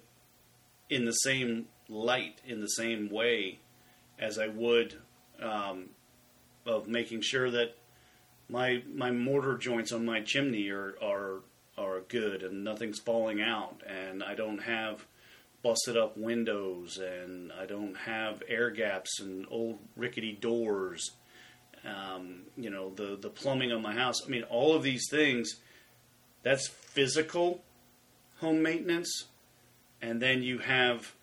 in 0.90 1.06
the 1.06 1.12
same 1.12 1.68
light, 1.88 2.42
in 2.46 2.62
the 2.62 2.68
same 2.68 3.10
way 3.10 3.60
as 4.20 4.38
I 4.38 4.48
would 4.48 4.96
um, 5.42 5.90
of 6.66 6.88
making 6.88 7.22
sure 7.22 7.50
that 7.52 7.76
my 8.52 8.84
my 8.94 9.12
mortar 9.12 9.58
joints 9.58 9.92
on 9.92 10.06
my 10.06 10.22
chimney 10.22 10.70
are 10.70 10.96
are 11.02 11.40
are 11.78 12.02
good 12.02 12.44
and 12.44 12.64
nothing's 12.64 13.00
falling 13.00 13.42
out 13.42 13.82
and 13.88 14.22
I 14.22 14.36
don't 14.36 14.60
have 14.60 15.06
busted 15.64 15.96
up 15.96 16.18
windows 16.18 16.98
and 16.98 17.52
I 17.54 17.66
don't 17.66 17.96
have 17.96 18.44
air 18.48 18.70
gaps 18.70 19.20
and 19.20 19.46
old 19.50 19.80
rickety 19.96 20.34
doors. 20.34 21.12
Um, 21.84 22.42
you 22.58 22.70
know 22.70 22.92
the 22.94 23.18
the 23.20 23.30
plumbing 23.30 23.72
on 23.72 23.82
my 23.82 23.94
house. 23.94 24.22
I 24.26 24.30
mean 24.30 24.44
all 24.44 24.76
of 24.76 24.84
these 24.84 25.08
things 25.10 25.56
that's 26.44 26.68
physical 26.68 27.64
home 28.42 28.62
maintenance. 28.62 29.26
And 30.02 30.20
then 30.22 30.44
you 30.44 30.58
have 30.58 31.14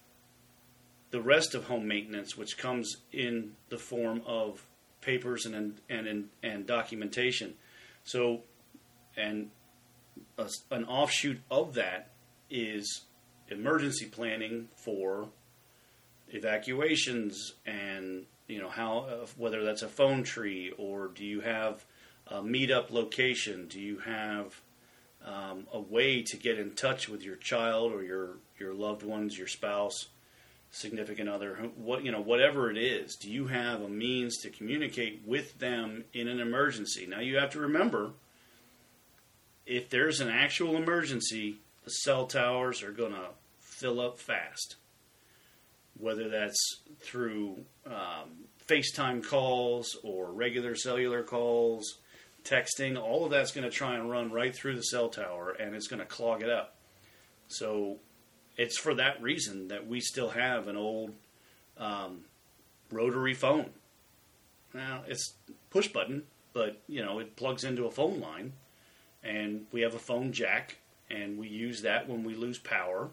the 1.10 1.20
rest 1.20 1.54
of 1.54 1.64
home 1.64 1.86
maintenance, 1.86 2.36
which 2.36 2.56
comes 2.56 2.98
in 3.12 3.56
the 3.68 3.78
form 3.78 4.22
of 4.24 4.64
papers 5.08 5.46
and 5.46 5.80
and 5.88 6.06
and, 6.06 6.28
and 6.42 6.66
documentation. 6.66 7.54
So, 8.04 8.42
and 9.16 9.50
a, 10.36 10.48
an 10.70 10.84
offshoot 10.84 11.40
of 11.50 11.74
that 11.74 12.10
is 12.50 13.02
emergency 13.48 14.04
planning 14.04 14.68
for 14.76 15.28
evacuations 16.28 17.54
and 17.64 18.26
you 18.48 18.60
know 18.60 18.68
how 18.68 18.98
uh, 18.98 19.26
whether 19.38 19.64
that's 19.64 19.82
a 19.82 19.88
phone 19.88 20.22
tree 20.22 20.72
or 20.76 21.08
do 21.08 21.24
you 21.24 21.40
have 21.40 21.84
a 22.26 22.42
meetup 22.42 22.90
location? 22.90 23.66
Do 23.68 23.80
you 23.80 23.98
have 24.00 24.60
um, 25.24 25.66
a 25.72 25.80
way 25.80 26.22
to 26.22 26.36
get 26.36 26.58
in 26.58 26.72
touch 26.72 27.08
with 27.08 27.22
your 27.22 27.36
child 27.36 27.92
or 27.92 28.02
your 28.02 28.36
your 28.58 28.74
loved 28.74 29.02
ones, 29.02 29.38
your 29.38 29.46
spouse, 29.46 30.08
significant 30.70 31.28
other, 31.28 31.54
what 31.76 32.04
you 32.04 32.12
know, 32.12 32.20
whatever 32.20 32.70
it 32.70 32.76
is? 32.76 33.16
Do 33.16 33.30
you 33.30 33.46
have 33.46 33.82
a 33.82 33.88
means 33.88 34.38
to 34.38 34.50
communicate 34.50 35.22
with 35.26 35.58
them 35.58 36.04
in 36.12 36.28
an 36.28 36.40
emergency? 36.40 37.06
Now 37.06 37.20
you 37.20 37.38
have 37.38 37.50
to 37.50 37.60
remember, 37.60 38.12
if 39.66 39.90
there's 39.90 40.20
an 40.20 40.28
actual 40.28 40.76
emergency, 40.76 41.56
the 41.84 41.90
cell 41.90 42.26
towers 42.26 42.82
are 42.82 42.92
going 42.92 43.12
to 43.12 43.28
fill 43.60 44.00
up 44.00 44.18
fast 44.18 44.76
whether 45.98 46.28
that's 46.28 46.80
through 47.00 47.56
um, 47.86 48.46
FaceTime 48.66 49.24
calls 49.24 49.96
or 50.02 50.30
regular 50.30 50.74
cellular 50.74 51.22
calls, 51.22 51.98
texting, 52.44 53.00
all 53.00 53.24
of 53.24 53.30
that's 53.30 53.52
going 53.52 53.64
to 53.64 53.70
try 53.70 53.96
and 53.96 54.10
run 54.10 54.30
right 54.30 54.54
through 54.54 54.76
the 54.76 54.82
cell 54.82 55.08
tower 55.08 55.56
and 55.58 55.74
it's 55.74 55.88
going 55.88 56.00
to 56.00 56.06
clog 56.06 56.42
it 56.42 56.50
up. 56.50 56.76
So 57.48 57.96
it's 58.58 58.78
for 58.78 58.94
that 58.94 59.22
reason 59.22 59.68
that 59.68 59.86
we 59.86 60.00
still 60.00 60.30
have 60.30 60.68
an 60.68 60.76
old 60.76 61.14
um, 61.78 62.24
rotary 62.92 63.34
phone. 63.34 63.70
Now 64.74 65.04
it's 65.06 65.32
push 65.70 65.88
button, 65.88 66.24
but 66.52 66.82
you 66.86 67.02
know 67.02 67.18
it 67.18 67.36
plugs 67.36 67.64
into 67.64 67.86
a 67.86 67.90
phone 67.90 68.20
line, 68.20 68.52
and 69.24 69.64
we 69.72 69.80
have 69.80 69.94
a 69.94 69.98
phone 69.98 70.32
jack, 70.32 70.76
and 71.08 71.38
we 71.38 71.48
use 71.48 71.80
that 71.82 72.06
when 72.06 72.22
we 72.24 72.34
lose 72.34 72.58
power 72.58 73.08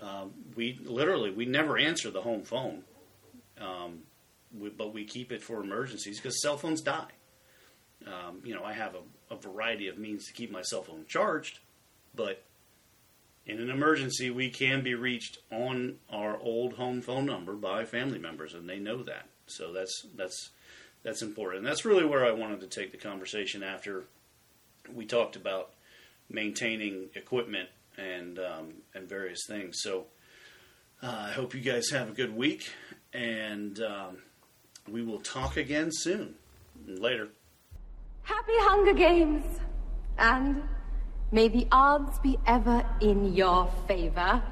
um, 0.00 0.32
we 0.54 0.78
literally 0.84 1.30
we 1.30 1.46
never 1.46 1.78
answer 1.78 2.10
the 2.10 2.20
home 2.20 2.42
phone, 2.42 2.82
um, 3.60 4.00
we, 4.56 4.68
but 4.68 4.92
we 4.92 5.04
keep 5.04 5.32
it 5.32 5.42
for 5.42 5.60
emergencies 5.60 6.18
because 6.18 6.40
cell 6.42 6.58
phones 6.58 6.82
die. 6.82 7.10
Um, 8.06 8.40
you 8.44 8.54
know, 8.54 8.62
I 8.62 8.74
have 8.74 8.94
a, 8.94 9.34
a, 9.34 9.38
variety 9.38 9.88
of 9.88 9.96
means 9.96 10.26
to 10.26 10.34
keep 10.34 10.52
my 10.52 10.60
cell 10.60 10.82
phone 10.82 11.06
charged, 11.08 11.60
but 12.14 12.42
in 13.46 13.60
an 13.60 13.70
emergency, 13.70 14.30
we 14.30 14.50
can 14.50 14.82
be 14.82 14.94
reached 14.94 15.38
on 15.52 15.96
our 16.10 16.36
old 16.38 16.74
home 16.74 17.00
phone 17.00 17.26
number 17.26 17.52
by 17.52 17.84
family 17.84 18.18
members, 18.18 18.54
and 18.54 18.68
they 18.68 18.78
know 18.78 19.02
that. 19.04 19.28
So 19.46 19.72
that's 19.72 20.04
that's 20.16 20.50
that's 21.04 21.22
important, 21.22 21.58
and 21.58 21.66
that's 21.66 21.84
really 21.84 22.04
where 22.04 22.26
I 22.26 22.32
wanted 22.32 22.60
to 22.62 22.66
take 22.66 22.90
the 22.90 22.98
conversation 22.98 23.62
after 23.62 24.04
we 24.92 25.06
talked 25.06 25.36
about 25.36 25.70
maintaining 26.28 27.08
equipment 27.14 27.68
and 27.96 28.38
um, 28.40 28.74
and 28.94 29.08
various 29.08 29.46
things. 29.46 29.76
So 29.80 30.06
uh, 31.00 31.26
I 31.28 31.30
hope 31.30 31.54
you 31.54 31.60
guys 31.60 31.90
have 31.90 32.08
a 32.08 32.12
good 32.12 32.36
week, 32.36 32.68
and 33.12 33.78
um, 33.80 34.18
we 34.88 35.02
will 35.02 35.20
talk 35.20 35.56
again 35.56 35.90
soon. 35.92 36.34
Later. 36.86 37.28
Happy 38.22 38.52
Hunger 38.56 38.92
Games, 38.92 39.44
and 40.18 40.62
may 41.32 41.48
the 41.48 41.66
odds 41.72 42.18
be 42.20 42.38
ever 42.46 42.84
in 43.00 43.34
your 43.34 43.68
favor. 43.86 44.42